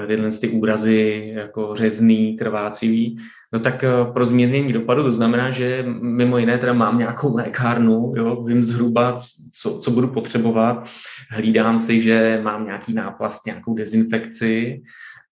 tyhle 0.07 0.31
ty 0.31 0.49
úrazy 0.49 1.31
jako 1.35 1.75
řezný, 1.75 2.37
krvácivý, 2.37 3.17
no 3.53 3.59
tak 3.59 3.85
pro 4.13 4.25
zmírnění 4.25 4.73
dopadu 4.73 5.03
to 5.03 5.11
znamená, 5.11 5.51
že 5.51 5.85
mimo 6.01 6.37
jiné 6.37 6.57
teda 6.57 6.73
mám 6.73 6.97
nějakou 6.97 7.35
lékárnu, 7.35 8.13
jo, 8.15 8.43
vím 8.43 8.63
zhruba, 8.63 9.15
co, 9.61 9.79
co 9.79 9.91
budu 9.91 10.07
potřebovat, 10.07 10.89
hlídám 11.29 11.79
si, 11.79 12.01
že 12.01 12.39
mám 12.43 12.65
nějaký 12.65 12.93
náplast, 12.93 13.45
nějakou 13.45 13.73
dezinfekci 13.73 14.81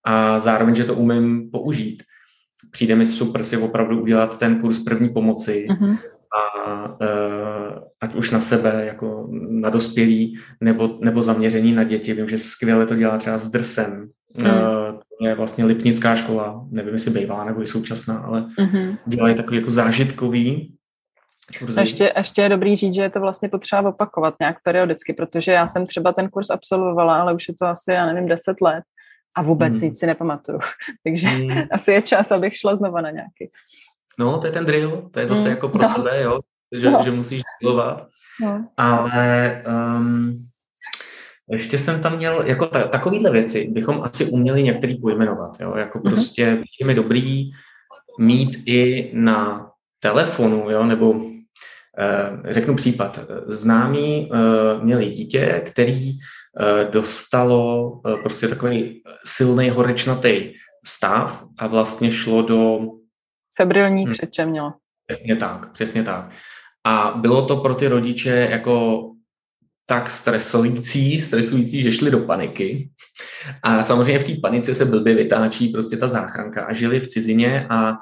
a 0.05 0.39
zároveň, 0.39 0.76
že 0.76 0.84
to 0.84 0.95
umím 0.95 1.51
použít. 1.51 2.03
Přijde 2.72 2.95
mi 2.95 3.05
super 3.05 3.43
si 3.43 3.57
opravdu 3.57 4.01
udělat 4.01 4.39
ten 4.39 4.59
kurz 4.59 4.80
první 4.80 5.09
pomoci, 5.09 5.67
mm-hmm 5.69 5.97
a 6.34 6.88
uh, 6.88 7.79
ať 8.01 8.15
už 8.15 8.32
na 8.32 8.41
sebe, 8.41 8.86
jako 8.86 9.27
na 9.49 9.69
dospělí, 9.69 10.39
nebo, 10.61 10.97
nebo 11.01 11.23
zaměření 11.23 11.71
na 11.71 11.84
děti. 11.84 12.13
Vím, 12.13 12.29
že 12.29 12.38
skvěle 12.38 12.86
to 12.86 12.95
dělá 12.95 13.17
třeba 13.17 13.38
s 13.38 13.47
drsem. 13.47 14.09
Mm. 14.38 14.45
Uh, 14.45 14.51
to 15.19 15.27
je 15.27 15.36
vlastně 15.36 15.65
Lipnická 15.65 16.15
škola, 16.15 16.65
nevím, 16.69 16.93
jestli 16.93 17.11
bývá 17.11 17.45
nebo 17.45 17.61
je 17.61 17.67
současná, 17.67 18.17
ale 18.17 18.41
mm-hmm. 18.41 18.97
dělají 19.05 19.36
takový 19.36 19.57
jako 19.57 19.69
zážitkový 19.69 20.77
Kurzy. 21.59 21.82
Ještě, 21.82 22.13
ještě 22.17 22.41
je 22.41 22.49
dobrý 22.49 22.75
říct, 22.75 22.93
že 22.93 23.01
je 23.01 23.09
to 23.09 23.19
vlastně 23.19 23.49
potřeba 23.49 23.89
opakovat 23.89 24.36
nějak 24.39 24.57
periodicky, 24.63 25.13
protože 25.13 25.51
já 25.51 25.67
jsem 25.67 25.88
třeba 25.88 26.13
ten 26.13 26.29
kurz 26.29 26.49
absolvovala, 26.49 27.21
ale 27.21 27.34
už 27.34 27.47
je 27.47 27.53
to 27.59 27.65
asi, 27.65 27.91
já 27.91 28.05
nevím, 28.05 28.29
deset 28.29 28.61
let 28.61 28.84
a 29.38 29.41
vůbec 29.41 29.73
hmm. 29.73 29.82
nic 29.82 29.99
si 29.99 30.07
nepamatuju. 30.07 30.59
Takže 31.03 31.27
hmm. 31.27 31.61
asi 31.71 31.91
je 31.91 32.01
čas, 32.01 32.32
abych 32.32 32.57
šla 32.57 32.75
znova 32.75 33.01
na 33.01 33.11
nějaký. 33.11 33.49
No, 34.20 34.39
to 34.39 34.47
je 34.47 34.51
ten 34.51 34.66
drill, 34.66 35.09
to 35.12 35.20
je 35.20 35.28
zase 35.28 35.41
mm. 35.41 35.49
jako 35.49 35.70
pro 35.70 35.82
no. 35.82 35.93
tebe, 35.95 36.22
jo, 36.22 36.39
že, 36.80 36.91
no. 36.91 36.99
že 37.03 37.12
musíš 37.12 37.41
drillovat. 37.62 38.07
No. 38.41 38.68
Ale 38.78 39.64
um, 39.97 40.38
ještě 41.51 41.80
jsem 41.80 42.01
tam 42.01 42.18
měl, 42.18 42.41
jako 42.45 42.66
ta, 42.66 42.88
takovýhle 42.88 43.32
věci 43.32 43.68
bychom 43.72 44.01
asi 44.03 44.26
uměli 44.26 44.64
některý 44.64 45.01
pojmenovat, 45.01 45.51
jo, 45.59 45.74
jako 45.78 45.99
mm-hmm. 45.99 46.09
prostě 46.09 46.64
je 46.82 46.93
dobrý 46.93 47.51
mít 48.20 48.64
i 48.66 49.12
na 49.14 49.70
telefonu, 49.99 50.66
jo, 50.70 50.84
nebo 50.84 51.12
uh, 51.12 51.30
řeknu 52.45 52.76
případ. 52.76 53.20
Známý 53.47 54.32
uh, 54.32 54.84
měli 54.84 55.09
dítě, 55.09 55.62
který 55.66 56.12
uh, 56.12 56.91
dostalo 56.91 57.89
uh, 57.91 58.16
prostě 58.22 58.47
takový 58.47 59.03
silný 59.26 59.70
horečnatý 59.70 60.53
stav 60.86 61.45
a 61.57 61.68
vlastně 61.68 62.12
šlo 62.12 62.41
do 62.41 62.80
Febrilní 63.58 64.06
hmm. 64.06 64.14
křeče 64.14 64.45
mělo. 64.45 64.74
Přesně 65.08 65.36
tak, 65.36 65.72
přesně 65.72 66.04
tak. 66.04 66.30
A 66.84 67.14
bylo 67.16 67.45
to 67.45 67.58
pro 67.58 67.76
ty 67.76 67.88
rodiče 67.88 68.47
jako 68.52 69.08
tak 69.86 70.10
stresující, 70.10 71.22
stresující, 71.22 71.82
že 71.82 71.91
šli 71.91 72.12
do 72.12 72.20
paniky. 72.20 72.89
A 73.64 73.84
samozřejmě 73.84 74.20
v 74.20 74.24
té 74.24 74.34
panice 74.41 74.76
se 74.76 74.86
blbě 74.86 75.16
vytáčí 75.16 75.68
prostě 75.68 75.97
ta 75.97 76.08
záchranka 76.08 76.66
a 76.66 76.74
žili 76.74 76.99
v 76.99 77.08
cizině 77.08 77.68
a 77.70 77.97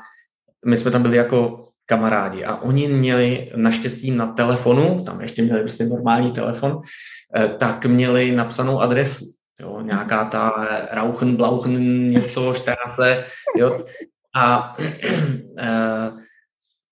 my 0.66 0.78
jsme 0.78 0.92
tam 0.92 1.02
byli 1.02 1.18
jako 1.18 1.70
kamarádi 1.86 2.44
a 2.44 2.56
oni 2.56 2.88
měli 2.88 3.52
naštěstí 3.56 4.12
na 4.12 4.28
telefonu, 4.28 5.04
tam 5.06 5.22
ještě 5.22 5.42
měli 5.42 5.60
prostě 5.60 5.86
normální 5.86 6.32
telefon, 6.32 6.82
eh, 7.36 7.48
tak 7.48 7.86
měli 7.86 8.36
napsanou 8.36 8.80
adresu. 8.80 9.26
Jo, 9.62 9.82
nějaká 9.82 10.26
ta 10.26 10.68
Rauchen, 10.92 11.36
Blauchen, 11.36 12.10
něco, 12.10 12.54
štáce, 12.54 13.26
jo, 13.58 13.86
a 14.40 14.76
eh, 15.58 16.12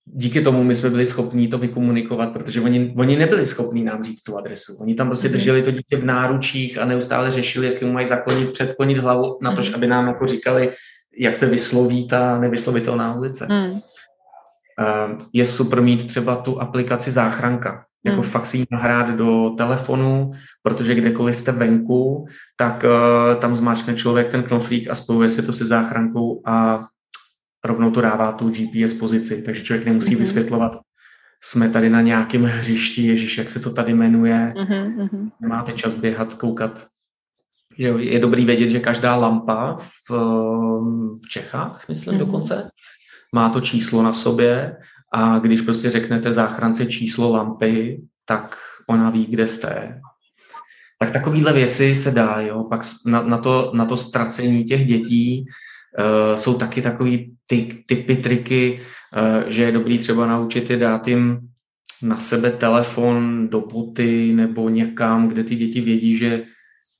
díky 0.05 0.41
tomu 0.41 0.63
my 0.63 0.75
jsme 0.75 0.89
byli 0.89 1.05
schopni 1.05 1.47
to 1.47 1.57
vykomunikovat, 1.57 2.33
protože 2.33 2.61
oni, 2.61 2.93
oni 2.97 3.15
nebyli 3.15 3.47
schopni 3.47 3.83
nám 3.83 4.03
říct 4.03 4.21
tu 4.21 4.37
adresu. 4.37 4.77
Oni 4.81 4.95
tam 4.95 5.07
prostě 5.07 5.27
mhm. 5.27 5.37
drželi 5.37 5.61
to 5.61 5.71
dítě 5.71 5.97
v 5.97 6.05
náručích 6.05 6.77
a 6.77 6.85
neustále 6.85 7.31
řešili, 7.31 7.65
jestli 7.65 7.85
mu 7.85 7.93
mají 7.93 8.07
zaklonit, 8.07 8.51
předklonit 8.51 8.97
hlavu 8.97 9.37
na 9.41 9.51
to, 9.51 9.61
mhm. 9.61 9.75
aby 9.75 9.87
nám 9.87 10.07
jako 10.07 10.27
říkali, 10.27 10.71
jak 11.19 11.35
se 11.35 11.45
vysloví 11.45 12.07
ta 12.07 12.39
nevyslovitelná 12.39 13.15
ulice. 13.15 13.47
Mm. 13.49 13.79
Je 15.33 15.45
super 15.45 15.81
mít 15.81 16.07
třeba 16.07 16.35
tu 16.35 16.61
aplikaci 16.61 17.11
záchranka, 17.11 17.85
jako 18.05 18.21
hmm. 18.21 18.31
fakt 18.31 18.45
si 18.45 18.57
ji 18.57 18.65
nahrát 18.71 19.15
do 19.15 19.49
telefonu, 19.57 20.31
protože 20.63 20.95
kdekoliv 20.95 21.35
jste 21.35 21.51
venku, 21.51 22.27
tak 22.57 22.83
uh, 22.83 23.39
tam 23.39 23.55
zmáčkne 23.55 23.95
člověk 23.95 24.27
ten 24.27 24.43
knoflík 24.43 24.89
a 24.89 24.95
spojuje 24.95 25.29
se 25.29 25.41
to 25.41 25.53
se 25.53 25.65
záchrankou 25.65 26.41
a 26.45 26.85
rovnou 27.68 27.91
to 27.91 28.01
dává 28.01 28.32
tu 28.32 28.49
GPS 28.49 28.93
pozici, 28.93 29.41
takže 29.41 29.63
člověk 29.63 29.86
nemusí 29.86 30.15
mm-hmm. 30.15 30.20
vysvětlovat, 30.20 30.80
jsme 31.43 31.70
tady 31.70 31.89
na 31.89 32.01
nějakém 32.01 32.43
hřišti, 32.43 33.07
Ježíš, 33.07 33.38
jak 33.38 33.49
se 33.49 33.59
to 33.59 33.74
tady 33.74 33.93
jmenuje, 33.93 34.53
mm-hmm. 34.55 35.32
nemáte 35.41 35.72
čas 35.72 35.95
běhat, 35.95 36.34
koukat. 36.34 36.88
Že 37.78 37.88
je 37.88 38.20
dobrý 38.20 38.45
vědět, 38.45 38.70
že 38.70 38.80
každá 38.80 39.15
lampa 39.15 39.76
v, 39.76 40.11
v 41.26 41.30
Čechách, 41.30 41.89
myslím 41.89 42.13
mm-hmm. 42.13 42.18
dokonce, 42.18 42.70
má 43.36 43.49
to 43.49 43.61
číslo 43.61 44.03
na 44.03 44.13
sobě 44.13 44.76
a 45.13 45.39
když 45.39 45.61
prostě 45.61 45.89
řeknete 45.89 46.34
záchrance 46.34 46.86
číslo 46.86 47.32
lampy, 47.32 48.01
tak 48.26 48.57
ona 48.89 49.09
ví, 49.09 49.26
kde 49.26 49.47
jste. 49.47 50.01
Tak 50.99 51.11
takovýhle 51.11 51.53
věci 51.53 51.95
se 51.95 52.11
dá, 52.11 52.39
jo. 52.39 52.63
Pak 52.70 52.82
na, 53.05 53.22
na, 53.22 53.38
to, 53.38 53.72
na 53.74 53.86
to 53.86 53.97
ztracení 53.97 54.63
těch 54.63 54.86
dětí 54.86 55.45
jsou 56.35 56.53
taky 56.53 56.81
takový 56.81 57.38
ty 57.47 57.83
typy, 57.85 58.15
triky, 58.15 58.79
uh, 59.17 59.49
že 59.49 59.63
je 59.63 59.71
dobrý 59.71 59.97
třeba 59.97 60.27
naučit 60.27 60.69
je 60.69 60.77
dát 60.77 61.07
jim 61.07 61.39
na 62.01 62.17
sebe 62.17 62.51
telefon 62.51 63.47
do 63.47 63.61
boty 63.61 64.33
nebo 64.33 64.69
někam, 64.69 65.27
kde 65.27 65.43
ty 65.43 65.55
děti 65.55 65.81
vědí, 65.81 66.17
že, 66.17 66.43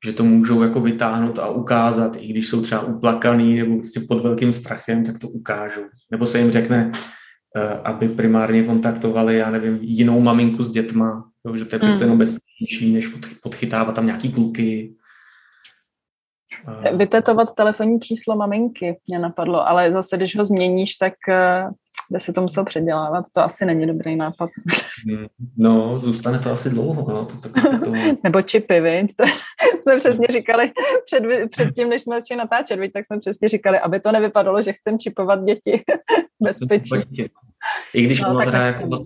že 0.06 0.14
to 0.14 0.24
můžou 0.24 0.62
jako 0.64 0.82
vytáhnout 0.82 1.40
a 1.40 1.50
ukázat, 1.50 2.18
i 2.20 2.28
když 2.28 2.48
jsou 2.48 2.62
třeba 2.62 2.82
uplakaný 2.82 3.58
nebo 3.58 3.76
prostě 3.78 4.00
pod 4.00 4.24
velkým 4.24 4.54
strachem, 4.54 5.04
tak 5.04 5.18
to 5.18 5.30
ukážou. 5.30 5.82
Nebo 6.12 6.26
se 6.26 6.40
jim 6.40 6.52
řekne, 6.52 6.92
uh, 6.92 7.62
aby 7.84 8.10
primárně 8.10 8.64
kontaktovali, 8.64 9.38
já 9.38 9.52
nevím, 9.52 9.80
jinou 9.82 10.22
maminku 10.22 10.64
s 10.64 10.72
dětma, 10.72 11.30
že 11.56 11.66
to 11.66 11.76
je 11.76 11.80
přece 11.80 11.94
hmm. 11.94 12.02
jenom 12.02 12.18
bezpečnější, 12.18 12.94
než 12.94 13.08
podchytávat 13.44 13.96
tam 13.96 14.06
nějaký 14.06 14.32
kluky 14.32 14.96
Vytetovat 16.94 17.54
telefonní 17.54 18.00
číslo 18.00 18.36
maminky 18.36 18.98
mě 19.08 19.20
napadlo, 19.20 19.68
ale 19.68 19.92
zase, 19.92 20.18
když 20.18 20.38
ho 20.38 20.46
změníš, 20.46 20.96
tak 20.96 21.14
by 22.12 22.20
se 22.20 22.34
to 22.34 22.42
musel 22.42 22.66
předělávat. 22.66 23.26
To 23.36 23.42
asi 23.42 23.66
není 23.66 23.88
dobrý 23.88 24.16
nápad. 24.16 24.50
Hmm, 25.08 25.26
no, 25.58 26.00
zůstane 26.00 26.40
to 26.40 26.52
asi 26.52 26.70
dlouho. 26.70 27.14
No. 27.14 27.26
To, 27.26 27.38
to, 27.38 27.50
to, 27.50 27.80
to... 27.86 27.92
Nebo 28.24 28.42
čipy, 28.42 28.82
víc. 28.82 29.16
To 29.16 29.26
jsme 29.82 29.98
přesně 29.98 30.28
říkali 30.28 30.72
před, 31.06 31.24
před 31.52 31.76
tím, 31.76 31.90
než 31.90 32.02
jsme 32.02 32.22
začali 32.22 32.38
natáčet, 32.38 32.80
víc, 32.80 32.94
tak 32.94 33.06
jsme 33.06 33.20
přesně 33.20 33.50
říkali, 33.50 33.80
aby 33.80 34.00
to 34.00 34.12
nevypadalo, 34.12 34.62
že 34.62 34.74
chcem 34.74 35.00
čipovat 35.00 35.44
děti 35.44 35.84
bezpečně. 36.44 37.04
I 37.94 38.02
když 38.02 38.22
no, 38.22 38.40
teda 38.40 38.66
jako, 38.66 39.04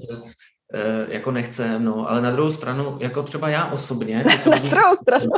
eh, 0.74 1.06
jako 1.10 1.32
nechce, 1.32 1.80
no, 1.80 2.10
ale 2.10 2.22
na 2.22 2.32
druhou 2.32 2.52
stranu, 2.52 2.98
jako 3.02 3.24
třeba 3.24 3.50
já 3.50 3.72
osobně... 3.72 4.26
na 4.50 4.58
druhou 4.58 4.96
stranu. 4.96 5.30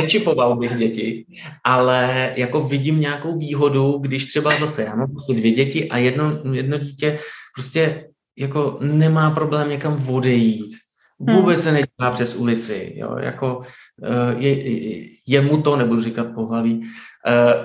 Nečipoval 0.00 0.56
bych 0.56 0.76
děti, 0.76 1.26
ale 1.64 2.32
jako 2.36 2.60
vidím 2.60 3.00
nějakou 3.00 3.38
výhodu, 3.38 3.98
když 3.98 4.26
třeba 4.26 4.56
zase 4.56 4.82
já 4.82 4.96
mám 4.96 5.10
prostě 5.10 5.34
dvě 5.34 5.50
děti 5.50 5.88
a 5.88 5.98
jedno, 5.98 6.40
jedno 6.52 6.78
dítě 6.78 7.18
prostě 7.54 8.08
jako 8.38 8.78
nemá 8.80 9.30
problém 9.30 9.68
někam 9.68 10.08
odejít. 10.08 10.76
Vůbec 11.18 11.62
se 11.62 11.72
nedělá 11.72 12.10
přes 12.12 12.34
ulici. 12.34 12.92
Jo? 12.96 13.16
Jako, 13.18 13.62
eh, 14.04 14.34
je, 14.38 15.08
je 15.26 15.40
mu 15.40 15.62
to, 15.62 15.76
nebudu 15.76 16.02
říkat 16.02 16.34
pohlaví, 16.34 16.82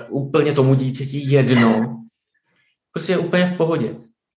uh, 0.08 0.22
úplně 0.22 0.52
tomu 0.52 0.74
dítěti 0.74 1.22
jedno. 1.30 1.98
Prostě 2.92 3.12
je 3.12 3.18
úplně 3.18 3.46
v 3.46 3.56
pohodě. 3.56 3.94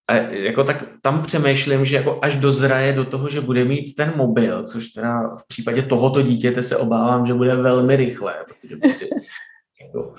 A 0.08 0.16
jako 0.16 0.64
tak 0.64 0.84
tam 1.02 1.24
přemýšlím, 1.24 1.86
že 1.86 1.96
jako 1.96 2.20
až 2.22 2.36
dozraje 2.36 2.94
do 2.94 3.06
toho, 3.06 3.30
že 3.30 3.42
bude 3.42 3.66
mít 3.66 3.96
ten 3.96 4.14
mobil, 4.16 4.64
což 4.64 4.88
teda 4.88 5.36
v 5.36 5.48
případě 5.48 5.82
tohoto 5.82 6.22
dítěte 6.22 6.64
se 6.64 6.78
obávám, 6.78 7.26
že 7.26 7.34
bude 7.34 7.56
velmi 7.56 7.96
rychle, 7.96 8.34
protože 8.48 8.78
prostě, 8.78 9.10
jako, 9.82 10.14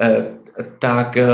eh, 0.00 0.26
tak, 0.78 1.16
eh, 1.16 1.26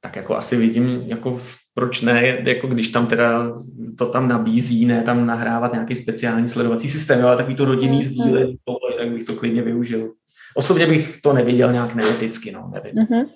tak 0.00 0.16
jako 0.16 0.36
asi 0.36 0.56
vidím, 0.56 1.02
jako 1.06 1.40
proč 1.74 2.00
ne, 2.00 2.42
jako 2.46 2.66
když 2.66 2.88
tam 2.88 3.06
teda 3.06 3.52
to 3.98 4.06
tam 4.06 4.28
nabízí, 4.28 4.86
ne 4.86 5.02
tam 5.02 5.26
nahrávat 5.26 5.72
nějaký 5.72 5.94
speciální 5.94 6.48
sledovací 6.48 6.90
systém, 6.90 7.24
ale 7.24 7.36
takový 7.36 7.56
to 7.56 7.64
rodinný 7.64 8.02
sdílení, 8.02 8.56
tak 8.98 9.08
bych 9.08 9.24
to 9.24 9.34
klidně 9.34 9.62
využil. 9.62 10.12
Osobně 10.54 10.86
bych 10.86 11.20
to 11.20 11.32
neviděl 11.32 11.72
nějak 11.72 11.94
neeticky, 11.94 12.52
no, 12.52 12.70
nevím. 12.74 12.94
Mm-hmm. 12.94 13.26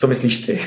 Co 0.00 0.06
myslíš 0.06 0.46
ty? 0.46 0.60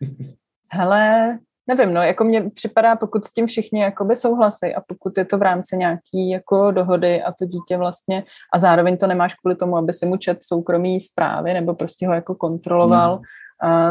Hele, 0.72 1.38
nevím, 1.66 1.94
no, 1.94 2.02
jako 2.02 2.24
mně 2.24 2.50
připadá, 2.50 2.96
pokud 2.96 3.24
s 3.24 3.32
tím 3.32 3.46
všichni 3.46 3.80
jakoby 3.80 4.16
souhlasí 4.16 4.74
a 4.74 4.80
pokud 4.80 5.18
je 5.18 5.24
to 5.24 5.38
v 5.38 5.42
rámci 5.42 5.76
nějaký 5.76 6.30
jako 6.30 6.70
dohody 6.70 7.22
a 7.22 7.32
to 7.32 7.44
dítě 7.44 7.76
vlastně 7.76 8.24
a 8.54 8.58
zároveň 8.58 8.96
to 8.96 9.06
nemáš 9.06 9.34
kvůli 9.34 9.56
tomu, 9.56 9.76
aby 9.76 9.92
si 9.92 10.06
mu 10.06 10.16
čet 10.16 10.38
soukromý 10.42 11.00
zprávy 11.00 11.54
nebo 11.54 11.74
prostě 11.74 12.06
ho 12.06 12.14
jako 12.14 12.34
kontroloval, 12.34 13.14
hmm. 13.14 13.22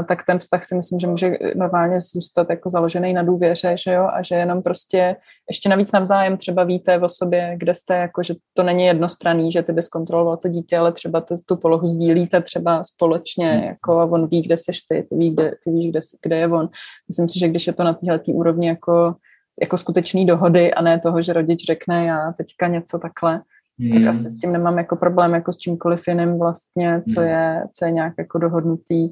Tak 0.08 0.26
ten 0.26 0.40
vztah 0.40 0.66
si 0.66 0.76
myslím, 0.76 1.00
že 1.00 1.08
může 1.08 1.32
normálně 1.56 2.02
zůstat 2.02 2.50
jako 2.50 2.70
založený 2.70 3.14
na 3.14 3.24
důvěře, 3.24 3.76
že 3.78 3.92
jo, 3.92 4.10
a 4.14 4.22
že 4.22 4.36
jenom 4.36 4.62
prostě 4.62 5.16
ještě 5.50 5.70
navíc 5.70 5.92
navzájem 5.92 6.38
třeba 6.38 6.64
víte 6.64 7.00
o 7.00 7.10
sobě, 7.10 7.56
kde 7.58 7.76
jste, 7.76 7.96
jako 7.96 8.24
že 8.24 8.34
to 8.54 8.64
není 8.64 8.86
jednostranný, 8.86 9.52
že 9.52 9.64
ty 9.64 9.74
bys 9.74 9.88
kontroloval 9.88 10.38
to 10.38 10.48
dítě, 10.48 10.78
ale 10.78 10.92
třeba 10.92 11.22
to, 11.22 11.36
tu 11.46 11.56
polohu 11.56 11.88
sdílíte 11.88 12.42
třeba 12.42 12.84
společně, 12.84 13.52
hmm. 13.52 13.64
jako 13.64 14.00
a 14.00 14.06
on 14.06 14.28
ví, 14.28 14.42
kde 14.42 14.58
seš 14.58 14.82
ty, 14.82 15.04
ty, 15.10 15.16
ví, 15.16 15.30
kde, 15.34 15.52
ty 15.64 15.72
víš, 15.72 15.92
kde, 15.92 16.00
kde 16.22 16.38
je 16.38 16.48
on. 16.48 16.70
Myslím 17.08 17.30
si, 17.30 17.40
že 17.40 17.48
když 17.48 17.68
je 17.68 17.74
to 17.74 17.84
na 17.84 17.94
téhle 17.94 18.20
úrovni 18.28 18.68
jako 18.68 19.16
jako 19.62 19.78
skutečný 19.78 20.26
dohody 20.26 20.74
a 20.74 20.82
ne 20.82 21.00
toho, 21.00 21.22
že 21.22 21.34
rodič 21.34 21.66
řekne 21.66 22.06
já 22.06 22.34
teďka 22.38 22.68
něco 22.68 23.00
takhle, 23.00 23.42
hmm. 23.80 24.04
tak 24.04 24.16
asi 24.16 24.30
s 24.30 24.38
tím 24.38 24.52
nemám 24.52 24.78
jako 24.78 24.96
problém 24.96 25.34
jako 25.34 25.54
s 25.54 25.58
čímkoliv 25.58 26.08
jiným 26.08 26.40
vlastně, 26.40 27.02
co 27.14 27.20
hmm. 27.22 27.30
je, 27.30 27.64
co 27.74 27.86
je 27.86 27.92
nějak 27.92 28.14
jako 28.18 28.38
dohodnutý 28.38 29.10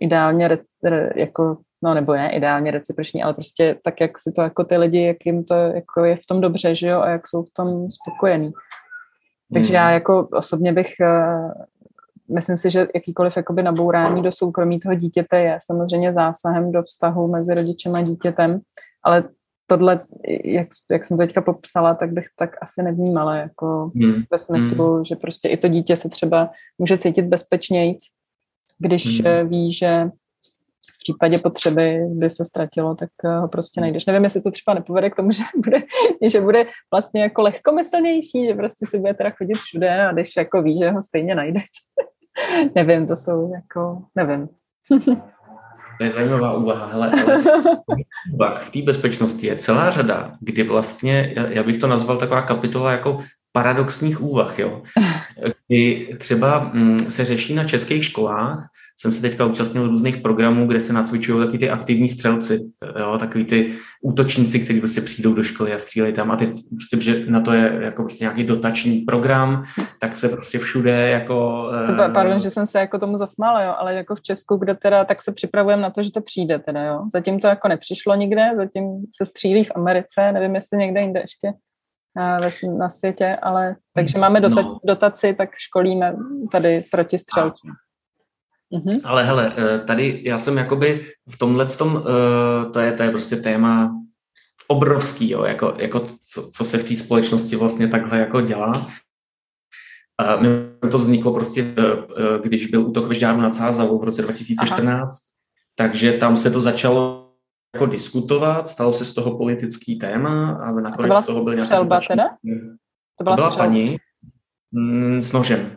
ideálně 0.00 0.48
re, 0.48 0.58
re, 0.84 1.10
jako, 1.16 1.56
no 1.82 1.94
nebo 1.94 2.14
ne 2.14 2.32
ideálně 2.32 2.70
reciproční, 2.70 3.22
ale 3.22 3.34
prostě 3.34 3.76
tak, 3.84 4.00
jak 4.00 4.18
si 4.18 4.32
to 4.32 4.42
jako 4.42 4.64
ty 4.64 4.76
lidi, 4.76 5.02
jak 5.02 5.16
jim 5.24 5.44
to 5.44 5.54
jako 5.54 6.04
je 6.04 6.16
v 6.16 6.26
tom 6.28 6.40
dobře, 6.40 6.74
že 6.74 6.88
jo, 6.88 7.00
a 7.00 7.08
jak 7.08 7.28
jsou 7.28 7.42
v 7.42 7.50
tom 7.52 7.90
spokojení. 7.90 8.52
Takže 9.52 9.68
hmm. 9.68 9.74
já 9.74 9.90
jako 9.90 10.28
osobně 10.32 10.72
bych 10.72 10.92
uh, 11.00 11.52
myslím 12.34 12.56
si, 12.56 12.70
že 12.70 12.88
jakýkoliv 12.94 13.36
jakoby 13.36 13.62
nabourání 13.62 14.22
do 14.22 14.32
soukromí 14.32 14.80
toho 14.80 14.94
dítěte 14.94 15.40
je 15.40 15.58
samozřejmě 15.62 16.12
zásahem 16.12 16.72
do 16.72 16.82
vztahu 16.82 17.28
mezi 17.28 17.54
rodičem 17.54 17.94
a 17.94 18.02
dítětem, 18.02 18.60
ale 19.04 19.24
tohle, 19.66 20.00
jak, 20.44 20.68
jak 20.90 21.04
jsem 21.04 21.16
to 21.16 21.22
teďka 21.22 21.40
popsala, 21.40 21.94
tak 21.94 22.12
bych 22.12 22.26
tak 22.36 22.56
asi 22.62 22.82
nevnímala, 22.82 23.36
jako 23.36 23.90
hmm. 23.94 24.22
ve 24.30 24.38
smyslu, 24.38 24.94
hmm. 24.94 25.04
že 25.04 25.16
prostě 25.16 25.48
i 25.48 25.56
to 25.56 25.68
dítě 25.68 25.96
se 25.96 26.08
třeba 26.08 26.50
může 26.78 26.98
cítit 26.98 27.22
bezpečnějíc, 27.22 28.02
když 28.78 29.20
hmm. 29.20 29.48
ví, 29.48 29.72
že 29.72 30.04
v 30.94 30.98
případě 30.98 31.38
potřeby 31.38 31.98
by 32.08 32.30
se 32.30 32.44
ztratilo, 32.44 32.94
tak 32.94 33.10
eh, 33.24 33.38
ho 33.38 33.48
prostě 33.48 33.80
najdeš. 33.80 34.06
Nevím, 34.06 34.24
jestli 34.24 34.42
to 34.42 34.50
třeba 34.50 34.74
nepovede 34.74 35.10
k 35.10 35.16
tomu, 35.16 35.30
že 35.32 35.42
bude, 35.56 35.82
že 36.26 36.40
bude 36.40 36.66
vlastně 36.92 37.22
jako 37.22 37.42
lehkomyslnější, 37.42 38.46
že 38.46 38.54
prostě 38.54 38.86
si 38.86 38.98
bude 38.98 39.14
teda 39.14 39.30
chodit 39.30 39.54
všude 39.54 40.06
a 40.06 40.12
když 40.12 40.36
jako 40.36 40.62
ví, 40.62 40.78
že 40.78 40.90
ho 40.90 41.02
stejně 41.02 41.34
najdeš. 41.34 41.66
nevím, 42.74 43.06
to 43.06 43.16
jsou 43.16 43.52
jako, 43.54 44.02
nevím. 44.14 44.48
To 45.98 46.04
je 46.04 46.10
zajímavá 46.10 46.52
úvaha. 46.52 46.86
Hele, 46.86 47.10
ale 48.40 48.54
v 48.60 48.70
té 48.70 48.82
bezpečnosti 48.82 49.46
je 49.46 49.56
celá 49.56 49.90
řada, 49.90 50.32
kdy 50.40 50.62
vlastně, 50.62 51.34
já 51.48 51.62
bych 51.62 51.78
to 51.78 51.86
nazval 51.86 52.16
taková 52.16 52.42
kapitola 52.42 52.92
jako 52.92 53.18
paradoxních 53.56 54.22
úvah, 54.22 54.58
jo. 54.58 54.82
Kdy 55.68 56.16
třeba 56.18 56.70
mm, 56.74 57.10
se 57.10 57.24
řeší 57.24 57.54
na 57.54 57.64
českých 57.64 58.04
školách, 58.04 58.68
jsem 59.00 59.12
se 59.12 59.22
teďka 59.22 59.44
účastnil 59.44 59.88
různých 59.88 60.16
programů, 60.16 60.66
kde 60.66 60.80
se 60.80 60.92
nacvičují 60.92 61.46
taky 61.46 61.58
ty 61.58 61.70
aktivní 61.70 62.08
střelci, 62.08 62.58
jo, 62.98 63.18
takový 63.18 63.44
ty 63.44 63.72
útočníci, 64.02 64.60
kteří 64.60 64.80
prostě 64.80 65.00
přijdou 65.00 65.34
do 65.34 65.42
školy 65.42 65.74
a 65.74 65.78
střílejí 65.78 66.12
tam 66.12 66.30
a 66.30 66.36
teď 66.36 66.48
prostě, 66.70 67.00
že 67.00 67.24
na 67.30 67.40
to 67.40 67.52
je 67.52 67.78
jako 67.80 68.02
prostě 68.02 68.24
nějaký 68.24 68.44
dotační 68.44 68.98
program, 69.00 69.64
tak 70.00 70.16
se 70.16 70.28
prostě 70.28 70.58
všude 70.58 71.08
jako... 71.08 71.68
Uh, 71.90 72.12
Pardon, 72.12 72.38
že 72.38 72.50
jsem 72.50 72.66
se 72.66 72.78
jako 72.78 72.98
tomu 72.98 73.18
zasmála, 73.18 73.62
jo, 73.62 73.74
ale 73.78 73.94
jako 73.94 74.14
v 74.14 74.22
Česku, 74.22 74.56
kde 74.56 74.74
teda, 74.74 75.04
tak 75.04 75.22
se 75.22 75.32
připravujeme 75.32 75.82
na 75.82 75.90
to, 75.90 76.02
že 76.02 76.12
to 76.12 76.20
přijde 76.20 76.58
teda, 76.58 76.84
jo. 76.84 77.04
Zatím 77.12 77.40
to 77.40 77.46
jako 77.46 77.68
nepřišlo 77.68 78.14
nikde, 78.14 78.50
zatím 78.56 78.84
se 79.16 79.24
střílí 79.24 79.64
v 79.64 79.72
Americe, 79.74 80.32
nevím, 80.32 80.54
jestli 80.54 80.78
někde 80.78 81.00
jinde 81.00 81.20
ještě 81.20 81.48
eh, 81.48 81.65
na 82.78 82.90
světě, 82.90 83.36
ale 83.42 83.76
takže 83.92 84.18
máme 84.18 84.40
dotaci, 84.40 84.68
no. 84.68 84.78
dotaci 84.84 85.34
tak 85.34 85.50
školíme 85.56 86.16
tady 86.52 86.84
proti 86.90 87.18
střelcům. 87.18 87.70
Mm-hmm. 88.72 89.00
Ale 89.04 89.24
hele, 89.24 89.54
eh, 89.56 89.78
tady 89.78 90.20
já 90.24 90.38
jsem 90.38 90.58
jakoby 90.58 91.06
v 91.28 91.38
tomhle 91.38 91.66
tom, 91.66 92.02
eh, 92.06 92.70
to 92.70 92.80
je, 92.80 92.92
to 92.92 93.02
je 93.02 93.10
prostě 93.10 93.36
téma 93.36 94.00
obrovský, 94.68 95.30
jo, 95.30 95.44
jako, 95.44 95.74
jako 95.78 96.00
co, 96.32 96.50
co 96.50 96.64
se 96.64 96.78
v 96.78 96.88
té 96.88 96.96
společnosti 96.96 97.56
vlastně 97.56 97.88
takhle 97.88 98.18
jako 98.18 98.40
dělá. 98.40 98.90
A 100.18 100.38
to 100.90 100.98
vzniklo 100.98 101.34
prostě, 101.34 101.74
eh, 101.78 102.38
když 102.42 102.66
byl 102.66 102.86
útok 102.86 103.06
ve 103.06 103.14
Žďáru 103.14 103.40
nad 103.40 103.54
Sázavou 103.54 103.98
v 103.98 104.04
roce 104.04 104.22
2014, 104.22 104.92
Aha. 104.92 105.08
takže 105.74 106.12
tam 106.12 106.36
se 106.36 106.50
to 106.50 106.60
začalo 106.60 107.25
jako 107.76 107.86
diskutovat, 107.86 108.68
stalo 108.68 108.92
se 108.92 109.04
z 109.04 109.14
toho 109.14 109.38
politický 109.38 109.98
téma 109.98 110.52
a 110.52 110.72
nakonec 110.72 111.10
a 111.10 111.14
to 111.14 111.22
z 111.22 111.26
toho 111.26 111.44
byl 111.44 111.54
nějaký... 111.54 111.66
Střelba 111.66 112.00
teda? 112.08 112.24
To 113.18 113.24
byla, 113.24 113.36
to 113.36 113.42
byla 113.42 113.56
paní 113.56 113.96
mm, 114.72 115.20
s 115.20 115.32
nožem. 115.32 115.76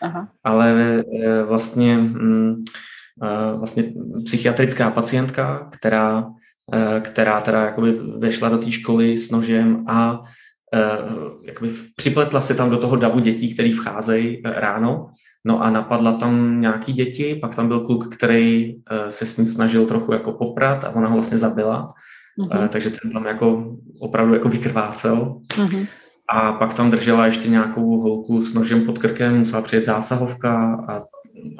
Aha. 0.00 0.28
ale 0.44 1.02
eh, 1.22 1.42
vlastně, 1.42 1.96
mm, 1.96 2.60
eh, 3.22 3.56
vlastně 3.56 3.92
psychiatrická 4.24 4.90
pacientka, 4.90 5.68
která, 5.72 6.30
eh, 6.74 7.00
která 7.00 7.40
teda 7.40 7.64
jakoby 7.64 7.92
vešla 7.92 8.48
do 8.48 8.58
té 8.58 8.70
školy 8.70 9.16
s 9.16 9.30
nožem 9.30 9.84
a 9.88 10.22
jakoby 11.46 11.70
připletla 11.96 12.40
se 12.40 12.54
tam 12.54 12.70
do 12.70 12.78
toho 12.78 12.96
davu 12.96 13.20
dětí, 13.20 13.54
který 13.54 13.72
vcházejí 13.72 14.42
ráno, 14.44 15.10
no 15.46 15.62
a 15.62 15.70
napadla 15.70 16.12
tam 16.12 16.60
nějaký 16.60 16.92
děti, 16.92 17.38
pak 17.40 17.54
tam 17.54 17.68
byl 17.68 17.80
kluk, 17.80 18.14
který 18.14 18.76
se 19.08 19.26
s 19.26 19.36
ní 19.36 19.46
snažil 19.46 19.86
trochu 19.86 20.12
jako 20.12 20.32
poprat 20.32 20.84
a 20.84 20.90
ona 20.90 21.08
ho 21.08 21.14
vlastně 21.14 21.38
zabila, 21.38 21.94
uh-huh. 22.38 22.68
takže 22.68 22.90
ten 22.90 23.12
tam 23.12 23.26
jako 23.26 23.76
opravdu 24.00 24.34
jako 24.34 24.48
vykrvácel. 24.48 25.36
Uh-huh. 25.48 25.86
A 26.28 26.52
pak 26.52 26.74
tam 26.74 26.90
držela 26.90 27.26
ještě 27.26 27.48
nějakou 27.48 28.00
holku 28.00 28.42
s 28.42 28.54
nožem 28.54 28.86
pod 28.86 28.98
krkem, 28.98 29.38
musela 29.38 29.62
přijet 29.62 29.84
zásahovka 29.84 30.84
a 30.88 31.02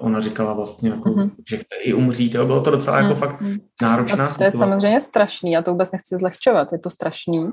ona 0.01 0.21
říkala 0.21 0.53
vlastně, 0.53 0.91
jako, 0.91 1.09
mm-hmm. 1.09 1.31
že 1.49 1.57
chce 1.57 1.77
i 1.85 1.95
umřít. 1.95 2.35
Jo. 2.35 2.47
Bylo 2.47 2.61
to 2.61 2.71
docela 2.71 2.99
jako 2.99 3.15
mm-hmm. 3.15 3.17
fakt 3.17 3.43
náročná 3.83 4.29
To 4.29 4.45
je 4.45 4.53
samozřejmě 4.53 5.01
strašný, 5.01 5.53
já 5.53 5.63
to 5.63 5.71
vůbec 5.71 5.93
nechci 5.93 6.19
zlehčovat, 6.19 6.73
je 6.73 6.79
to 6.79 6.91
strašný, 6.91 7.51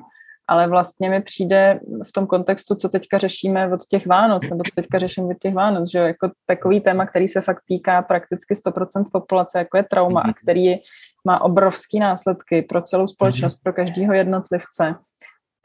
ale 0.47 0.67
vlastně 0.67 1.09
mi 1.09 1.21
přijde 1.21 1.79
v 2.07 2.11
tom 2.11 2.27
kontextu, 2.27 2.75
co 2.75 2.89
teďka 2.89 3.17
řešíme 3.17 3.73
od 3.73 3.85
těch 3.89 4.07
Vánoc, 4.07 4.49
nebo 4.49 4.63
co 4.63 4.71
teďka 4.75 4.99
řeším 4.99 5.25
od 5.25 5.37
těch 5.39 5.53
Vánoc, 5.53 5.91
že 5.91 5.99
jako 5.99 6.31
takový 6.45 6.81
téma, 6.81 7.05
který 7.05 7.27
se 7.27 7.41
fakt 7.41 7.61
týká 7.67 8.01
prakticky 8.01 8.53
100% 8.53 9.03
populace, 9.11 9.59
jako 9.59 9.77
je 9.77 9.83
trauma 9.83 10.21
a 10.21 10.33
který 10.33 10.75
má 11.25 11.41
obrovský 11.41 11.99
následky 11.99 12.61
pro 12.61 12.81
celou 12.81 13.07
společnost, 13.07 13.57
mm-hmm. 13.57 13.63
pro 13.63 13.73
každého 13.73 14.13
jednotlivce 14.13 14.95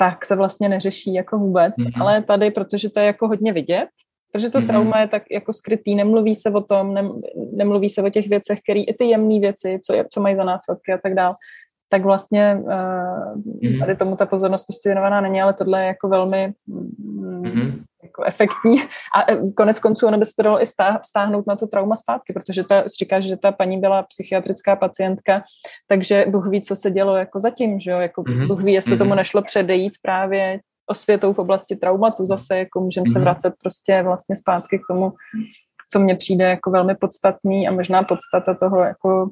tak 0.00 0.24
se 0.24 0.36
vlastně 0.36 0.68
neřeší 0.68 1.14
jako 1.14 1.38
vůbec, 1.38 1.74
mm-hmm. 1.74 2.02
ale 2.02 2.22
tady, 2.22 2.50
protože 2.50 2.90
to 2.90 3.00
je 3.00 3.06
jako 3.06 3.28
hodně 3.28 3.52
vidět, 3.52 3.88
protože 4.32 4.50
to 4.50 4.60
mm-hmm. 4.60 4.66
trauma 4.66 5.00
je 5.00 5.08
tak 5.08 5.22
jako 5.30 5.52
skrytý, 5.52 5.94
nemluví 5.94 6.34
se 6.34 6.50
o 6.50 6.60
tom, 6.60 6.94
ne, 6.94 7.08
nemluví 7.52 7.90
se 7.90 8.02
o 8.02 8.10
těch 8.10 8.28
věcech, 8.28 8.58
které 8.62 8.80
i 8.80 8.94
ty 8.94 9.04
jemné 9.04 9.40
věci, 9.40 9.80
co, 9.86 9.94
je, 9.94 10.04
co 10.12 10.20
mají 10.20 10.36
za 10.36 10.44
následky 10.44 10.92
a 10.92 10.98
tak 10.98 11.14
dále, 11.14 11.34
tak 11.88 12.02
vlastně 12.02 12.58
uh, 12.62 12.70
mm-hmm. 12.70 13.78
tady 13.78 13.96
tomu 13.96 14.16
ta 14.16 14.26
pozornost 14.26 14.62
prostě 14.62 14.88
věnovaná 14.88 15.20
není, 15.20 15.42
ale 15.42 15.52
tohle 15.52 15.80
je 15.80 15.86
jako 15.86 16.08
velmi 16.08 16.52
mm-hmm. 16.68 17.82
jako 18.02 18.24
efektní 18.24 18.80
a 19.16 19.32
eh, 19.32 19.38
konec 19.56 19.78
konců 19.78 20.06
ono 20.06 20.18
by 20.18 20.26
se 20.26 20.32
to 20.36 20.42
dalo 20.42 20.62
i 20.62 20.66
stáhnout 21.02 21.44
na 21.48 21.56
to 21.56 21.66
trauma 21.66 21.96
zpátky, 21.96 22.32
protože 22.32 22.64
ta, 22.64 22.84
říkáš, 22.98 23.24
že 23.24 23.36
ta 23.36 23.52
paní 23.52 23.78
byla 23.78 24.02
psychiatrická 24.02 24.76
pacientka, 24.76 25.42
takže 25.86 26.24
Bůh 26.28 26.48
ví, 26.48 26.62
co 26.62 26.76
se 26.76 26.90
dělo 26.90 27.16
jako 27.16 27.40
zatím, 27.40 27.80
že 27.80 27.90
jo, 27.90 27.98
jako 27.98 28.22
mm-hmm. 28.22 28.46
Bůh 28.46 28.62
ví, 28.62 28.72
jestli 28.72 28.94
mm-hmm. 28.94 28.98
tomu 28.98 29.14
nešlo 29.14 29.42
předejít 29.42 29.92
právě 30.02 30.60
osvětou 30.86 31.32
v 31.32 31.38
oblasti 31.38 31.76
traumatu 31.76 32.24
zase, 32.24 32.58
jako 32.58 32.80
můžeme 32.80 33.04
mm-hmm. 33.04 33.12
se 33.12 33.18
vracet 33.18 33.54
prostě 33.62 34.02
vlastně 34.02 34.36
zpátky 34.36 34.78
k 34.78 34.82
tomu, 34.90 35.12
co 35.92 35.98
mně 35.98 36.14
přijde 36.14 36.44
jako 36.44 36.70
velmi 36.70 36.94
podstatný 36.94 37.68
a 37.68 37.72
možná 37.72 38.02
podstata 38.02 38.54
toho 38.54 38.82
jako 38.82 39.30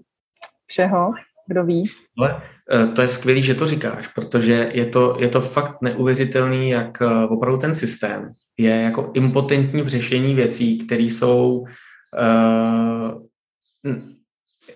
všeho, 0.67 1.13
kdo 1.47 1.65
ví. 1.65 1.85
Ale 2.19 2.43
eh, 2.73 2.87
to 2.87 3.03
je 3.03 3.09
skvělé, 3.09 3.41
že 3.41 3.55
to 3.55 3.67
říkáš, 3.67 4.09
protože 4.09 4.71
je 4.75 4.87
to, 4.87 5.17
je 5.21 5.29
to 5.29 5.41
fakt 5.41 5.83
neuvěřitelný, 5.83 6.71
jak 6.71 7.03
eh, 7.03 7.27
opravdu 7.29 7.59
ten 7.59 7.75
systém 7.75 8.33
je 8.59 8.83
jako 8.83 9.11
impotentní 9.15 9.83
v 9.83 9.89
řešení 9.89 10.35
věcí, 10.35 10.79
které 10.79 11.03
jsou 11.03 11.59
uh, 11.61 13.23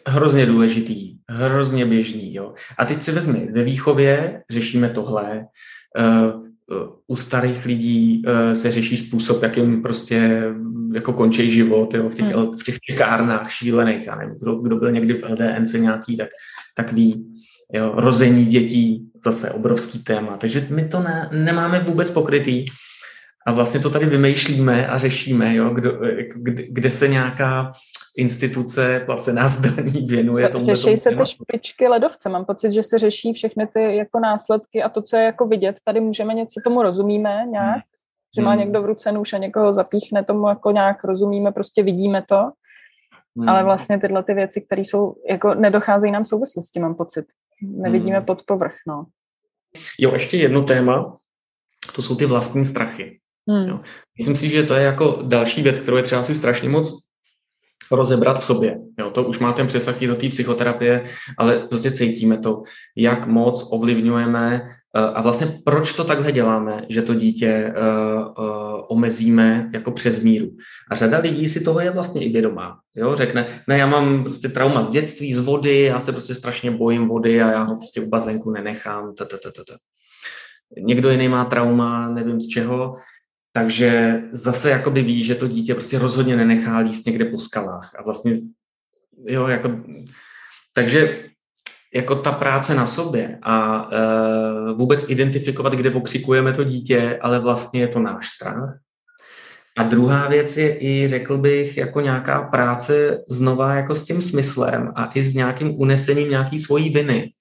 hrozně 0.06 0.46
důležitý, 0.46 1.16
hrozně 1.28 1.86
běžný. 1.86 2.34
Jo. 2.34 2.54
A 2.78 2.84
teď 2.84 3.02
si 3.02 3.12
vezmi, 3.12 3.48
ve 3.52 3.64
výchově 3.64 4.42
řešíme 4.50 4.90
tohle, 4.90 5.46
uh, 5.98 6.49
u 7.06 7.16
starých 7.16 7.66
lidí 7.66 8.22
uh, 8.26 8.52
se 8.52 8.70
řeší 8.70 8.96
způsob, 8.96 9.42
jakým 9.42 9.82
prostě 9.82 10.44
jako 10.94 11.12
končí 11.12 11.52
život 11.52 11.94
jo, 11.94 12.08
v, 12.08 12.14
těch, 12.14 12.26
hmm. 12.26 12.56
v 12.56 12.64
těch 12.64 12.78
čekárnách 12.90 13.50
šílených. 13.52 14.06
Já 14.06 14.16
nevím, 14.16 14.34
kdo, 14.40 14.54
kdo 14.54 14.76
byl 14.76 14.92
někdy 14.92 15.14
v 15.14 15.22
LDNC 15.22 15.72
nějaký, 15.72 16.16
tak, 16.16 16.28
tak 16.74 16.92
ví. 16.92 17.26
Jo, 17.72 17.92
rození 17.96 18.46
dětí, 18.46 19.10
zase 19.24 19.50
obrovský 19.50 19.98
téma. 19.98 20.36
Takže 20.36 20.66
my 20.70 20.88
to 20.88 21.02
ne, 21.02 21.28
nemáme 21.32 21.80
vůbec 21.80 22.10
pokrytý. 22.10 22.64
A 23.46 23.52
vlastně 23.52 23.80
to 23.80 23.90
tady 23.90 24.06
vymýšlíme 24.06 24.86
a 24.86 24.98
řešíme, 24.98 25.54
jo, 25.54 25.70
kdo, 25.70 25.98
kde, 26.34 26.64
kde 26.70 26.90
se 26.90 27.08
nějaká 27.08 27.72
instituce 28.20 29.02
placená 29.06 29.48
zdaní 29.48 30.06
věnuje 30.06 30.48
tomu. 30.48 30.64
Řeší 30.64 30.96
se 30.96 31.10
ty 31.10 31.26
špičky 31.26 31.88
ledovce. 31.88 32.28
Mám 32.28 32.44
pocit, 32.44 32.72
že 32.72 32.82
se 32.82 32.98
řeší 32.98 33.32
všechny 33.32 33.66
ty 33.66 33.96
jako 33.96 34.20
následky 34.20 34.82
a 34.82 34.88
to, 34.88 35.02
co 35.02 35.16
je 35.16 35.22
jako 35.22 35.46
vidět. 35.46 35.76
Tady 35.84 36.00
můžeme 36.00 36.34
něco 36.34 36.60
tomu 36.64 36.82
rozumíme 36.82 37.46
nějak, 37.50 37.74
hmm. 37.74 37.82
že 38.36 38.42
má 38.42 38.50
hmm. 38.50 38.60
někdo 38.60 38.82
v 38.82 38.86
ruce 38.86 39.12
nůž 39.12 39.32
a 39.32 39.38
někoho 39.38 39.72
zapíchne 39.72 40.24
tomu 40.24 40.48
jako 40.48 40.70
nějak 40.70 41.04
rozumíme, 41.04 41.52
prostě 41.52 41.82
vidíme 41.82 42.24
to. 42.28 42.50
Hmm. 43.38 43.48
Ale 43.48 43.64
vlastně 43.64 43.98
tyhle 43.98 44.22
ty 44.22 44.34
věci, 44.34 44.60
které 44.60 44.82
jsou, 44.82 45.14
jako 45.30 45.54
nedocházejí 45.54 46.12
nám 46.12 46.24
souvislosti, 46.24 46.80
mám 46.80 46.94
pocit. 46.94 47.26
Nevidíme 47.62 48.16
hmm. 48.16 48.26
pod 48.26 48.42
povrch, 48.42 48.74
no. 48.86 49.06
Jo, 49.98 50.12
ještě 50.14 50.36
jedno 50.36 50.62
téma, 50.62 51.16
to 51.96 52.02
jsou 52.02 52.16
ty 52.16 52.26
vlastní 52.26 52.66
strachy. 52.66 53.20
Hmm. 53.48 53.68
Jo. 53.68 53.80
Myslím 54.18 54.36
si, 54.36 54.48
že 54.48 54.62
to 54.62 54.74
je 54.74 54.84
jako 54.84 55.22
další 55.22 55.62
věc, 55.62 55.80
kterou 55.80 55.96
je 55.96 56.02
třeba 56.02 56.22
si 56.22 56.34
strašně 56.34 56.68
moc 56.68 57.09
rozebrat 57.90 58.40
v 58.40 58.44
sobě. 58.44 58.78
Jo, 58.98 59.10
to 59.10 59.24
už 59.24 59.38
má 59.38 59.52
ten 59.52 59.66
přesah 59.66 60.02
i 60.02 60.06
do 60.06 60.16
té 60.16 60.28
psychoterapie, 60.28 61.04
ale 61.38 61.58
prostě 61.58 61.90
cítíme 61.90 62.38
to, 62.38 62.62
jak 62.96 63.26
moc 63.26 63.68
ovlivňujeme 63.72 64.62
eh, 64.96 65.00
a 65.00 65.22
vlastně 65.22 65.60
proč 65.64 65.92
to 65.92 66.04
takhle 66.04 66.32
děláme, 66.32 66.84
že 66.88 67.02
to 67.02 67.14
dítě 67.14 67.74
uh, 67.76 68.44
uh, 68.44 68.80
omezíme 68.88 69.70
jako 69.72 69.90
přes 69.90 70.22
míru. 70.22 70.50
A 70.90 70.96
řada 70.96 71.18
lidí 71.18 71.48
si 71.48 71.60
toho 71.60 71.80
je 71.80 71.90
vlastně 71.90 72.24
i 72.24 72.32
vědomá. 72.32 72.78
Jo? 72.96 73.16
Řekne, 73.16 73.46
ne, 73.68 73.78
já 73.78 73.86
mám 73.86 74.24
prostě 74.24 74.48
trauma 74.48 74.82
z 74.82 74.90
dětství, 74.90 75.34
z 75.34 75.40
vody, 75.40 75.80
já 75.80 76.00
se 76.00 76.12
prostě 76.12 76.34
strašně 76.34 76.70
bojím 76.70 77.06
vody 77.06 77.42
a 77.42 77.50
já 77.50 77.62
ho 77.62 77.76
prostě 77.76 78.00
v 78.00 78.08
bazénku 78.08 78.50
nenechám. 78.50 79.14
Tata. 79.14 79.38
Někdo 80.78 81.10
jiný 81.10 81.28
má 81.28 81.44
trauma, 81.44 82.08
nevím 82.08 82.40
z 82.40 82.48
čeho, 82.48 82.94
takže 83.52 84.20
zase 84.32 84.70
jakoby 84.70 85.02
ví, 85.02 85.24
že 85.24 85.34
to 85.34 85.48
dítě 85.48 85.74
prostě 85.74 85.98
rozhodně 85.98 86.36
nenechá 86.36 86.78
líst 86.78 87.06
někde 87.06 87.24
po 87.24 87.38
skalách. 87.38 87.94
A 87.98 88.02
vlastně, 88.02 88.38
jo, 89.26 89.46
jako, 89.46 89.80
takže 90.72 91.24
jako 91.94 92.16
ta 92.16 92.32
práce 92.32 92.74
na 92.74 92.86
sobě 92.86 93.38
a 93.42 93.86
uh, 93.86 94.78
vůbec 94.78 95.04
identifikovat, 95.08 95.72
kde 95.72 95.90
okřikujeme 95.90 96.52
to 96.52 96.64
dítě, 96.64 97.18
ale 97.22 97.38
vlastně 97.38 97.80
je 97.80 97.88
to 97.88 98.00
náš 98.00 98.28
strach. 98.28 98.78
A 99.78 99.82
druhá 99.82 100.28
věc 100.28 100.56
je 100.56 100.78
i, 100.80 101.08
řekl 101.08 101.38
bych, 101.38 101.76
jako 101.76 102.00
nějaká 102.00 102.42
práce 102.42 103.18
znova 103.28 103.74
jako 103.74 103.94
s 103.94 104.04
tím 104.04 104.20
smyslem 104.22 104.92
a 104.94 105.10
i 105.14 105.22
s 105.22 105.34
nějakým 105.34 105.80
unesením 105.80 106.30
nějaký 106.30 106.58
svojí 106.58 106.90
viny 106.90 107.32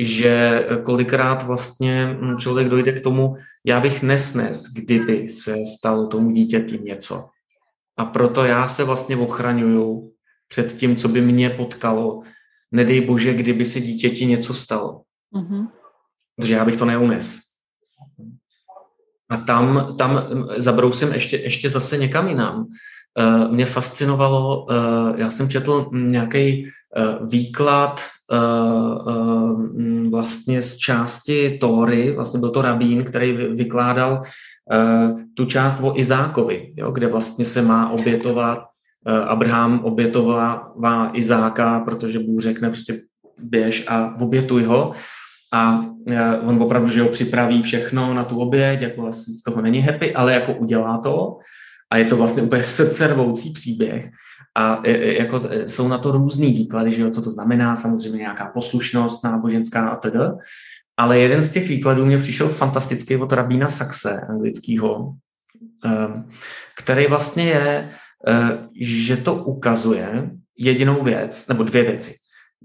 že 0.00 0.66
kolikrát 0.82 1.42
vlastně 1.42 2.16
člověk 2.38 2.68
dojde 2.68 2.92
k 2.92 3.02
tomu, 3.02 3.36
já 3.66 3.80
bych 3.80 4.02
nesnes, 4.02 4.64
kdyby 4.72 5.28
se 5.28 5.56
stalo 5.78 6.06
tomu 6.06 6.30
dítěti 6.30 6.78
něco. 6.78 7.28
A 7.96 8.04
proto 8.04 8.44
já 8.44 8.68
se 8.68 8.84
vlastně 8.84 9.16
ochraňuju 9.16 10.12
před 10.48 10.76
tím, 10.76 10.96
co 10.96 11.08
by 11.08 11.20
mě 11.20 11.50
potkalo. 11.50 12.22
Nedej 12.72 13.00
bože, 13.00 13.34
kdyby 13.34 13.64
se 13.64 13.80
dítěti 13.80 14.26
něco 14.26 14.54
stalo. 14.54 15.02
Mm-hmm. 15.34 15.68
Protože 16.36 16.54
já 16.54 16.64
bych 16.64 16.76
to 16.76 16.84
neunes. 16.84 17.38
A 19.30 19.36
tam, 19.36 19.94
tam 19.98 20.24
zabrousím 20.56 21.12
ještě, 21.12 21.36
ještě 21.36 21.70
zase 21.70 21.96
někam 21.96 22.28
jinam. 22.28 22.66
Uh, 23.18 23.52
mě 23.52 23.66
fascinovalo, 23.66 24.66
uh, 24.66 24.76
já 25.16 25.30
jsem 25.30 25.48
četl 25.48 25.90
nějaký 25.92 26.64
uh, 26.64 27.28
výklad 27.28 28.00
vlastně 30.10 30.62
z 30.62 30.76
části 30.76 31.58
Tóry, 31.60 32.12
vlastně 32.16 32.40
byl 32.40 32.50
to 32.50 32.62
rabín, 32.62 33.04
který 33.04 33.32
vykládal 33.32 34.22
tu 35.34 35.44
část 35.44 35.80
o 35.82 36.00
Izákovi, 36.00 36.72
jo, 36.76 36.90
kde 36.90 37.06
vlastně 37.06 37.44
se 37.44 37.62
má 37.62 37.90
obětovat, 37.90 38.58
Abraham 39.26 39.80
obětovává 39.84 41.10
Izáka, 41.14 41.80
protože 41.80 42.18
Bůh 42.18 42.42
řekne 42.42 42.68
prostě 42.68 43.00
běž 43.38 43.84
a 43.88 44.14
obětuj 44.20 44.62
ho. 44.62 44.92
A 45.52 45.84
on 46.46 46.62
opravdu, 46.62 46.88
že 46.88 47.02
ho 47.02 47.08
připraví 47.08 47.62
všechno 47.62 48.14
na 48.14 48.24
tu 48.24 48.40
oběť, 48.40 48.80
jako 48.80 49.02
vlastně 49.02 49.34
z 49.34 49.42
toho 49.42 49.62
není 49.62 49.80
happy, 49.80 50.14
ale 50.14 50.32
jako 50.32 50.52
udělá 50.52 50.98
to 50.98 51.38
a 51.90 51.96
je 51.96 52.04
to 52.04 52.16
vlastně 52.16 52.42
úplně 52.42 52.64
srdcervoucí 52.64 53.50
příběh. 53.52 54.10
A 54.54 54.82
e, 54.84 54.92
e, 54.92 55.14
jako 55.14 55.42
e, 55.50 55.68
jsou 55.68 55.88
na 55.88 55.98
to 55.98 56.12
různý 56.12 56.52
výklady, 56.52 56.92
že 56.92 57.02
jo, 57.02 57.10
co 57.10 57.22
to 57.22 57.30
znamená, 57.30 57.76
samozřejmě 57.76 58.18
nějaká 58.18 58.46
poslušnost 58.46 59.24
náboženská 59.24 59.88
a 59.88 59.96
tedy. 59.96 60.18
Ale 60.96 61.18
jeden 61.18 61.42
z 61.42 61.50
těch 61.50 61.68
výkladů 61.68 62.06
mě 62.06 62.18
přišel 62.18 62.48
fantastický 62.48 63.16
od 63.16 63.32
rabína 63.32 63.68
Saxe, 63.68 64.20
anglického, 64.20 65.14
který 66.78 67.06
vlastně 67.06 67.44
je, 67.44 67.90
že 68.80 69.16
to 69.16 69.34
ukazuje 69.34 70.30
jedinou 70.58 71.04
věc, 71.04 71.46
nebo 71.48 71.62
dvě 71.62 71.82
věci. 71.82 72.14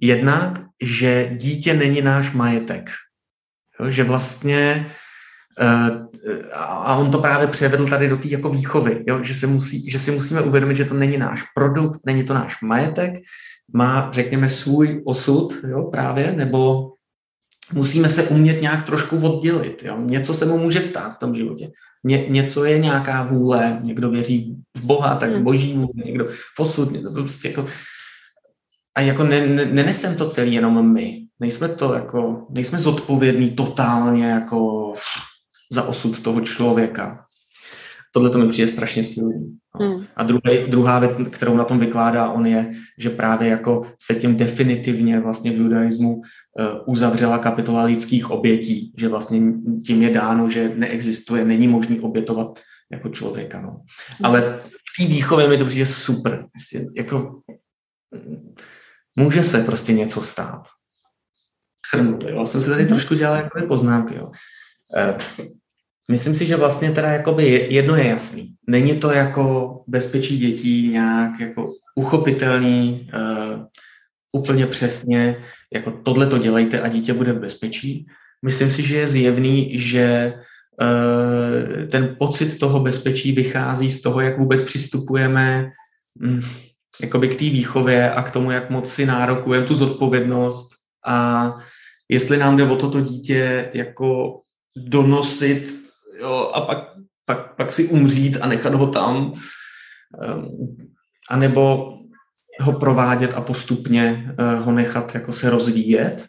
Jednak, 0.01 0.59
že 0.81 1.29
dítě 1.37 1.73
není 1.73 2.01
náš 2.01 2.31
majetek. 2.31 2.89
Jo, 3.79 3.89
že 3.89 4.03
vlastně 4.03 4.91
a 6.53 6.95
on 6.95 7.11
to 7.11 7.17
právě 7.17 7.47
převedl 7.47 7.89
tady 7.89 8.09
do 8.09 8.17
té 8.17 8.27
jako 8.27 8.49
výchovy, 8.49 9.03
jo? 9.07 9.23
Že, 9.23 9.35
se 9.35 9.47
musí, 9.47 9.89
že 9.91 9.99
si 9.99 10.11
musíme 10.11 10.41
uvědomit, 10.41 10.75
že 10.75 10.85
to 10.85 10.93
není 10.93 11.17
náš 11.17 11.43
produkt, 11.55 11.99
není 12.05 12.23
to 12.23 12.33
náš 12.33 12.61
majetek, 12.61 13.13
má, 13.73 14.09
řekněme, 14.13 14.49
svůj 14.49 15.01
osud 15.05 15.53
jo, 15.67 15.83
právě, 15.83 16.31
nebo 16.31 16.91
musíme 17.73 18.09
se 18.09 18.23
umět 18.23 18.61
nějak 18.61 18.83
trošku 18.83 19.17
oddělit. 19.17 19.83
Jo? 19.83 19.97
Něco 20.01 20.33
se 20.33 20.45
mu 20.45 20.57
může 20.57 20.81
stát 20.81 21.15
v 21.15 21.19
tom 21.19 21.35
životě. 21.35 21.69
Ně, 22.03 22.27
něco 22.29 22.65
je 22.65 22.79
nějaká 22.79 23.23
vůle, 23.23 23.79
někdo 23.81 24.09
věří 24.09 24.57
v 24.77 24.83
Boha, 24.83 25.15
tak 25.15 25.31
hmm. 25.31 25.43
boží 25.43 25.73
vůle, 25.73 26.05
někdo 26.05 26.27
v 26.55 26.59
osud, 26.59 26.91
někdo 26.91 27.11
prostě 27.11 27.47
jako... 27.47 27.65
A 28.95 29.01
jako 29.01 29.23
ne, 29.23 29.47
ne, 29.47 29.65
nenesem 29.65 30.15
to 30.15 30.29
celý 30.29 30.53
jenom 30.53 30.93
my. 30.93 31.25
Nejsme 31.39 31.67
to 31.67 31.93
jako, 31.93 32.47
nejsme 32.49 32.77
zodpovědní 32.77 33.51
totálně 33.51 34.25
jako 34.25 34.93
za 35.73 35.83
osud 35.83 36.23
toho 36.23 36.41
člověka. 36.41 37.25
Tohle 38.13 38.29
to 38.29 38.37
mi 38.37 38.47
přijde 38.47 38.67
strašně 38.67 39.03
silný. 39.03 39.57
Hmm. 39.79 40.05
A 40.15 40.23
druhý, 40.23 40.67
druhá 40.67 40.99
věc, 40.99 41.11
kterou 41.29 41.55
na 41.55 41.63
tom 41.63 41.79
vykládá 41.79 42.29
on 42.29 42.45
je, 42.45 42.71
že 42.97 43.09
právě 43.09 43.49
jako 43.49 43.81
se 44.01 44.15
tím 44.15 44.35
definitivně 44.35 45.19
vlastně 45.19 45.51
v 45.51 45.57
judaismu 45.57 46.15
uh, 46.15 46.21
uzavřela 46.85 47.37
kapitola 47.37 47.83
lidských 47.83 48.29
obětí, 48.29 48.93
že 48.97 49.07
vlastně 49.07 49.41
tím 49.85 50.03
je 50.03 50.09
dáno, 50.09 50.49
že 50.49 50.71
neexistuje, 50.75 51.45
není 51.45 51.67
možný 51.67 51.99
obětovat 51.99 52.59
jako 52.91 53.09
člověka. 53.09 53.61
No. 53.61 53.69
Hmm. 53.69 54.25
Ale 54.25 54.59
v 54.63 54.97
té 54.97 55.05
výchově 55.05 55.47
mi 55.47 55.57
to 55.57 55.65
přijde 55.65 55.85
super. 55.85 56.45
Prostě 56.51 56.85
jako, 56.97 57.41
může 59.15 59.43
se 59.43 59.63
prostě 59.63 59.93
něco 59.93 60.21
stát. 60.21 60.67
Shrnu, 61.89 62.19
jo. 62.27 62.45
Jsem 62.45 62.61
si 62.61 62.69
tady 62.69 62.83
hmm. 62.83 62.89
trošku 62.89 63.15
dělal 63.15 63.35
jako 63.35 63.67
poznámky. 63.67 64.15
Jo. 64.15 64.31
Myslím 66.11 66.35
si, 66.35 66.45
že 66.45 66.55
vlastně 66.55 66.91
teda 66.91 67.11
jakoby 67.11 67.67
jedno 67.69 67.95
je 67.95 68.07
jasný. 68.07 68.53
Není 68.67 68.99
to 68.99 69.11
jako 69.11 69.73
bezpečí 69.87 70.37
dětí 70.39 70.89
nějak 70.89 71.39
jako 71.39 71.69
uchopitelný 71.95 73.09
uh, 73.13 73.65
úplně 74.31 74.67
přesně, 74.67 75.37
jako 75.73 75.91
tohle 75.91 76.27
to 76.27 76.37
dělejte 76.37 76.81
a 76.81 76.87
dítě 76.87 77.13
bude 77.13 77.33
v 77.33 77.39
bezpečí. 77.39 78.05
Myslím 78.45 78.71
si, 78.71 78.83
že 78.83 78.97
je 78.97 79.07
zjevný, 79.07 79.79
že 79.79 80.33
uh, 80.81 81.87
ten 81.87 82.15
pocit 82.19 82.59
toho 82.59 82.79
bezpečí 82.79 83.31
vychází 83.31 83.91
z 83.91 84.01
toho, 84.01 84.21
jak 84.21 84.39
vůbec 84.39 84.63
přistupujeme 84.63 85.71
um, 86.23 86.41
jakoby 87.01 87.27
k 87.27 87.39
té 87.39 87.45
výchově 87.45 88.11
a 88.11 88.23
k 88.23 88.31
tomu, 88.31 88.51
jak 88.51 88.69
moc 88.69 88.93
si 88.93 89.05
nárokujeme 89.05 89.67
tu 89.67 89.75
zodpovědnost 89.75 90.69
a 91.07 91.49
jestli 92.09 92.37
nám 92.37 92.57
jde 92.57 92.63
o 92.63 92.75
toto 92.75 93.01
dítě 93.01 93.69
jako 93.73 94.39
donosit 94.77 95.82
jo, 96.23 96.51
a 96.53 96.61
pak, 96.61 96.77
pak, 97.25 97.55
pak 97.55 97.73
si 97.73 97.87
umřít 97.87 98.37
a 98.41 98.47
nechat 98.47 98.73
ho 98.73 98.87
tam, 98.87 99.33
um, 100.35 100.77
anebo 101.29 101.93
ho 102.61 102.73
provádět 102.73 103.33
a 103.33 103.41
postupně 103.41 104.35
uh, 104.39 104.65
ho 104.65 104.71
nechat 104.71 105.15
jako 105.15 105.33
se 105.33 105.49
rozvíjet. 105.49 106.25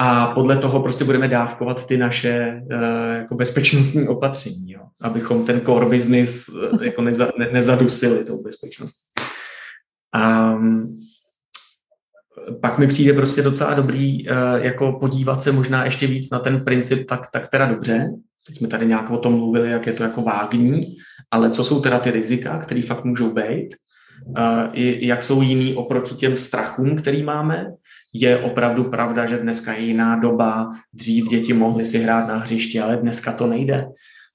A 0.00 0.26
podle 0.26 0.56
toho 0.56 0.82
prostě 0.82 1.04
budeme 1.04 1.28
dávkovat 1.28 1.86
ty 1.86 1.96
naše 1.96 2.62
uh, 2.72 2.80
jako 3.16 3.34
bezpečnostní 3.34 4.08
opatření, 4.08 4.72
jo? 4.72 4.82
abychom 5.00 5.44
ten 5.44 5.60
core 5.60 5.86
business 5.86 6.48
uh, 6.48 6.84
jako 6.84 7.02
neza, 7.02 7.28
ne, 7.38 7.48
nezadusili 7.52 8.24
tou 8.24 8.42
bezpečností. 8.42 9.04
Um, 10.16 11.07
pak 12.60 12.78
mi 12.78 12.86
přijde 12.86 13.12
prostě 13.12 13.42
docela 13.42 13.74
dobrý 13.74 14.28
uh, 14.28 14.36
jako 14.56 14.96
podívat 15.00 15.42
se 15.42 15.52
možná 15.52 15.84
ještě 15.84 16.06
víc 16.06 16.30
na 16.30 16.38
ten 16.38 16.64
princip, 16.64 17.08
tak, 17.08 17.26
tak 17.32 17.48
teda 17.48 17.66
dobře. 17.66 18.10
Teď 18.46 18.56
jsme 18.56 18.68
tady 18.68 18.86
nějak 18.86 19.10
o 19.10 19.16
tom 19.16 19.32
mluvili, 19.32 19.70
jak 19.70 19.86
je 19.86 19.92
to 19.92 20.02
jako 20.02 20.22
vágní, 20.22 20.96
ale 21.30 21.50
co 21.50 21.64
jsou 21.64 21.80
teda 21.80 21.98
ty 21.98 22.10
rizika, 22.10 22.58
které 22.58 22.82
fakt 22.82 23.04
můžou 23.04 23.32
být, 23.32 23.68
i 24.72 25.06
jak 25.06 25.22
jsou 25.22 25.42
jiný 25.42 25.74
oproti 25.74 26.14
těm 26.14 26.36
strachům, 26.36 26.96
který 26.96 27.22
máme. 27.22 27.66
Je 28.14 28.38
opravdu 28.38 28.84
pravda, 28.84 29.26
že 29.26 29.38
dneska 29.38 29.72
je 29.72 29.80
jiná 29.80 30.16
doba, 30.16 30.72
dřív 30.92 31.28
děti 31.28 31.52
mohly 31.52 31.86
si 31.86 31.98
hrát 31.98 32.28
na 32.28 32.36
hřišti, 32.36 32.80
ale 32.80 32.96
dneska 32.96 33.32
to 33.32 33.46
nejde. 33.46 33.86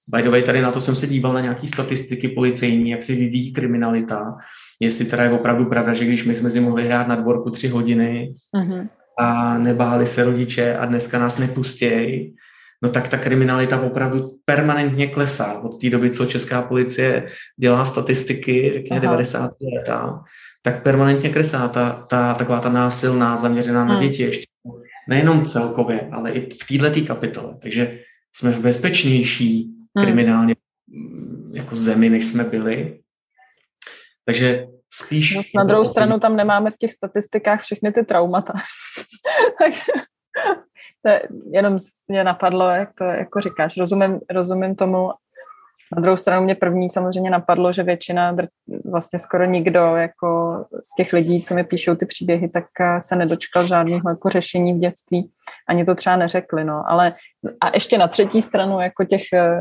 By 0.08 0.24
the 0.24 0.30
way, 0.30 0.44
tady 0.44 0.62
na 0.62 0.72
to 0.72 0.82
jsem 0.82 0.96
se 0.96 1.08
díval 1.08 1.34
na 1.34 1.42
nějaké 1.42 1.68
statistiky 1.68 2.28
policejní, 2.28 2.90
jak 2.90 3.04
se 3.04 3.14
vyvíjí 3.14 3.54
kriminalita 3.54 4.38
jestli 4.84 5.06
teda 5.06 5.24
je 5.24 5.32
opravdu 5.32 5.66
pravda, 5.66 5.94
že 5.94 6.06
když 6.06 6.26
my 6.26 6.36
jsme 6.36 6.50
si 6.50 6.60
mohli 6.60 6.86
hrát 6.86 7.08
na 7.08 7.16
dvorku 7.16 7.50
tři 7.50 7.68
hodiny 7.68 8.34
uh-huh. 8.56 8.88
a 9.20 9.58
nebáli 9.58 10.06
se 10.06 10.24
rodiče 10.24 10.78
a 10.78 10.86
dneska 10.86 11.20
nás 11.20 11.38
nepustějí, 11.38 12.36
no 12.84 12.90
tak 12.90 13.08
ta 13.08 13.18
kriminalita 13.18 13.82
opravdu 13.82 14.38
permanentně 14.46 15.08
klesá 15.08 15.60
od 15.60 15.82
té 15.82 15.90
doby, 15.90 16.10
co 16.10 16.26
česká 16.26 16.62
policie 16.62 17.28
dělá 17.60 17.86
statistiky, 17.86 18.72
řekněme 18.74 19.02
90. 19.02 19.52
leta, 19.76 20.24
tak 20.62 20.84
permanentně 20.84 21.30
klesá 21.30 21.68
ta, 21.68 22.06
ta, 22.10 22.34
taková 22.34 22.60
ta 22.60 22.70
násilná, 22.70 23.38
zaměřená 23.38 23.86
na 23.86 23.94
hmm. 23.94 24.04
děti 24.04 24.24
ještě. 24.24 24.46
Nejenom 25.10 25.46
celkově, 25.46 26.10
ale 26.12 26.32
i 26.32 26.50
v 26.50 26.80
této 26.80 27.06
kapitole. 27.06 27.58
Takže 27.62 28.00
jsme 28.36 28.52
v 28.52 28.60
bezpečnější. 28.60 29.70
Kriminálně 30.00 30.56
mm, 30.88 31.52
jako 31.56 31.76
zemi, 31.76 32.10
než 32.10 32.28
jsme 32.28 32.44
byli. 32.44 33.00
Takže 34.26 34.68
spíš... 34.94 35.36
No, 35.36 35.42
na 35.56 35.64
druhou 35.64 35.86
stranu 35.86 36.20
tam 36.20 36.36
nemáme 36.36 36.72
v 36.72 36.78
těch 36.78 36.94
statistikách 36.94 37.62
všechny 37.62 37.92
ty 37.92 38.04
traumata. 38.04 38.54
Takže 39.60 39.92
to 41.02 41.12
je, 41.12 41.28
jenom 41.52 41.78
mě 42.08 42.24
napadlo, 42.24 42.70
jak 42.70 42.94
to 42.94 43.04
jako 43.04 43.42
říkáš. 43.42 43.78
Rozumím, 43.78 44.20
rozumím 44.30 44.76
tomu. 44.76 45.12
Na 45.96 46.02
druhou 46.02 46.18
stranu 46.18 46.44
mě 46.44 46.56
první 46.56 46.90
samozřejmě 46.90 47.30
napadlo, 47.30 47.74
že 47.74 47.84
většina, 47.84 48.36
vlastně 48.92 49.20
skoro 49.20 49.46
nikdo 49.46 49.80
jako 49.80 50.58
z 50.84 50.96
těch 50.98 51.14
lidí, 51.14 51.44
co 51.44 51.54
mi 51.54 51.64
píšou 51.64 51.96
ty 51.96 52.06
příběhy, 52.06 52.50
tak 52.50 52.66
eh, 52.82 53.02
se 53.02 53.16
nedočkal 53.16 53.68
žádného 53.68 54.10
jako 54.10 54.30
řešení 54.30 54.74
v 54.74 54.78
dětství. 54.78 55.30
Ani 55.70 55.86
to 55.86 55.96
třeba 55.96 56.16
neřekli, 56.16 56.64
no. 56.64 56.84
Ale 56.88 57.14
a 57.62 57.72
ještě 57.74 57.98
na 57.98 58.08
třetí 58.08 58.42
stranu 58.42 58.80
jako 58.80 59.06
těch, 59.06 59.24
eh, 59.34 59.60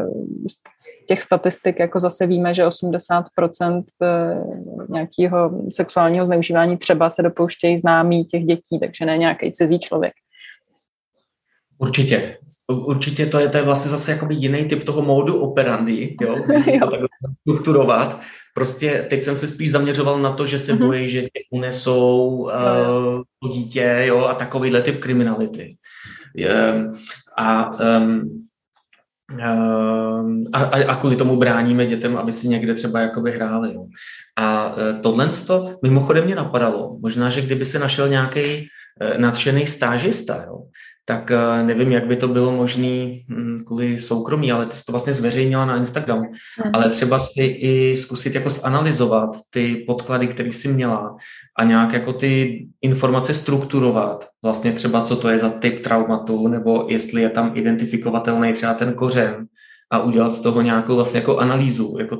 těch 1.08 1.22
statistik 1.22 1.78
jako 1.78 2.00
zase 2.00 2.26
víme, 2.26 2.54
že 2.54 2.66
80% 2.66 3.84
eh, 4.02 4.44
nějakého 4.88 5.50
sexuálního 5.74 6.26
zneužívání 6.26 6.76
třeba 6.76 7.10
se 7.10 7.22
dopouštějí 7.22 7.78
známí 7.78 8.24
těch 8.24 8.44
dětí, 8.44 8.80
takže 8.80 9.06
ne 9.06 9.18
nějaký 9.18 9.52
cizí 9.52 9.78
člověk. 9.78 10.12
Určitě. 11.78 12.38
Určitě 12.80 13.26
to 13.26 13.38
je, 13.38 13.48
to 13.48 13.56
je 13.56 13.62
vlastně 13.62 13.90
zase 13.90 14.12
jakoby 14.12 14.34
jiný 14.34 14.64
typ 14.64 14.84
toho 14.84 15.02
módu 15.02 15.40
operandi, 15.40 16.16
jo, 16.20 16.36
to 16.80 16.90
takhle 16.90 17.08
strukturovat. 17.40 18.20
Prostě 18.54 19.06
teď 19.10 19.22
jsem 19.22 19.36
se 19.36 19.48
spíš 19.48 19.70
zaměřoval 19.70 20.22
na 20.22 20.32
to, 20.32 20.46
že 20.46 20.58
se 20.58 20.72
mm-hmm. 20.72 20.86
bojí, 20.86 21.08
že 21.08 21.22
tě 21.22 21.28
unesou 21.52 22.26
uh, 22.28 23.22
to 23.42 23.48
dítě, 23.48 24.02
jo, 24.04 24.24
a 24.24 24.34
takovýhle 24.34 24.82
typ 24.82 25.00
kriminality. 25.00 25.76
Je, 26.36 26.90
a, 27.38 27.70
um, 27.98 28.42
a, 30.52 30.60
a 30.88 30.96
kvůli 30.96 31.16
tomu 31.16 31.36
bráníme 31.36 31.86
dětem, 31.86 32.16
aby 32.16 32.32
si 32.32 32.48
někde 32.48 32.74
třeba 32.74 33.00
jakoby 33.00 33.32
hráli. 33.32 33.74
Jo. 33.74 33.86
A 34.36 34.74
e, 34.78 35.00
tohle 35.00 35.28
to 35.46 35.78
mimochodem 35.82 36.24
mě 36.24 36.34
napadalo. 36.34 36.98
Možná, 37.02 37.30
že 37.30 37.40
kdyby 37.40 37.64
se 37.64 37.78
našel 37.78 38.08
nějaký 38.08 38.40
e, 38.40 38.68
nadšený 39.18 39.66
stážista, 39.66 40.44
jo, 40.46 40.58
tak 41.04 41.30
eh, 41.30 41.62
nevím, 41.62 41.92
jak 41.92 42.06
by 42.06 42.16
to 42.16 42.28
bylo 42.28 42.52
možné 42.52 43.18
hm, 43.28 43.60
kvůli 43.66 44.00
soukromí, 44.00 44.52
ale 44.52 44.66
ty 44.66 44.76
jsi 44.76 44.84
to 44.84 44.92
vlastně 44.92 45.12
zveřejnila 45.12 45.64
na 45.64 45.76
Instagram. 45.76 46.18
Mm. 46.18 46.70
Ale 46.72 46.90
třeba 46.90 47.20
si 47.20 47.42
i 47.42 47.96
zkusit 47.96 48.34
jako 48.34 48.50
zanalizovat 48.50 49.30
ty 49.50 49.84
podklady, 49.86 50.26
které 50.26 50.48
jsi 50.48 50.68
měla 50.68 51.16
a 51.58 51.64
nějak 51.64 51.92
jako 51.92 52.12
ty 52.12 52.64
informace 52.82 53.34
strukturovat. 53.34 54.28
Vlastně 54.42 54.72
třeba, 54.72 55.02
co 55.02 55.16
to 55.16 55.28
je 55.28 55.38
za 55.38 55.50
typ 55.50 55.82
traumatu, 55.82 56.48
nebo 56.48 56.86
jestli 56.88 57.22
je 57.22 57.30
tam 57.30 57.52
identifikovatelný 57.54 58.52
třeba 58.52 58.74
ten 58.74 58.94
kořen 58.94 59.46
a 59.90 59.98
udělat 59.98 60.34
z 60.34 60.40
toho 60.40 60.62
nějakou 60.62 60.96
vlastně 60.96 61.20
jako 61.20 61.38
analýzu, 61.38 61.96
jako 61.98 62.18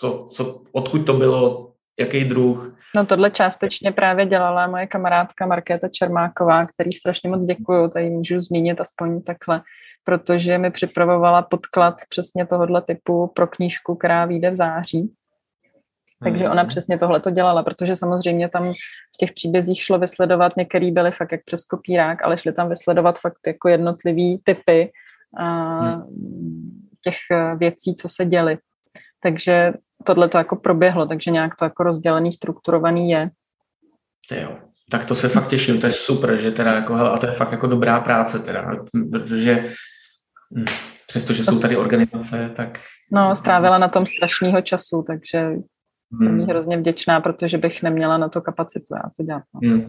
co, 0.00 0.26
co, 0.30 0.62
odkud 0.72 0.98
to 0.98 1.12
bylo, 1.14 1.72
jaký 2.00 2.24
druh, 2.24 2.77
No 2.94 3.06
tohle 3.06 3.30
částečně 3.30 3.92
právě 3.92 4.26
dělala 4.26 4.66
moje 4.66 4.86
kamarádka 4.86 5.46
Markéta 5.46 5.88
Čermáková, 5.88 6.66
který 6.66 6.92
strašně 6.92 7.30
moc 7.30 7.46
děkuju, 7.46 7.88
tady 7.88 8.10
můžu 8.10 8.40
zmínit 8.40 8.80
aspoň 8.80 9.22
takhle, 9.22 9.62
protože 10.04 10.58
mi 10.58 10.70
připravovala 10.70 11.42
podklad 11.42 11.94
přesně 12.08 12.46
tohohle 12.46 12.82
typu 12.82 13.26
pro 13.26 13.46
knížku, 13.46 13.94
která 13.94 14.24
vyjde 14.24 14.50
v 14.50 14.56
září. 14.56 15.14
Takže 16.22 16.44
ona 16.44 16.62
mhm. 16.62 16.68
přesně 16.68 16.98
tohle 16.98 17.20
to 17.20 17.30
dělala, 17.30 17.62
protože 17.62 17.96
samozřejmě 17.96 18.48
tam 18.48 18.72
v 19.14 19.16
těch 19.18 19.32
příbězích 19.32 19.82
šlo 19.82 19.98
vysledovat, 19.98 20.56
některý 20.56 20.90
byly 20.90 21.10
fakt 21.10 21.32
jak 21.32 21.44
přes 21.44 21.64
kopírák, 21.64 22.22
ale 22.22 22.38
šli 22.38 22.52
tam 22.52 22.68
vysledovat 22.68 23.18
fakt 23.18 23.46
jako 23.46 23.68
jednotlivý 23.68 24.40
typy 24.44 24.92
a 25.38 25.78
hmm. 25.78 26.02
těch 27.04 27.16
věcí, 27.58 27.94
co 27.94 28.08
se 28.08 28.24
děly. 28.24 28.58
Takže 29.22 29.72
tohle 30.04 30.28
to 30.28 30.38
jako 30.38 30.56
proběhlo, 30.56 31.06
takže 31.06 31.30
nějak 31.30 31.56
to 31.56 31.64
jako 31.64 31.82
rozdělený, 31.82 32.32
strukturovaný 32.32 33.10
je. 33.10 33.30
Jo, 34.40 34.58
tak 34.90 35.04
to 35.04 35.14
se 35.14 35.28
fakt 35.28 35.48
těším, 35.48 35.80
to 35.80 35.86
je 35.86 35.92
super, 35.92 36.40
že 36.40 36.50
teda 36.50 36.72
jako, 36.72 36.94
a 36.94 37.18
to 37.18 37.26
je 37.26 37.32
fakt 37.32 37.52
jako 37.52 37.66
dobrá 37.66 38.00
práce 38.00 38.38
teda, 38.38 38.76
protože 39.10 39.64
hm, 40.58 40.64
přestože 41.06 41.44
jsou 41.44 41.60
tady 41.60 41.76
organizace, 41.76 42.52
tak... 42.56 42.80
No, 43.12 43.36
strávila 43.36 43.78
na 43.78 43.88
tom 43.88 44.06
strašného 44.06 44.62
času, 44.62 45.04
takže 45.06 45.38
hmm. 45.38 45.62
jsem 46.22 46.40
jí 46.40 46.46
hrozně 46.46 46.76
vděčná, 46.76 47.20
protože 47.20 47.58
bych 47.58 47.82
neměla 47.82 48.18
na 48.18 48.28
to 48.28 48.40
kapacitu, 48.40 48.94
já 48.94 49.10
to 49.16 49.22
dělat. 49.22 49.42
No. 49.54 49.70
Hmm. 49.70 49.86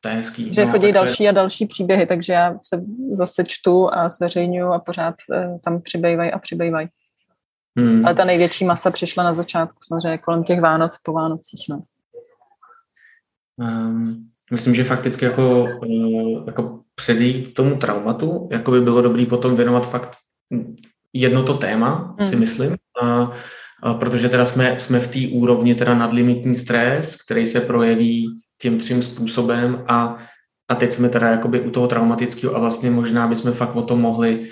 To 0.00 0.08
je 0.08 0.14
hezký. 0.14 0.54
Že 0.54 0.66
no, 0.66 0.72
chodí 0.72 0.92
další 0.92 1.22
je... 1.22 1.28
a 1.28 1.32
další 1.32 1.66
příběhy, 1.66 2.06
takže 2.06 2.32
já 2.32 2.58
se 2.62 2.82
zase 3.10 3.44
čtu 3.44 3.94
a 3.94 4.08
zveřejňuju 4.08 4.72
a 4.72 4.78
pořád 4.78 5.14
eh, 5.34 5.58
tam 5.64 5.82
přibývají 5.82 6.32
a 6.32 6.38
přibývají. 6.38 6.88
Hmm. 7.76 8.06
Ale 8.06 8.14
ta 8.14 8.24
největší 8.24 8.64
masa 8.64 8.90
přišla 8.90 9.24
na 9.24 9.34
začátku, 9.34 9.78
samozřejmě 9.82 10.18
kolem 10.18 10.44
těch 10.44 10.60
Vánoc, 10.60 10.98
po 11.02 11.12
Vánocích. 11.12 11.66
No. 11.70 11.82
Um, 13.56 14.28
myslím, 14.52 14.74
že 14.74 14.84
fakticky 14.84 15.24
jako, 15.24 15.68
uh, 15.86 16.46
jako 16.46 16.80
předejít 16.94 17.54
tomu 17.54 17.76
traumatu, 17.76 18.48
jako 18.52 18.70
by 18.70 18.80
bylo 18.80 19.02
dobré 19.02 19.26
potom 19.26 19.56
věnovat 19.56 19.90
fakt 19.90 20.16
jedno 21.12 21.42
to 21.42 21.54
téma, 21.54 22.14
hmm. 22.18 22.30
si 22.30 22.36
myslím, 22.36 22.76
a, 23.02 23.32
a 23.82 23.94
protože 23.94 24.28
teda 24.28 24.44
jsme, 24.44 24.80
jsme 24.80 25.00
v 25.00 25.08
té 25.08 25.36
úrovni 25.36 25.74
teda 25.74 25.94
nadlimitní 25.94 26.54
stres, 26.54 27.16
který 27.16 27.46
se 27.46 27.60
projeví 27.60 28.26
tím 28.60 28.78
třím 28.78 29.02
způsobem 29.02 29.84
a, 29.88 30.16
a 30.68 30.74
teď 30.74 30.92
jsme 30.92 31.08
teda 31.08 31.28
jakoby 31.28 31.60
u 31.60 31.70
toho 31.70 31.88
traumatického 31.88 32.56
a 32.56 32.60
vlastně 32.60 32.90
možná 32.90 33.28
bychom 33.28 33.52
fakt 33.52 33.76
o 33.76 33.82
tom 33.82 34.00
mohli 34.00 34.50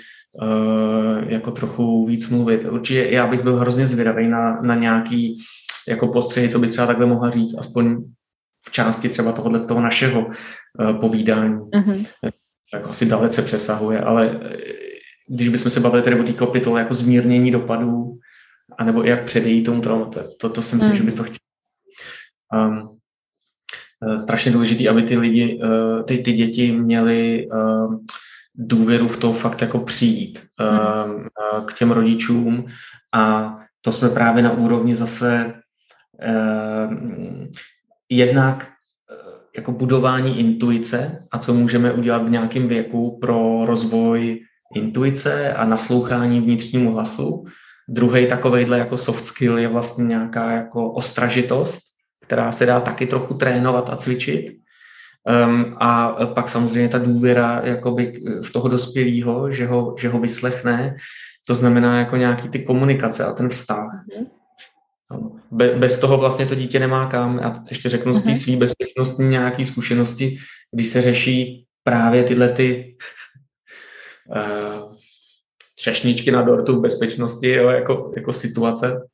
jako 1.27 1.51
trochu 1.51 2.05
víc 2.05 2.29
mluvit. 2.29 2.65
Určitě 2.65 3.07
já 3.11 3.27
bych 3.27 3.43
byl 3.43 3.55
hrozně 3.55 3.87
zvědavý 3.87 4.27
na, 4.27 4.61
na 4.61 4.75
nějaký 4.75 5.37
jako 5.87 6.07
postřehy, 6.07 6.49
co 6.49 6.59
by 6.59 6.67
třeba 6.67 6.87
takhle 6.87 7.05
mohla 7.05 7.29
říct, 7.29 7.55
aspoň 7.57 8.03
v 8.67 8.71
části 8.71 9.09
třeba 9.09 9.31
tohohle 9.31 9.61
z 9.61 9.67
toho 9.67 9.81
našeho 9.81 10.25
uh, 10.25 10.99
povídání. 10.99 11.55
Mm-hmm. 11.55 12.05
Tak 12.71 12.87
asi 12.87 13.05
dalece 13.05 13.41
přesahuje, 13.41 13.99
ale 13.99 14.39
eh, 14.43 14.57
když 15.29 15.49
bychom 15.49 15.71
se 15.71 15.79
bavili 15.79 16.03
tedy 16.03 16.19
o 16.19 16.23
té 16.23 16.33
kapitole 16.33 16.81
jako 16.81 16.93
zmírnění 16.93 17.51
dopadů, 17.51 18.17
anebo 18.77 19.03
jak 19.03 19.23
předejít 19.23 19.63
tomu 19.63 19.81
traumatu, 19.81 20.19
to, 20.39 20.49
to 20.49 20.61
si 20.61 20.75
myslím, 20.75 20.91
mm. 20.91 20.97
že 20.97 21.03
by 21.03 21.11
to 21.11 21.23
chtěl. 21.23 21.37
Um, 22.55 22.97
strašně 24.17 24.51
důležité, 24.51 24.89
aby 24.89 25.03
ty 25.03 25.17
lidi, 25.17 25.59
ty, 26.05 26.17
ty 26.17 26.33
děti 26.33 26.71
měly 26.71 27.47
důvěru 28.57 29.07
v 29.07 29.17
to 29.17 29.33
fakt 29.33 29.61
jako 29.61 29.79
přijít 29.79 30.43
hmm. 30.59 31.27
k 31.65 31.73
těm 31.73 31.91
rodičům 31.91 32.65
a 33.13 33.55
to 33.81 33.91
jsme 33.91 34.09
právě 34.09 34.43
na 34.43 34.51
úrovni 34.51 34.95
zase 34.95 35.53
jednak 38.09 38.67
eh, 39.11 39.15
jako 39.55 39.71
budování 39.71 40.39
intuice 40.39 41.27
a 41.31 41.37
co 41.37 41.53
můžeme 41.53 41.93
udělat 41.93 42.23
v 42.23 42.31
nějakém 42.31 42.67
věku 42.67 43.19
pro 43.21 43.65
rozvoj 43.65 44.39
intuice 44.75 45.53
a 45.53 45.65
naslouchání 45.65 46.41
vnitřnímu 46.41 46.93
hlasu. 46.93 47.45
Druhý 47.89 48.27
takovejhle 48.27 48.79
jako 48.79 48.97
soft 48.97 49.25
skill 49.25 49.57
je 49.57 49.67
vlastně 49.67 50.05
nějaká 50.05 50.51
jako 50.51 50.91
ostražitost, 50.91 51.81
která 52.21 52.51
se 52.51 52.65
dá 52.65 52.79
taky 52.79 53.07
trochu 53.07 53.33
trénovat 53.33 53.89
a 53.89 53.95
cvičit. 53.95 54.64
Um, 55.25 55.77
a 55.79 56.07
pak 56.25 56.49
samozřejmě 56.49 56.89
ta 56.89 56.97
důvěra 56.97 57.61
jakoby 57.63 58.21
v 58.43 58.51
toho 58.51 58.67
dospělého, 58.67 59.51
že 59.51 59.67
ho, 59.67 59.95
že 59.99 60.09
ho 60.09 60.19
vyslechne, 60.19 60.95
to 61.47 61.55
znamená 61.55 61.99
jako 61.99 62.17
nějaký 62.17 62.49
ty 62.49 62.59
komunikace 62.59 63.25
a 63.25 63.31
ten 63.33 63.49
vztah. 63.49 63.87
Mm-hmm. 63.87 65.39
Be, 65.51 65.69
bez 65.69 65.99
toho 65.99 66.17
vlastně 66.17 66.45
to 66.45 66.55
dítě 66.55 66.79
nemá 66.79 67.09
kam. 67.09 67.39
A 67.39 67.63
ještě 67.69 67.89
řeknu 67.89 68.11
mm-hmm. 68.11 68.19
z 68.19 68.23
té 68.23 68.29
mhm. 68.29 68.37
své 68.37 68.55
bezpečnostní 68.55 69.27
nějaké 69.27 69.65
zkušenosti, 69.65 70.37
když 70.71 70.89
se 70.89 71.01
řeší 71.01 71.65
právě 71.83 72.23
tyhle 72.23 72.49
ty 72.49 72.97
uh, 74.35 74.95
třešničky 75.75 76.31
na 76.31 76.41
dortu 76.41 76.79
v 76.79 76.81
bezpečnosti 76.81 77.49
jo, 77.49 77.69
jako, 77.69 78.11
jako 78.15 78.33
situace, 78.33 79.07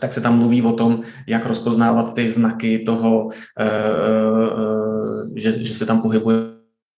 tak 0.00 0.12
se 0.12 0.20
tam 0.20 0.38
mluví 0.38 0.62
o 0.62 0.72
tom, 0.72 1.02
jak 1.26 1.46
rozpoznávat 1.46 2.14
ty 2.14 2.30
znaky 2.30 2.78
toho, 2.78 3.28
eh, 3.60 3.66
eh, 3.66 4.99
že, 5.36 5.64
že 5.64 5.74
se 5.74 5.86
tam 5.86 6.02
pohybuje 6.02 6.36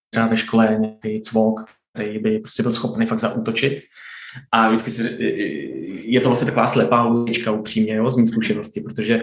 třeba 0.09 0.27
ve 0.27 0.37
škole 0.37 0.77
nějaký 0.79 1.21
cvok, 1.21 1.65
který 1.93 2.19
by 2.19 2.39
prostě 2.39 2.63
byl 2.63 2.71
schopný 2.71 3.05
fakt 3.05 3.19
zaútočit. 3.19 3.81
A 4.51 4.69
vždycky 4.69 4.91
si, 4.91 5.17
je 6.03 6.21
to 6.21 6.29
vlastně 6.29 6.45
taková 6.45 6.67
slepá 6.67 7.07
ulička 7.07 7.51
upřímně, 7.51 7.95
jo, 7.95 8.09
z 8.09 8.17
mých 8.17 8.29
zkušenosti, 8.29 8.81
protože 8.81 9.21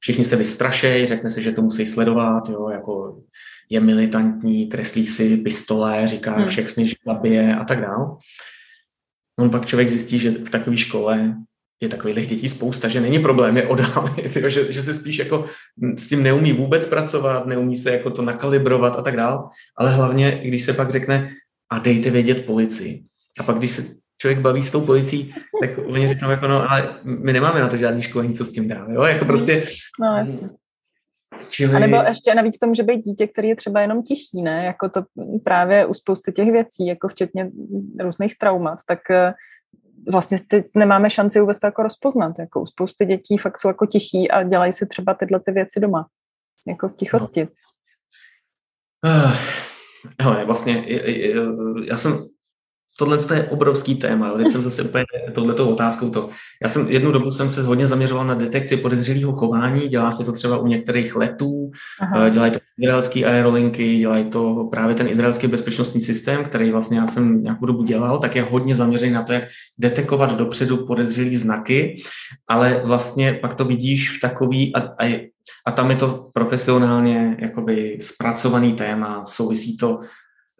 všichni 0.00 0.24
se 0.24 0.36
vystrašejí, 0.36 1.06
řekne 1.06 1.30
se, 1.30 1.42
že 1.42 1.52
to 1.52 1.62
musí 1.62 1.86
sledovat, 1.86 2.48
jo, 2.48 2.68
jako 2.68 3.22
je 3.70 3.80
militantní, 3.80 4.66
kreslí 4.66 5.06
si 5.06 5.36
pistole, 5.36 6.08
říká 6.08 6.36
hmm. 6.36 6.48
všechny, 6.48 6.86
že 6.86 6.94
zabije 7.06 7.54
a 7.56 7.64
tak 7.64 7.80
dále. 7.80 8.06
On 9.38 9.50
pak 9.50 9.66
člověk 9.66 9.88
zjistí, 9.88 10.18
že 10.18 10.30
v 10.30 10.50
takové 10.50 10.76
škole 10.76 11.36
je 11.80 11.88
takových 11.88 12.26
dětí 12.26 12.48
spousta, 12.48 12.88
že 12.88 13.00
není 13.00 13.18
problém 13.18 13.56
je 13.56 13.68
odhalit, 13.68 14.36
že, 14.46 14.72
že 14.72 14.82
se 14.82 14.94
spíš 14.94 15.18
jako 15.18 15.44
s 15.96 16.08
tím 16.08 16.22
neumí 16.22 16.52
vůbec 16.52 16.86
pracovat, 16.86 17.46
neumí 17.46 17.76
se 17.76 17.90
jako 17.90 18.10
to 18.10 18.22
nakalibrovat 18.22 18.96
a 18.96 19.02
tak 19.02 19.16
dále, 19.16 19.38
ale 19.76 19.94
hlavně, 19.94 20.40
když 20.44 20.64
se 20.64 20.72
pak 20.72 20.90
řekne 20.90 21.30
a 21.70 21.78
dejte 21.78 22.10
vědět 22.10 22.46
policii. 22.46 23.02
A 23.40 23.42
pak, 23.42 23.58
když 23.58 23.70
se 23.70 23.82
člověk 24.18 24.38
baví 24.38 24.62
s 24.62 24.70
tou 24.70 24.80
policií, 24.80 25.34
tak 25.60 25.70
oni 25.86 26.08
řeknou 26.08 26.30
jako 26.30 26.46
no, 26.46 26.70
ale 26.70 26.94
my 27.04 27.32
nemáme 27.32 27.60
na 27.60 27.68
to 27.68 27.76
žádný 27.76 28.02
školení, 28.02 28.34
co 28.34 28.44
s 28.44 28.52
tím 28.52 28.68
dál, 28.68 28.92
jo, 28.92 29.02
jako 29.02 29.24
prostě... 29.24 29.64
No, 30.00 30.16
jasně. 30.16 30.48
Čili... 31.48 31.74
A 31.74 31.78
nebo 31.78 31.96
ještě 31.96 32.34
navíc 32.34 32.58
to 32.58 32.66
může 32.66 32.82
být 32.82 33.04
dítě, 33.04 33.26
který 33.26 33.48
je 33.48 33.56
třeba 33.56 33.80
jenom 33.80 34.02
tichý, 34.02 34.42
ne? 34.42 34.64
Jako 34.64 34.88
to 34.88 35.02
právě 35.44 35.86
u 35.86 35.94
spousty 35.94 36.32
těch 36.32 36.52
věcí, 36.52 36.86
jako 36.86 37.08
včetně 37.08 37.50
různých 38.00 38.38
traumat, 38.38 38.78
tak 38.86 39.10
eh, 39.10 39.32
vlastně 40.08 40.38
teď 40.48 40.66
nemáme 40.74 41.10
šanci 41.10 41.40
vůbec 41.40 41.58
to 41.58 41.66
jako 41.66 41.82
rozpoznat. 41.82 42.38
Jako 42.38 42.60
u 42.60 42.66
spousty 42.66 43.06
dětí 43.06 43.38
fakt 43.38 43.60
jsou 43.60 43.68
jako 43.68 43.86
tichý 43.86 44.30
a 44.30 44.42
dělají 44.42 44.72
si 44.72 44.86
třeba 44.86 45.14
tyhle 45.14 45.40
ty 45.40 45.52
věci 45.52 45.80
doma. 45.80 46.06
Jako 46.66 46.88
v 46.88 46.96
tichosti. 46.96 47.48
No. 49.04 49.10
Uh, 49.24 49.32
hele, 50.20 50.44
vlastně 50.44 50.86
já 51.84 51.96
jsem 51.96 52.18
tohle 52.98 53.18
je 53.34 53.44
obrovský 53.44 53.94
téma, 53.94 54.32
teď 54.32 54.52
jsem 54.52 54.62
zase 54.62 54.82
úplně 54.82 55.04
tohletou 55.34 55.68
otázkou 55.68 56.10
to. 56.10 56.28
Já 56.62 56.68
jsem 56.68 56.86
jednu 56.88 57.12
dobu 57.12 57.30
jsem 57.30 57.50
se 57.50 57.62
hodně 57.62 57.86
zaměřoval 57.86 58.26
na 58.26 58.34
detekci 58.34 58.76
podezřelého 58.76 59.32
chování, 59.32 59.88
dělá 59.88 60.12
se 60.12 60.24
to 60.24 60.32
třeba 60.32 60.58
u 60.58 60.66
některých 60.66 61.16
letů, 61.16 61.70
Aha. 62.00 62.26
Eh, 62.26 62.30
dělají 62.30 62.52
to 62.52 62.58
izraelský 62.78 63.24
aerolinky, 63.24 63.98
dělají 63.98 64.24
to 64.24 64.68
právě 64.70 64.94
ten 64.94 65.08
izraelský 65.08 65.46
bezpečnostní 65.46 66.00
systém, 66.00 66.44
který 66.44 66.70
vlastně 66.70 66.98
já 66.98 67.06
jsem 67.06 67.42
nějakou 67.42 67.66
dobu 67.66 67.82
dělal, 67.82 68.18
tak 68.18 68.36
je 68.36 68.42
hodně 68.42 68.74
zaměřený 68.74 69.12
na 69.12 69.22
to, 69.22 69.32
jak 69.32 69.44
detekovat 69.78 70.38
dopředu 70.38 70.86
podezřelý 70.86 71.36
znaky, 71.36 71.96
ale 72.48 72.82
vlastně 72.84 73.32
pak 73.32 73.54
to 73.54 73.64
vidíš 73.64 74.18
v 74.18 74.20
takový, 74.20 74.76
a, 74.76 74.80
a, 74.80 75.30
a 75.66 75.72
tam 75.72 75.90
je 75.90 75.96
to 75.96 76.30
profesionálně 76.34 77.36
jakoby 77.40 77.98
zpracovaný 78.00 78.72
téma, 78.72 79.24
souvisí 79.26 79.76
to 79.76 80.00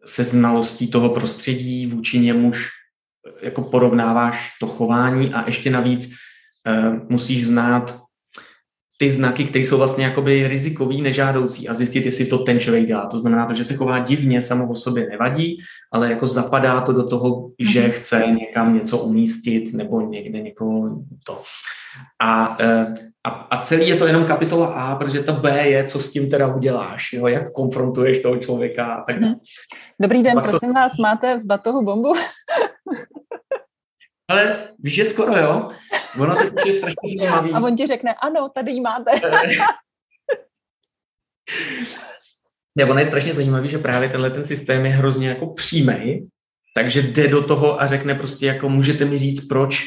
se 0.05 0.24
znalostí 0.24 0.88
toho 0.88 1.09
prostředí, 1.09 1.86
vůči 1.86 2.18
němuž 2.18 2.68
jako 3.42 3.62
porovnáváš 3.62 4.51
to 4.61 4.66
chování 4.66 5.34
a 5.34 5.46
ještě 5.46 5.70
navíc 5.70 6.11
uh, 6.11 6.98
musíš 7.09 7.46
znát 7.46 8.01
ty 8.98 9.11
znaky, 9.11 9.44
které 9.44 9.64
jsou 9.64 9.78
vlastně 9.78 10.05
jakoby 10.05 10.48
rizikový, 10.48 11.03
nežádoucí 11.03 11.68
a 11.68 11.74
zjistit, 11.74 12.07
jestli 12.07 12.26
to 12.26 12.38
ten 12.38 12.61
člověk 12.61 12.86
dělá. 12.86 13.07
To 13.07 13.18
znamená, 13.18 13.46
to, 13.46 13.55
že 13.55 13.64
se 13.64 13.74
chová 13.74 13.98
divně, 13.98 14.42
samo 14.42 14.70
o 14.70 14.74
sobě 14.74 15.09
nevadí, 15.09 15.59
ale 15.92 16.11
jako 16.11 16.26
zapadá 16.26 16.80
to 16.80 16.92
do 16.92 17.07
toho, 17.09 17.51
že 17.59 17.82
mhm. 17.82 17.90
chce 17.90 18.24
někam 18.40 18.74
něco 18.74 18.98
umístit 18.98 19.72
nebo 19.72 20.01
někde 20.01 20.40
někoho 20.40 21.03
to. 21.26 21.42
A, 22.22 22.57
eh, 22.61 22.95
a, 23.24 23.30
a 23.30 23.62
celý 23.62 23.88
je 23.88 23.97
to 23.97 24.07
jenom 24.07 24.24
kapitola 24.24 24.66
A, 24.66 24.97
protože 24.97 25.22
to 25.22 25.32
B 25.32 25.68
je, 25.68 25.84
co 25.84 26.01
s 26.01 26.11
tím 26.11 26.30
teda 26.30 26.55
uděláš, 26.55 27.12
jo? 27.12 27.26
jak 27.26 27.53
konfrontuješ 27.53 28.22
toho 28.22 28.36
člověka 28.36 28.95
a 28.95 29.03
tak 29.05 29.20
dále. 29.20 29.32
Mhm. 29.32 29.41
Dobrý 30.01 30.22
den, 30.22 30.41
prosím 30.43 30.68
to... 30.68 30.74
vás, 30.74 30.97
máte 30.97 31.38
v 31.38 31.45
batohu 31.45 31.82
bombu? 31.82 32.12
Ale 34.30 34.68
víš, 34.78 34.95
že 34.95 35.05
skoro, 35.05 35.36
jo? 35.36 35.68
Ono 36.20 36.36
teď 36.36 36.53
je 36.66 36.78
strašně 36.78 37.18
zajímavý. 37.18 37.53
A 37.53 37.61
on 37.61 37.76
ti 37.76 37.86
řekne, 37.86 38.14
ano, 38.14 38.49
tady 38.55 38.70
ji 38.72 38.80
máte. 38.80 39.11
ne, 42.78 42.84
ono 42.84 42.99
je 42.99 43.05
strašně 43.05 43.32
zajímavý, 43.32 43.70
že 43.70 43.78
právě 43.78 44.09
tenhle 44.09 44.30
ten 44.30 44.45
systém 44.45 44.86
je 44.86 44.93
hrozně 44.93 45.28
jako 45.28 45.47
přímý, 45.47 46.28
takže 46.74 47.03
jde 47.03 47.28
do 47.28 47.43
toho 47.43 47.82
a 47.82 47.86
řekne 47.86 48.14
prostě 48.14 48.47
jako 48.47 48.68
můžete 48.68 49.05
mi 49.05 49.18
říct, 49.18 49.47
proč 49.47 49.82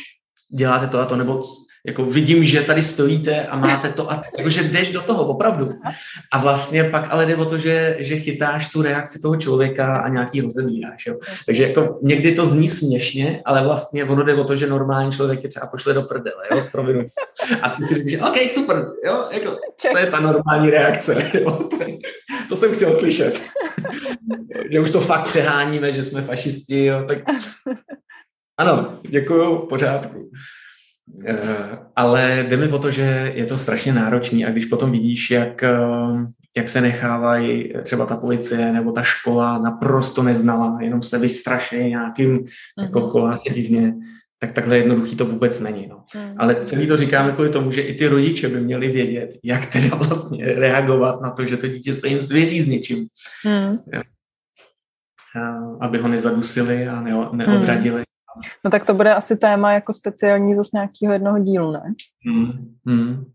děláte 0.56 0.88
to 0.88 1.00
a 1.00 1.06
to, 1.06 1.16
nebo 1.16 1.44
jako 1.86 2.06
vidím, 2.06 2.44
že 2.44 2.62
tady 2.62 2.84
stojíte 2.84 3.46
a 3.46 3.58
máte 3.58 3.90
to 3.90 4.12
a 4.12 4.24
jakože 4.38 4.64
jdeš 4.64 4.92
do 4.92 5.02
toho 5.02 5.26
opravdu. 5.26 5.74
A 6.32 6.38
vlastně 6.38 6.84
pak 6.84 7.08
ale 7.10 7.26
jde 7.26 7.36
o 7.36 7.46
to, 7.46 7.58
že, 7.58 7.96
že 8.00 8.20
chytáš 8.20 8.72
tu 8.72 8.82
reakci 8.82 9.22
toho 9.22 9.36
člověka 9.36 9.98
a 9.98 10.10
nějaký 10.10 10.42
rozebíráš. 10.42 11.06
Jo. 11.06 11.16
Takže 11.46 11.68
jako 11.68 12.00
někdy 12.02 12.32
to 12.32 12.46
zní 12.46 12.68
směšně, 12.68 13.42
ale 13.46 13.64
vlastně 13.64 14.06
ono 14.06 14.24
jde 14.24 14.34
o 14.34 14.44
to, 14.44 14.56
že 14.56 14.68
normální 14.68 15.12
člověk 15.12 15.40
tě 15.40 15.48
třeba 15.48 15.68
pošle 15.68 15.94
do 15.94 16.02
prdele, 16.02 16.44
jo, 16.52 16.62
s 16.62 16.76
A 17.62 17.70
ty 17.70 17.84
si 17.84 17.96
říkáš, 17.96 18.30
OK, 18.30 18.52
super, 18.52 18.86
jo, 19.06 19.28
jako, 19.32 19.58
to 19.92 19.98
je 19.98 20.08
ta 20.08 20.20
normální 20.20 20.70
reakce. 20.70 21.32
Jo. 21.34 21.52
To, 21.52 21.78
to 22.50 22.56
jsem 22.56 22.74
chtěl 22.74 22.96
slyšet. 22.96 23.42
že 24.70 24.80
už 24.80 24.92
to 24.92 25.00
fakt 25.00 25.24
přeháníme, 25.24 25.92
že 25.92 26.04
jsme 26.04 26.22
fašisti, 26.22 26.86
jo, 26.86 27.04
tak 27.08 27.18
ano, 28.58 29.00
děkuju, 29.10 29.58
pořádku. 29.58 30.30
Eh, 31.28 31.80
ale 31.96 32.46
jde 32.50 32.58
mi 32.58 32.68
o 32.68 32.80
to, 32.80 32.92
že 32.92 33.32
je 33.36 33.46
to 33.46 33.58
strašně 33.58 33.94
náročný 33.94 34.46
a 34.46 34.52
když 34.52 34.66
potom 34.66 34.92
vidíš, 34.92 35.32
jak, 35.32 35.64
eh, 35.64 35.78
jak 36.58 36.70
se 36.70 36.82
nechávají 36.82 37.74
třeba 37.84 38.06
ta 38.06 38.18
policie 38.18 38.74
nebo 38.74 38.92
ta 38.92 39.04
škola 39.04 39.58
naprosto 39.58 40.24
neznala, 40.24 40.78
jenom 40.82 41.04
se 41.04 41.20
vystraší 41.20 41.78
nějakým 41.78 42.38
mm-hmm. 42.38 42.84
jako 42.84 43.02
chová 43.02 43.38
se 43.38 43.54
divně, 43.54 43.94
tak 44.40 44.52
takhle 44.52 44.78
jednoduchý 44.78 45.16
to 45.16 45.26
vůbec 45.26 45.60
není. 45.60 45.88
No. 45.88 46.04
Mm. 46.16 46.36
Ale 46.38 46.56
celý 46.56 46.88
to 46.88 46.98
říkáme 46.98 47.32
kvůli 47.32 47.50
tomu, 47.50 47.72
že 47.72 47.82
i 47.82 47.94
ty 47.94 48.08
rodiče 48.08 48.50
by 48.50 48.62
měli 48.62 48.88
vědět, 48.88 49.30
jak 49.44 49.66
teda 49.66 49.96
vlastně 49.96 50.46
reagovat 50.46 51.22
na 51.22 51.32
to, 51.32 51.46
že 51.46 51.58
to 51.58 51.68
dítě 51.68 51.94
se 51.94 52.08
jim 52.08 52.22
svěří 52.22 52.62
s 52.62 52.68
něčím. 52.68 53.08
Mm. 53.46 53.78
Aby 55.80 55.98
ho 55.98 56.08
nezadusili 56.08 56.88
a 56.88 57.02
neodradili. 57.32 58.04
Mm. 58.36 58.42
No 58.64 58.72
tak 58.72 58.86
to 58.86 58.94
bude 58.94 59.16
asi 59.16 59.38
téma 59.38 59.74
jako 59.74 59.94
speciální 59.94 60.56
zase 60.56 60.70
nějakého 60.74 61.14
jednoho 61.14 61.40
dílu, 61.40 61.72
ne? 61.72 61.94
Hmm, 62.26 62.76
hmm. 62.86 63.26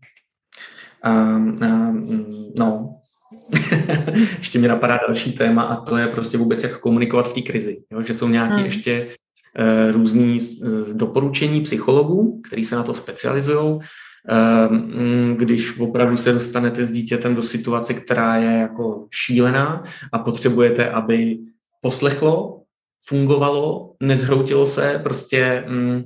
Um, 1.05 1.59
um, 1.61 2.53
no, 2.57 2.93
ještě 4.39 4.59
mě 4.59 4.67
napadá 4.67 4.99
další 5.07 5.31
téma 5.31 5.63
a 5.63 5.81
to 5.81 5.97
je 5.97 6.07
prostě 6.07 6.37
vůbec 6.37 6.63
jak 6.63 6.79
komunikovat 6.79 7.29
v 7.29 7.33
té 7.33 7.41
krizi. 7.41 7.83
Jo? 7.91 8.01
Že 8.01 8.13
jsou 8.13 8.27
nějaké 8.27 8.55
hmm. 8.55 8.65
ještě 8.65 9.07
uh, 9.07 9.91
různý 9.91 10.39
uh, 10.39 10.97
doporučení 10.97 11.61
psychologů, 11.61 12.41
kteří 12.47 12.63
se 12.63 12.75
na 12.75 12.83
to 12.83 12.93
specializují. 12.93 13.59
Uh, 13.65 14.77
když 15.37 15.79
opravdu 15.79 16.17
se 16.17 16.33
dostanete 16.33 16.85
s 16.85 16.91
dítětem 16.91 17.35
do 17.35 17.43
situace, 17.43 17.93
která 17.93 18.35
je 18.35 18.59
jako 18.59 19.07
šílená 19.11 19.83
a 20.13 20.19
potřebujete, 20.19 20.89
aby 20.89 21.37
poslechlo 21.81 22.61
fungovalo, 23.09 23.95
nezhroutilo 23.99 24.65
se, 24.65 24.99
prostě 25.03 25.63
mm, 25.67 26.03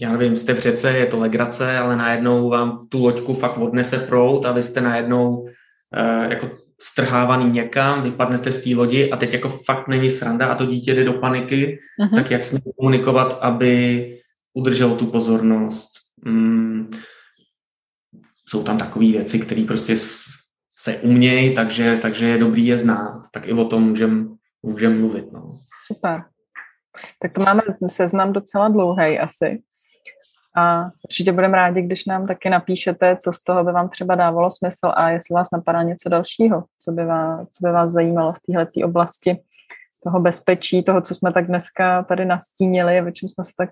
já 0.00 0.12
nevím, 0.12 0.36
jste 0.36 0.54
v 0.54 0.58
řece, 0.58 0.90
je 0.90 1.06
to 1.06 1.18
legrace, 1.18 1.78
ale 1.78 1.96
najednou 1.96 2.48
vám 2.48 2.88
tu 2.88 3.04
loďku 3.04 3.34
fakt 3.34 3.58
odnese 3.58 3.98
prout 3.98 4.46
a 4.46 4.52
vy 4.52 4.62
jste 4.62 4.80
najednou 4.80 5.38
uh, 5.38 5.48
jako 6.30 6.50
strhávaný 6.80 7.50
někam, 7.50 8.02
vypadnete 8.02 8.52
z 8.52 8.64
té 8.64 8.76
lodi 8.76 9.10
a 9.10 9.16
teď 9.16 9.32
jako 9.32 9.48
fakt 9.48 9.88
není 9.88 10.10
sranda 10.10 10.46
a 10.46 10.54
to 10.54 10.66
dítě 10.66 10.94
jde 10.94 11.04
do 11.04 11.12
paniky, 11.12 11.78
uh-huh. 12.00 12.14
tak 12.14 12.30
jak 12.30 12.44
s 12.44 12.52
ním 12.52 12.62
komunikovat, 12.78 13.38
aby 13.40 14.18
udržel 14.54 14.96
tu 14.96 15.06
pozornost. 15.06 15.90
Mm, 16.24 16.90
jsou 18.48 18.62
tam 18.62 18.78
takové 18.78 19.06
věci, 19.06 19.38
které 19.38 19.64
prostě 19.66 19.96
se 20.78 20.96
umějí, 20.96 21.54
takže, 21.54 21.98
takže 22.02 22.28
je 22.28 22.38
dobrý 22.38 22.66
je 22.66 22.76
znát. 22.76 23.22
Tak 23.32 23.48
i 23.48 23.52
o 23.52 23.64
tom 23.64 23.82
můžeme 23.82 24.26
můžem 24.64 25.00
mluvit. 25.00 25.32
No. 25.32 25.58
Super. 25.86 26.24
Tak 27.22 27.32
to 27.32 27.42
máme 27.42 27.62
seznam 27.86 28.32
docela 28.32 28.68
dlouhý 28.68 29.18
asi. 29.18 29.62
A 30.56 30.84
určitě 31.04 31.32
budeme 31.32 31.56
rádi, 31.56 31.82
když 31.82 32.06
nám 32.06 32.26
taky 32.26 32.50
napíšete, 32.50 33.16
co 33.16 33.32
z 33.32 33.42
toho 33.42 33.64
by 33.64 33.72
vám 33.72 33.88
třeba 33.88 34.14
dávalo 34.14 34.50
smysl 34.50 34.92
a 34.94 35.10
jestli 35.10 35.34
vás 35.34 35.48
napadá 35.52 35.82
něco 35.82 36.08
dalšího, 36.08 36.64
co 36.84 36.92
by 36.92 37.04
vás, 37.04 37.40
co 37.40 37.66
by 37.66 37.72
vás 37.72 37.90
zajímalo 37.90 38.32
v 38.32 38.40
téhle 38.46 38.66
oblasti 38.84 39.38
toho 40.04 40.22
bezpečí, 40.22 40.82
toho, 40.82 41.00
co 41.00 41.14
jsme 41.14 41.32
tak 41.32 41.46
dneska 41.46 42.02
tady 42.02 42.24
nastínili, 42.24 43.02
o 43.02 43.10
čem 43.10 43.28
jsme 43.28 43.44
se 43.44 43.52
tak 43.56 43.70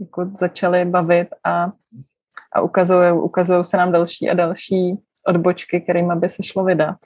jako 0.00 0.30
začali 0.40 0.84
bavit 0.84 1.28
a, 1.44 1.72
a 2.52 2.60
ukazují, 2.60 3.12
ukazují 3.12 3.64
se 3.64 3.76
nám 3.76 3.92
další 3.92 4.30
a 4.30 4.34
další 4.34 4.96
odbočky, 5.28 5.80
kterým 5.80 6.20
by 6.20 6.28
se 6.28 6.42
šlo 6.42 6.64
vydat. 6.64 6.96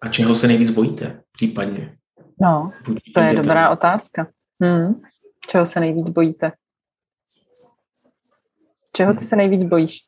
A 0.00 0.08
čeho 0.08 0.34
se 0.34 0.46
nejvíc 0.46 0.70
bojíte 0.70 1.22
případně? 1.32 1.98
No, 2.40 2.70
to 3.14 3.20
je 3.20 3.34
dobrá 3.34 3.70
otázka. 3.70 4.26
Hmm. 4.62 4.94
Čeho 5.48 5.66
se 5.66 5.80
nejvíc 5.80 6.08
bojíte? 6.08 6.52
Čeho 8.92 9.14
ty 9.14 9.24
se 9.24 9.36
nejvíc 9.36 9.64
bojíš? 9.64 10.00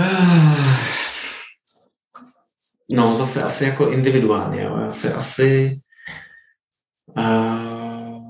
No, 2.90 3.14
zase 3.14 3.42
asi 3.42 3.64
jako 3.64 3.90
individuálně. 3.90 4.62
Jo. 4.62 4.78
Já 4.78 4.90
se 4.90 5.14
asi... 5.14 5.70
Uh, 7.16 8.20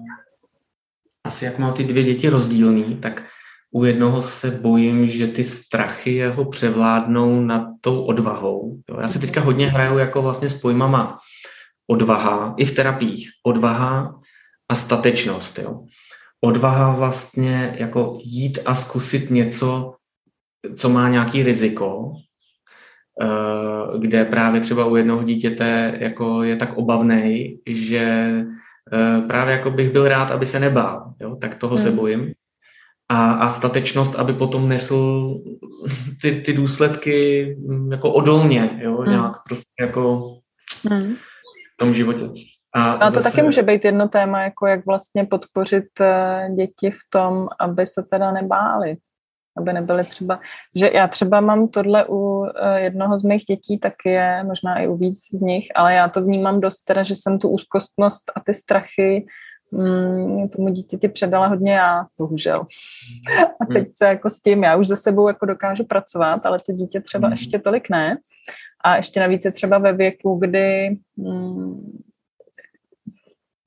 asi 1.24 1.44
jak 1.44 1.58
mám 1.58 1.74
ty 1.74 1.84
dvě 1.84 2.02
děti 2.04 2.28
rozdílný, 2.28 2.98
tak 3.00 3.33
u 3.74 3.84
jednoho 3.84 4.22
se 4.22 4.50
bojím, 4.50 5.06
že 5.06 5.26
ty 5.26 5.44
strachy 5.44 6.14
jeho 6.14 6.44
převládnou 6.44 7.40
nad 7.40 7.66
tou 7.80 8.04
odvahou. 8.04 8.76
Jo. 8.90 9.00
Já 9.00 9.08
si 9.08 9.18
teďka 9.18 9.40
hodně 9.40 9.66
hraju 9.66 9.98
jako 9.98 10.22
vlastně 10.22 10.50
s 10.50 10.60
pojmama 10.60 11.18
odvaha, 11.90 12.54
i 12.56 12.64
v 12.66 12.74
terapiích. 12.74 13.30
Odvaha 13.46 14.20
a 14.68 14.74
statečnost. 14.74 15.58
Jo. 15.58 15.84
Odvaha 16.40 16.92
vlastně 16.92 17.76
jako 17.78 18.18
jít 18.22 18.58
a 18.66 18.74
zkusit 18.74 19.30
něco, 19.30 19.94
co 20.76 20.88
má 20.88 21.08
nějaký 21.08 21.42
riziko, 21.42 22.12
eh, 23.22 23.98
kde 23.98 24.24
právě 24.24 24.60
třeba 24.60 24.84
u 24.84 24.96
jednoho 24.96 25.22
dítěte 25.22 25.98
jako 26.00 26.42
je 26.42 26.56
tak 26.56 26.78
obavnej, 26.78 27.60
že 27.66 28.34
eh, 28.92 29.20
právě 29.26 29.52
jako 29.52 29.70
bych 29.70 29.90
byl 29.90 30.08
rád, 30.08 30.30
aby 30.30 30.46
se 30.46 30.60
nebál, 30.60 31.14
jo? 31.20 31.36
tak 31.36 31.54
toho 31.54 31.76
hmm. 31.76 31.84
se 31.84 31.90
bojím. 31.90 32.34
A, 33.08 33.32
a 33.32 33.50
statečnost, 33.50 34.14
aby 34.14 34.32
potom 34.32 34.68
nesl 34.68 35.30
ty, 36.22 36.40
ty 36.40 36.52
důsledky 36.52 37.46
hm, 37.58 37.92
jako 37.92 38.12
odolně, 38.12 38.78
jo? 38.82 38.96
Hmm. 38.96 39.10
nějak 39.10 39.32
prostě 39.48 39.70
jako 39.80 40.34
hmm. 40.90 41.14
v 41.74 41.76
tom 41.76 41.94
životě. 41.94 42.28
A, 42.74 42.92
a 42.92 43.08
to 43.08 43.14
zase... 43.14 43.30
taky 43.30 43.42
může 43.42 43.62
být 43.62 43.84
jedno 43.84 44.08
téma, 44.08 44.42
jako 44.42 44.66
jak 44.66 44.86
vlastně 44.86 45.24
podpořit 45.24 46.00
eh, 46.00 46.48
děti 46.56 46.90
v 46.90 47.10
tom, 47.10 47.46
aby 47.60 47.86
se 47.86 48.02
teda 48.10 48.32
nebáli 48.32 48.96
aby 49.56 49.72
nebyly 49.72 50.04
třeba, 50.04 50.40
že 50.76 50.90
já 50.94 51.08
třeba 51.08 51.40
mám 51.40 51.68
tohle 51.68 52.06
u 52.08 52.44
eh, 52.44 52.80
jednoho 52.80 53.18
z 53.18 53.22
mých 53.22 53.44
dětí, 53.44 53.78
tak 53.78 53.92
je 54.06 54.44
možná 54.44 54.78
i 54.78 54.88
u 54.88 54.96
víc 54.96 55.18
z 55.30 55.40
nich, 55.40 55.66
ale 55.74 55.94
já 55.94 56.08
to 56.08 56.20
vnímám 56.20 56.60
dost 56.60 56.78
teda, 56.78 57.02
že 57.02 57.16
jsem 57.16 57.38
tu 57.38 57.48
úzkostnost 57.48 58.22
a 58.36 58.40
ty 58.40 58.54
strachy 58.54 59.26
mm, 59.72 60.48
tomu 60.48 60.68
dítěti 60.68 61.08
předala 61.08 61.46
hodně 61.46 61.72
já, 61.72 61.98
bohužel. 62.18 62.66
A 63.60 63.66
teď 63.72 63.88
se 63.96 64.04
jako 64.04 64.30
s 64.30 64.40
tím, 64.40 64.62
já 64.62 64.76
už 64.76 64.86
ze 64.86 64.96
sebou 64.96 65.28
jako 65.28 65.46
dokážu 65.46 65.84
pracovat, 65.84 66.46
ale 66.46 66.58
to 66.58 66.72
dítě 66.72 67.00
třeba 67.00 67.28
mm. 67.28 67.32
ještě 67.32 67.58
tolik 67.58 67.90
ne. 67.90 68.16
A 68.84 68.96
ještě 68.96 69.20
navíc 69.20 69.44
je 69.44 69.52
třeba 69.52 69.78
ve 69.78 69.92
věku, 69.92 70.38
kdy 70.38 70.96
mm, 71.16 71.64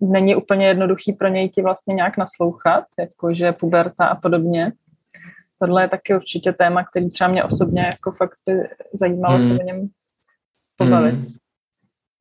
není 0.02 0.36
úplně 0.36 0.68
jednoduchý 0.68 1.14
pro 1.14 1.28
něj 1.28 1.50
ti 1.50 1.62
vlastně 1.62 1.94
nějak 1.94 2.18
naslouchat, 2.18 2.86
jakože 3.00 3.52
puberta 3.52 4.06
a 4.06 4.16
podobně 4.16 4.72
tohle 5.60 5.84
je 5.84 5.90
taky 5.90 6.16
určitě 6.16 6.54
téma, 6.54 6.84
který 6.84 7.12
třeba 7.12 7.30
mě 7.30 7.44
osobně 7.44 7.82
jako 7.82 8.12
fakt 8.12 8.38
by 8.46 8.54
zajímalo 8.94 9.38
hmm. 9.38 9.48
se 9.48 9.64
o 9.64 9.66
něm 9.66 9.90
pobavit. 10.76 11.16
Hmm. 11.16 11.34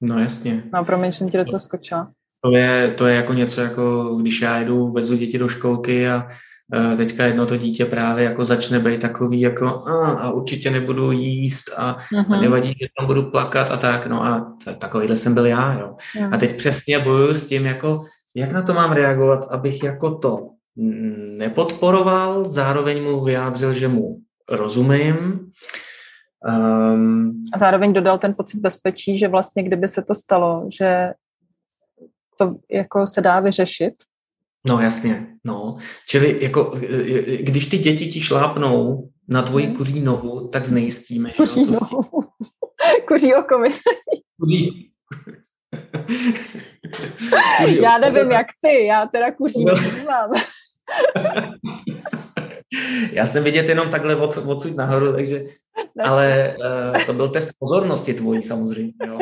No 0.01 0.19
jasně. 0.19 0.63
No 0.73 0.85
promiň, 0.85 1.13
jsem 1.13 1.29
ti 1.29 1.39
do 1.39 1.45
toho 1.45 1.61
skočila. 1.61 2.13
To 2.45 2.57
je, 2.57 2.95
to 2.97 3.07
je 3.07 3.17
jako 3.17 3.33
něco, 3.33 3.61
jako 3.61 4.15
když 4.21 4.41
já 4.41 4.61
jdu, 4.61 4.93
vezu 4.93 5.17
děti 5.17 5.39
do 5.39 5.49
školky 5.49 6.09
a 6.09 6.29
uh, 6.77 6.97
teďka 6.97 7.25
jedno 7.25 7.47
to 7.47 7.57
dítě 7.57 7.87
právě 7.87 8.25
jako 8.25 8.45
začne 8.45 8.79
být 8.79 9.01
takový 9.01 9.41
jako 9.41 9.67
a, 9.67 10.11
a 10.11 10.31
určitě 10.31 10.71
nebudu 10.71 11.13
jíst 11.13 11.65
a, 11.77 11.97
uh-huh. 11.97 12.19
a 12.19 12.33
mhm. 12.33 12.43
nevadí, 12.43 12.69
že 12.69 12.87
tam 12.99 13.07
budu 13.07 13.23
plakat 13.23 13.71
a 13.71 13.77
tak, 13.77 14.07
no 14.07 14.25
a 14.25 14.57
takovýhle 14.79 15.17
jsem 15.17 15.35
byl 15.35 15.47
já, 15.47 15.79
jo. 15.79 15.97
Uh-huh. 16.17 16.35
A 16.35 16.37
teď 16.37 16.57
přesně 16.57 16.99
bojuju 16.99 17.35
s 17.35 17.47
tím, 17.47 17.67
jako 17.67 18.05
jak 18.35 18.53
na 18.53 18.63
to 18.63 18.75
mám 18.75 18.93
reagovat, 18.93 19.49
abych 19.51 19.83
jako 19.83 20.15
to 20.15 20.49
nepodporoval, 21.39 22.45
zároveň 22.45 23.05
mu 23.05 23.25
vyjádřil, 23.25 23.73
že 23.73 23.89
mu 23.89 24.19
rozumím. 24.49 25.51
Um, 26.93 27.43
a 27.53 27.59
zároveň 27.59 27.93
dodal 27.93 28.19
ten 28.19 28.35
pocit 28.35 28.61
bezpečí, 28.61 29.19
že 29.19 29.29
vlastně 29.29 29.63
kdyby 29.63 29.89
se 29.89 30.03
to 30.03 30.15
stalo, 30.15 30.69
že 30.79 31.13
to 32.39 32.51
jako 32.71 33.07
se 33.07 33.21
dá 33.21 33.41
vyřešit. 33.41 33.95
No 34.67 34.81
jasně, 34.81 35.27
no. 35.45 35.77
Čili 36.09 36.45
jako, 36.45 36.79
když 37.41 37.67
ty 37.67 37.79
děti 37.79 38.07
ti 38.07 38.21
šlápnou 38.21 39.09
na 39.29 39.43
tvoji 39.43 39.67
hmm. 39.67 39.77
kuří 39.77 40.01
nohu, 40.01 40.49
tak 40.49 40.67
znejistíme. 40.67 41.33
Kuří 41.33 41.67
no, 41.67 41.73
nohu. 41.73 42.21
kuří 43.09 43.35
oko, 43.35 43.57
Kuří. 44.41 44.93
já 47.83 47.99
nevím, 47.99 48.31
jak 48.31 48.47
ty, 48.61 48.87
já 48.87 49.07
teda 49.07 49.33
kuří 49.33 49.65
no. 49.65 49.75
nemám. 49.75 50.31
Já 53.13 53.27
jsem 53.27 53.45
vidět 53.45 53.69
jenom 53.69 53.91
takhle 53.91 54.17
od, 54.17 54.37
odsud 54.47 54.77
nahoru, 54.77 55.13
takže, 55.13 55.45
ale 56.05 56.57
uh, 56.59 57.05
to 57.07 57.13
byl 57.13 57.29
test 57.29 57.51
pozornosti 57.59 58.15
tvojí 58.15 58.43
samozřejmě. 58.43 58.93
Jo. 59.07 59.19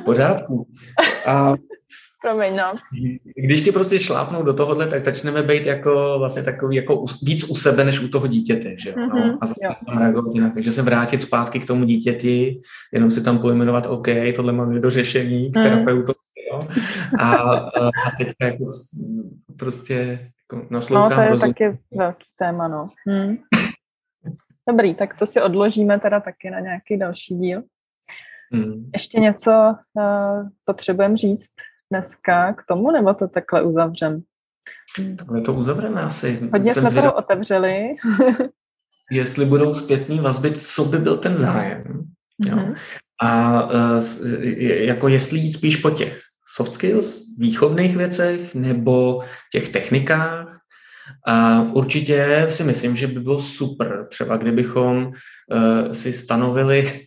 V 0.00 0.02
pořádku. 0.04 0.66
A 1.26 1.54
Promiň, 2.22 2.56
no. 2.56 2.72
Když 3.36 3.60
ti 3.60 3.72
prostě 3.72 3.98
šlápnou 3.98 4.42
do 4.42 4.54
tohohle, 4.54 4.86
tak 4.86 5.02
začneme 5.02 5.42
být 5.42 5.66
jako 5.66 6.14
vlastně 6.18 6.42
takový 6.42 6.76
jako 6.76 7.04
víc 7.22 7.50
u 7.50 7.56
sebe, 7.56 7.84
než 7.84 8.00
u 8.00 8.08
toho 8.08 8.26
dítěte, 8.26 8.76
že? 8.78 8.92
Mm-hmm, 8.92 9.26
no, 9.26 9.38
a 9.40 9.46
začneme 9.46 9.74
tam 9.86 9.98
reagovat 9.98 10.34
jinak. 10.34 10.54
Takže 10.54 10.72
se 10.72 10.82
vrátit 10.82 11.22
zpátky 11.22 11.60
k 11.60 11.66
tomu 11.66 11.84
dítěti, 11.84 12.60
jenom 12.92 13.10
si 13.10 13.22
tam 13.24 13.38
pojmenovat, 13.38 13.86
OK, 13.86 14.06
tohle 14.36 14.52
máme 14.52 14.80
do 14.80 14.90
řešení, 14.90 15.52
k 15.52 15.56
mm. 15.56 15.62
terapeutovi, 15.62 16.18
jo? 16.52 16.68
A, 17.18 17.32
a 17.52 18.10
teďka 18.18 18.44
jako 18.44 18.64
prostě 19.58 20.30
jako 20.52 20.66
naslouchám. 20.70 21.10
No, 21.10 21.16
to 21.16 21.22
je 21.22 21.28
rozum. 21.28 21.48
taky 21.48 21.78
velký 21.98 22.26
téma, 22.38 22.68
no. 22.68 22.88
Hmm. 23.06 23.36
Dobrý, 24.68 24.94
tak 24.94 25.18
to 25.18 25.26
si 25.26 25.42
odložíme 25.42 26.00
teda 26.00 26.20
taky 26.20 26.50
na 26.50 26.60
nějaký 26.60 26.96
další 26.96 27.34
díl. 27.34 27.62
Hmm. 28.52 28.90
Ještě 28.92 29.20
něco 29.20 29.50
uh, 29.94 30.48
potřebujeme 30.64 31.16
říct 31.16 31.52
dneska 31.90 32.52
k 32.52 32.62
tomu, 32.68 32.90
nebo 32.90 33.14
to 33.14 33.28
takhle 33.28 33.62
uzavřem? 33.62 34.22
Takhle 35.16 35.40
to 35.40 35.52
uzavřeme 35.54 36.02
asi. 36.02 36.48
Hodně 36.52 36.74
Jsem 36.74 36.82
jsme 36.82 36.90
zvědav... 36.90 37.10
toho 37.12 37.18
otevřeli. 37.18 37.94
jestli 39.10 39.44
budou 39.44 39.74
zpětný 39.74 40.20
vazby, 40.20 40.52
co 40.52 40.84
by 40.84 40.98
byl 40.98 41.16
ten 41.16 41.36
zájem. 41.36 41.84
Jo? 42.46 42.56
Mhm. 42.56 42.74
A 43.22 43.62
uh, 43.64 44.04
jako 44.60 45.08
jestli 45.08 45.38
jít 45.38 45.52
spíš 45.52 45.76
po 45.76 45.90
těch 45.90 46.20
soft 46.56 46.74
skills, 46.74 47.22
výchovných 47.38 47.96
věcech 47.96 48.54
nebo 48.54 49.22
těch 49.52 49.68
technikách. 49.68 50.58
A 51.26 51.62
určitě 51.72 52.46
si 52.48 52.64
myslím, 52.64 52.96
že 52.96 53.06
by 53.06 53.20
bylo 53.20 53.40
super, 53.40 54.06
třeba 54.10 54.36
kdybychom 54.36 55.06
uh, 55.06 55.90
si 55.90 56.12
stanovili 56.12 57.06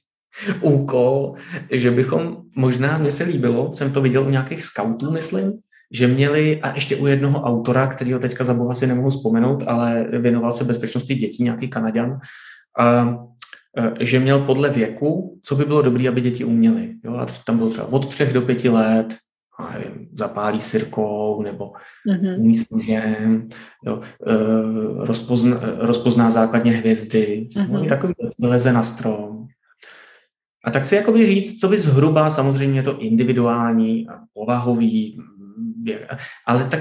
úkol, 0.62 1.34
že 1.72 1.92
bychom, 1.92 2.38
možná 2.56 2.98
mně 2.98 3.12
se 3.12 3.24
líbilo, 3.24 3.74
jsem 3.74 3.92
to 3.92 4.02
viděl 4.02 4.28
u 4.28 4.30
nějakých 4.30 4.64
scoutů, 4.64 5.12
myslím, 5.12 5.54
že 5.92 6.08
měli, 6.08 6.62
a 6.62 6.74
ještě 6.76 6.96
u 6.96 7.08
jednoho 7.08 7.42
autora, 7.42 7.88
kterýho 7.88 8.20
teďka 8.20 8.44
za 8.44 8.54
boha 8.54 8.74
si 8.74 8.88
nemohu 8.88 9.10
vzpomenout, 9.10 9.64
ale 9.68 10.08
věnoval 10.20 10.52
se 10.52 10.64
bezpečnosti 10.64 11.16
dětí, 11.16 11.44
nějaký 11.44 11.68
Kanaďan, 11.68 12.20
a, 12.80 13.18
že 14.00 14.20
měl 14.20 14.40
podle 14.40 14.70
věku, 14.70 15.40
co 15.44 15.56
by 15.56 15.66
bylo 15.66 15.82
dobré, 15.82 16.10
aby 16.10 16.22
děti 16.22 16.44
uměly. 16.44 16.94
Jo? 17.04 17.14
A 17.16 17.28
tam 17.46 17.58
bylo 17.58 17.70
třeba 17.70 17.94
od 17.94 18.10
třech 18.10 18.34
do 18.34 18.42
pěti 18.42 18.70
let, 18.70 19.16
a 19.60 19.76
zapálí 20.14 20.62
sirkou 20.62 21.42
nebo 21.42 21.72
mm-hmm. 22.10 22.40
umí 22.40 22.56
služem, 22.56 23.50
jo, 23.86 24.02
e, 24.28 24.36
rozpozna, 25.06 25.60
rozpozná 25.78 26.32
základně 26.32 26.72
hvězdy, 26.72 27.50
mm-hmm. 27.56 27.72
no, 27.72 27.86
takový 27.86 28.14
vyleze 28.42 28.74
na 28.74 28.84
strom. 28.84 29.45
A 30.66 30.72
tak 30.72 30.86
si 30.86 30.96
jakoby 30.96 31.26
říct, 31.26 31.60
co 31.60 31.68
by 31.68 31.80
zhruba, 31.80 32.30
samozřejmě 32.30 32.80
je 32.80 32.84
to 32.84 33.00
individuální 33.00 34.08
povahový, 34.34 35.22
ale 36.46 36.64
tak, 36.64 36.80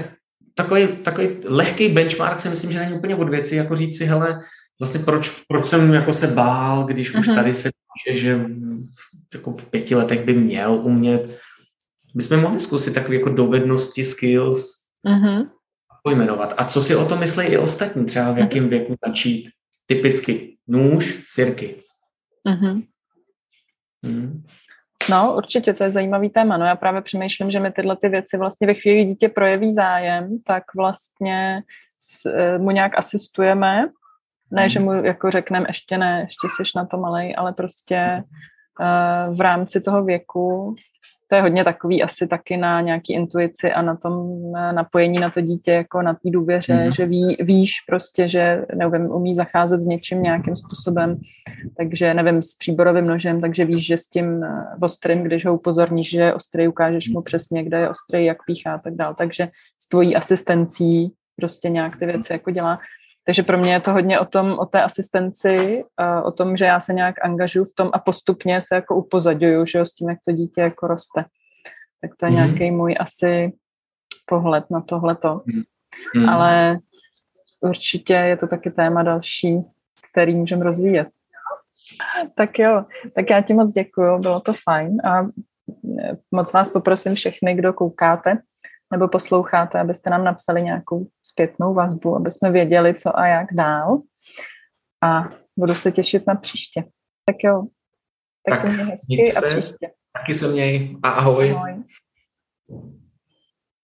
takový, 0.53 0.87
takový 0.87 1.27
lehký 1.45 1.89
benchmark 1.89 2.41
si 2.41 2.49
myslím, 2.49 2.71
že 2.71 2.79
není 2.79 2.93
úplně 2.93 3.15
od 3.15 3.29
věci, 3.29 3.55
jako 3.55 3.75
říct 3.75 3.97
si, 3.97 4.05
hele, 4.05 4.41
vlastně 4.79 4.99
proč, 4.99 5.43
proč 5.47 5.65
jsem 5.65 5.93
jako 5.93 6.13
se 6.13 6.27
bál, 6.27 6.83
když 6.83 7.13
mm-hmm. 7.13 7.19
už 7.19 7.27
mhm. 7.27 7.35
tady 7.35 7.53
se 7.53 7.69
píše, 7.69 8.19
že 8.19 8.37
v, 8.37 9.33
jako 9.33 9.51
v 9.51 9.71
pěti 9.71 9.95
letech 9.95 10.25
by 10.25 10.33
měl 10.33 10.73
umět. 10.73 11.39
My 12.15 12.23
jsme 12.23 12.37
mohli 12.37 12.59
zkusit 12.59 12.93
takové 12.93 13.15
jako 13.15 13.29
dovednosti, 13.29 14.05
skills 14.05 14.71
mm-hmm. 15.07 15.47
pojmenovat. 16.03 16.53
A 16.57 16.65
co 16.65 16.81
si 16.81 16.95
o 16.95 17.05
tom 17.05 17.19
myslí 17.19 17.45
i 17.45 17.57
ostatní, 17.57 18.05
třeba 18.05 18.31
v 18.31 18.37
jakém 18.37 18.69
věku 18.69 18.95
začít? 19.07 19.49
Typicky 19.85 20.57
nůž, 20.67 21.23
sirky. 21.29 21.75
Mm-hmm. 22.47 22.83
No, 25.09 25.35
určitě, 25.37 25.73
to 25.73 25.83
je 25.83 25.91
zajímavý 25.91 26.29
téma. 26.29 26.57
No 26.57 26.65
já 26.65 26.75
právě 26.75 27.01
přemýšlím, 27.01 27.51
že 27.51 27.59
my 27.59 27.71
tyhle 27.71 27.95
ty 27.95 28.09
věci 28.09 28.37
vlastně 28.37 28.67
ve 28.67 28.73
chvíli, 28.73 29.05
dítě 29.05 29.29
projeví 29.29 29.73
zájem, 29.73 30.39
tak 30.45 30.63
vlastně 30.75 31.63
eh, 32.33 32.57
mu 32.57 32.71
nějak 32.71 32.97
asistujeme. 32.97 33.89
Ne, 34.51 34.69
že 34.69 34.79
mu 34.79 34.93
jako 34.93 35.31
řekneme, 35.31 35.65
ještě 35.69 35.97
ne, 35.97 36.21
ještě 36.21 36.47
jsi 36.47 36.71
na 36.75 36.85
to 36.85 36.97
malej, 36.97 37.35
ale 37.37 37.53
prostě 37.53 38.23
v 39.29 39.41
rámci 39.41 39.81
toho 39.81 40.03
věku 40.03 40.75
to 41.27 41.35
je 41.35 41.41
hodně 41.41 41.63
takový 41.63 42.03
asi 42.03 42.27
taky 42.27 42.57
na 42.57 42.81
nějaký 42.81 43.13
intuici 43.13 43.71
a 43.71 43.81
na 43.81 43.95
tom 43.95 44.41
na 44.51 44.71
napojení 44.71 45.19
na 45.19 45.29
to 45.29 45.41
dítě, 45.41 45.71
jako 45.71 46.01
na 46.01 46.13
té 46.13 46.29
důvěře, 46.29 46.85
mm. 46.85 46.91
že 46.91 47.05
ví, 47.05 47.37
víš 47.39 47.71
prostě, 47.89 48.27
že 48.27 48.65
nevím, 48.75 49.11
umí 49.11 49.35
zacházet 49.35 49.81
s 49.81 49.85
něčím 49.85 50.21
nějakým 50.21 50.55
způsobem, 50.55 51.19
takže 51.77 52.13
nevím, 52.13 52.41
s 52.41 52.55
příborovým 52.57 53.07
nožem, 53.07 53.41
takže 53.41 53.65
víš, 53.65 53.85
že 53.85 53.97
s 53.97 54.07
tím 54.07 54.43
eh, 54.43 54.49
ostrým, 54.81 55.23
když 55.23 55.45
ho 55.45 55.55
upozorníš, 55.55 56.09
že 56.09 56.21
je 56.21 56.33
ostrý, 56.33 56.67
ukážeš 56.67 57.09
mu 57.09 57.21
přesně, 57.21 57.63
kde 57.63 57.77
je 57.79 57.89
ostrý, 57.89 58.25
jak 58.25 58.37
píchá 58.47 58.73
a 58.73 58.79
tak 58.79 58.95
dál, 58.95 59.15
takže 59.17 59.47
s 59.79 59.89
tvojí 59.89 60.15
asistencí 60.15 61.11
prostě 61.35 61.69
nějak 61.69 61.99
ty 61.99 62.05
věci 62.05 62.33
jako 62.33 62.51
dělá. 62.51 62.75
Takže 63.25 63.43
pro 63.43 63.57
mě 63.57 63.73
je 63.73 63.81
to 63.81 63.91
hodně 63.91 64.19
o 64.19 64.25
tom, 64.25 64.59
o 64.59 64.65
té 64.65 64.83
asistenci, 64.83 65.83
o 66.23 66.31
tom, 66.31 66.57
že 66.57 66.65
já 66.65 66.79
se 66.79 66.93
nějak 66.93 67.25
angažuju 67.25 67.65
v 67.65 67.73
tom 67.75 67.89
a 67.93 67.99
postupně 67.99 68.61
se 68.61 68.75
jako 68.75 68.95
upozaduju, 68.95 69.65
že 69.65 69.77
jo, 69.77 69.85
s 69.85 69.93
tím, 69.93 70.09
jak 70.09 70.19
to 70.27 70.31
dítě 70.31 70.61
jako 70.61 70.87
roste. 70.87 71.25
Tak 72.01 72.11
to 72.17 72.25
je 72.25 72.29
mm. 72.29 72.35
nějaký 72.35 72.71
můj 72.71 72.95
asi 72.99 73.53
pohled 74.25 74.65
na 74.71 74.81
tohleto. 74.81 75.41
Mm. 76.15 76.29
Ale 76.29 76.77
určitě 77.61 78.13
je 78.13 78.37
to 78.37 78.47
taky 78.47 78.71
téma 78.71 79.03
další, 79.03 79.59
který 80.11 80.35
můžeme 80.35 80.63
rozvíjet. 80.63 81.07
Tak 82.35 82.59
jo, 82.59 82.85
tak 83.15 83.29
já 83.29 83.41
ti 83.41 83.53
moc 83.53 83.71
děkuju, 83.71 84.19
bylo 84.19 84.39
to 84.39 84.53
fajn 84.63 84.97
a 85.07 85.27
moc 86.31 86.53
vás 86.53 86.69
poprosím 86.69 87.15
všechny, 87.15 87.55
kdo 87.55 87.73
koukáte, 87.73 88.37
nebo 88.91 89.07
posloucháte, 89.07 89.79
abyste 89.79 90.09
nám 90.09 90.23
napsali 90.23 90.63
nějakou 90.63 91.07
zpětnou 91.23 91.73
vazbu, 91.73 92.15
aby 92.15 92.31
jsme 92.31 92.51
věděli, 92.51 92.95
co 92.95 93.17
a 93.17 93.27
jak 93.27 93.53
dál. 93.53 94.01
A 95.03 95.29
budu 95.57 95.75
se 95.75 95.91
těšit 95.91 96.27
na 96.27 96.35
příště. 96.35 96.83
Tak 97.25 97.35
jo, 97.43 97.63
tak, 98.49 98.53
tak 98.53 98.61
se 98.61 98.67
mě 98.67 98.83
hezky 98.83 99.33
a 99.33 99.41
příště. 99.41 99.91
Taky 100.13 100.35
se 100.35 100.47
měj 100.47 100.97
a 101.03 101.09
ahoj. 101.09 101.51
ahoj. 101.51 101.83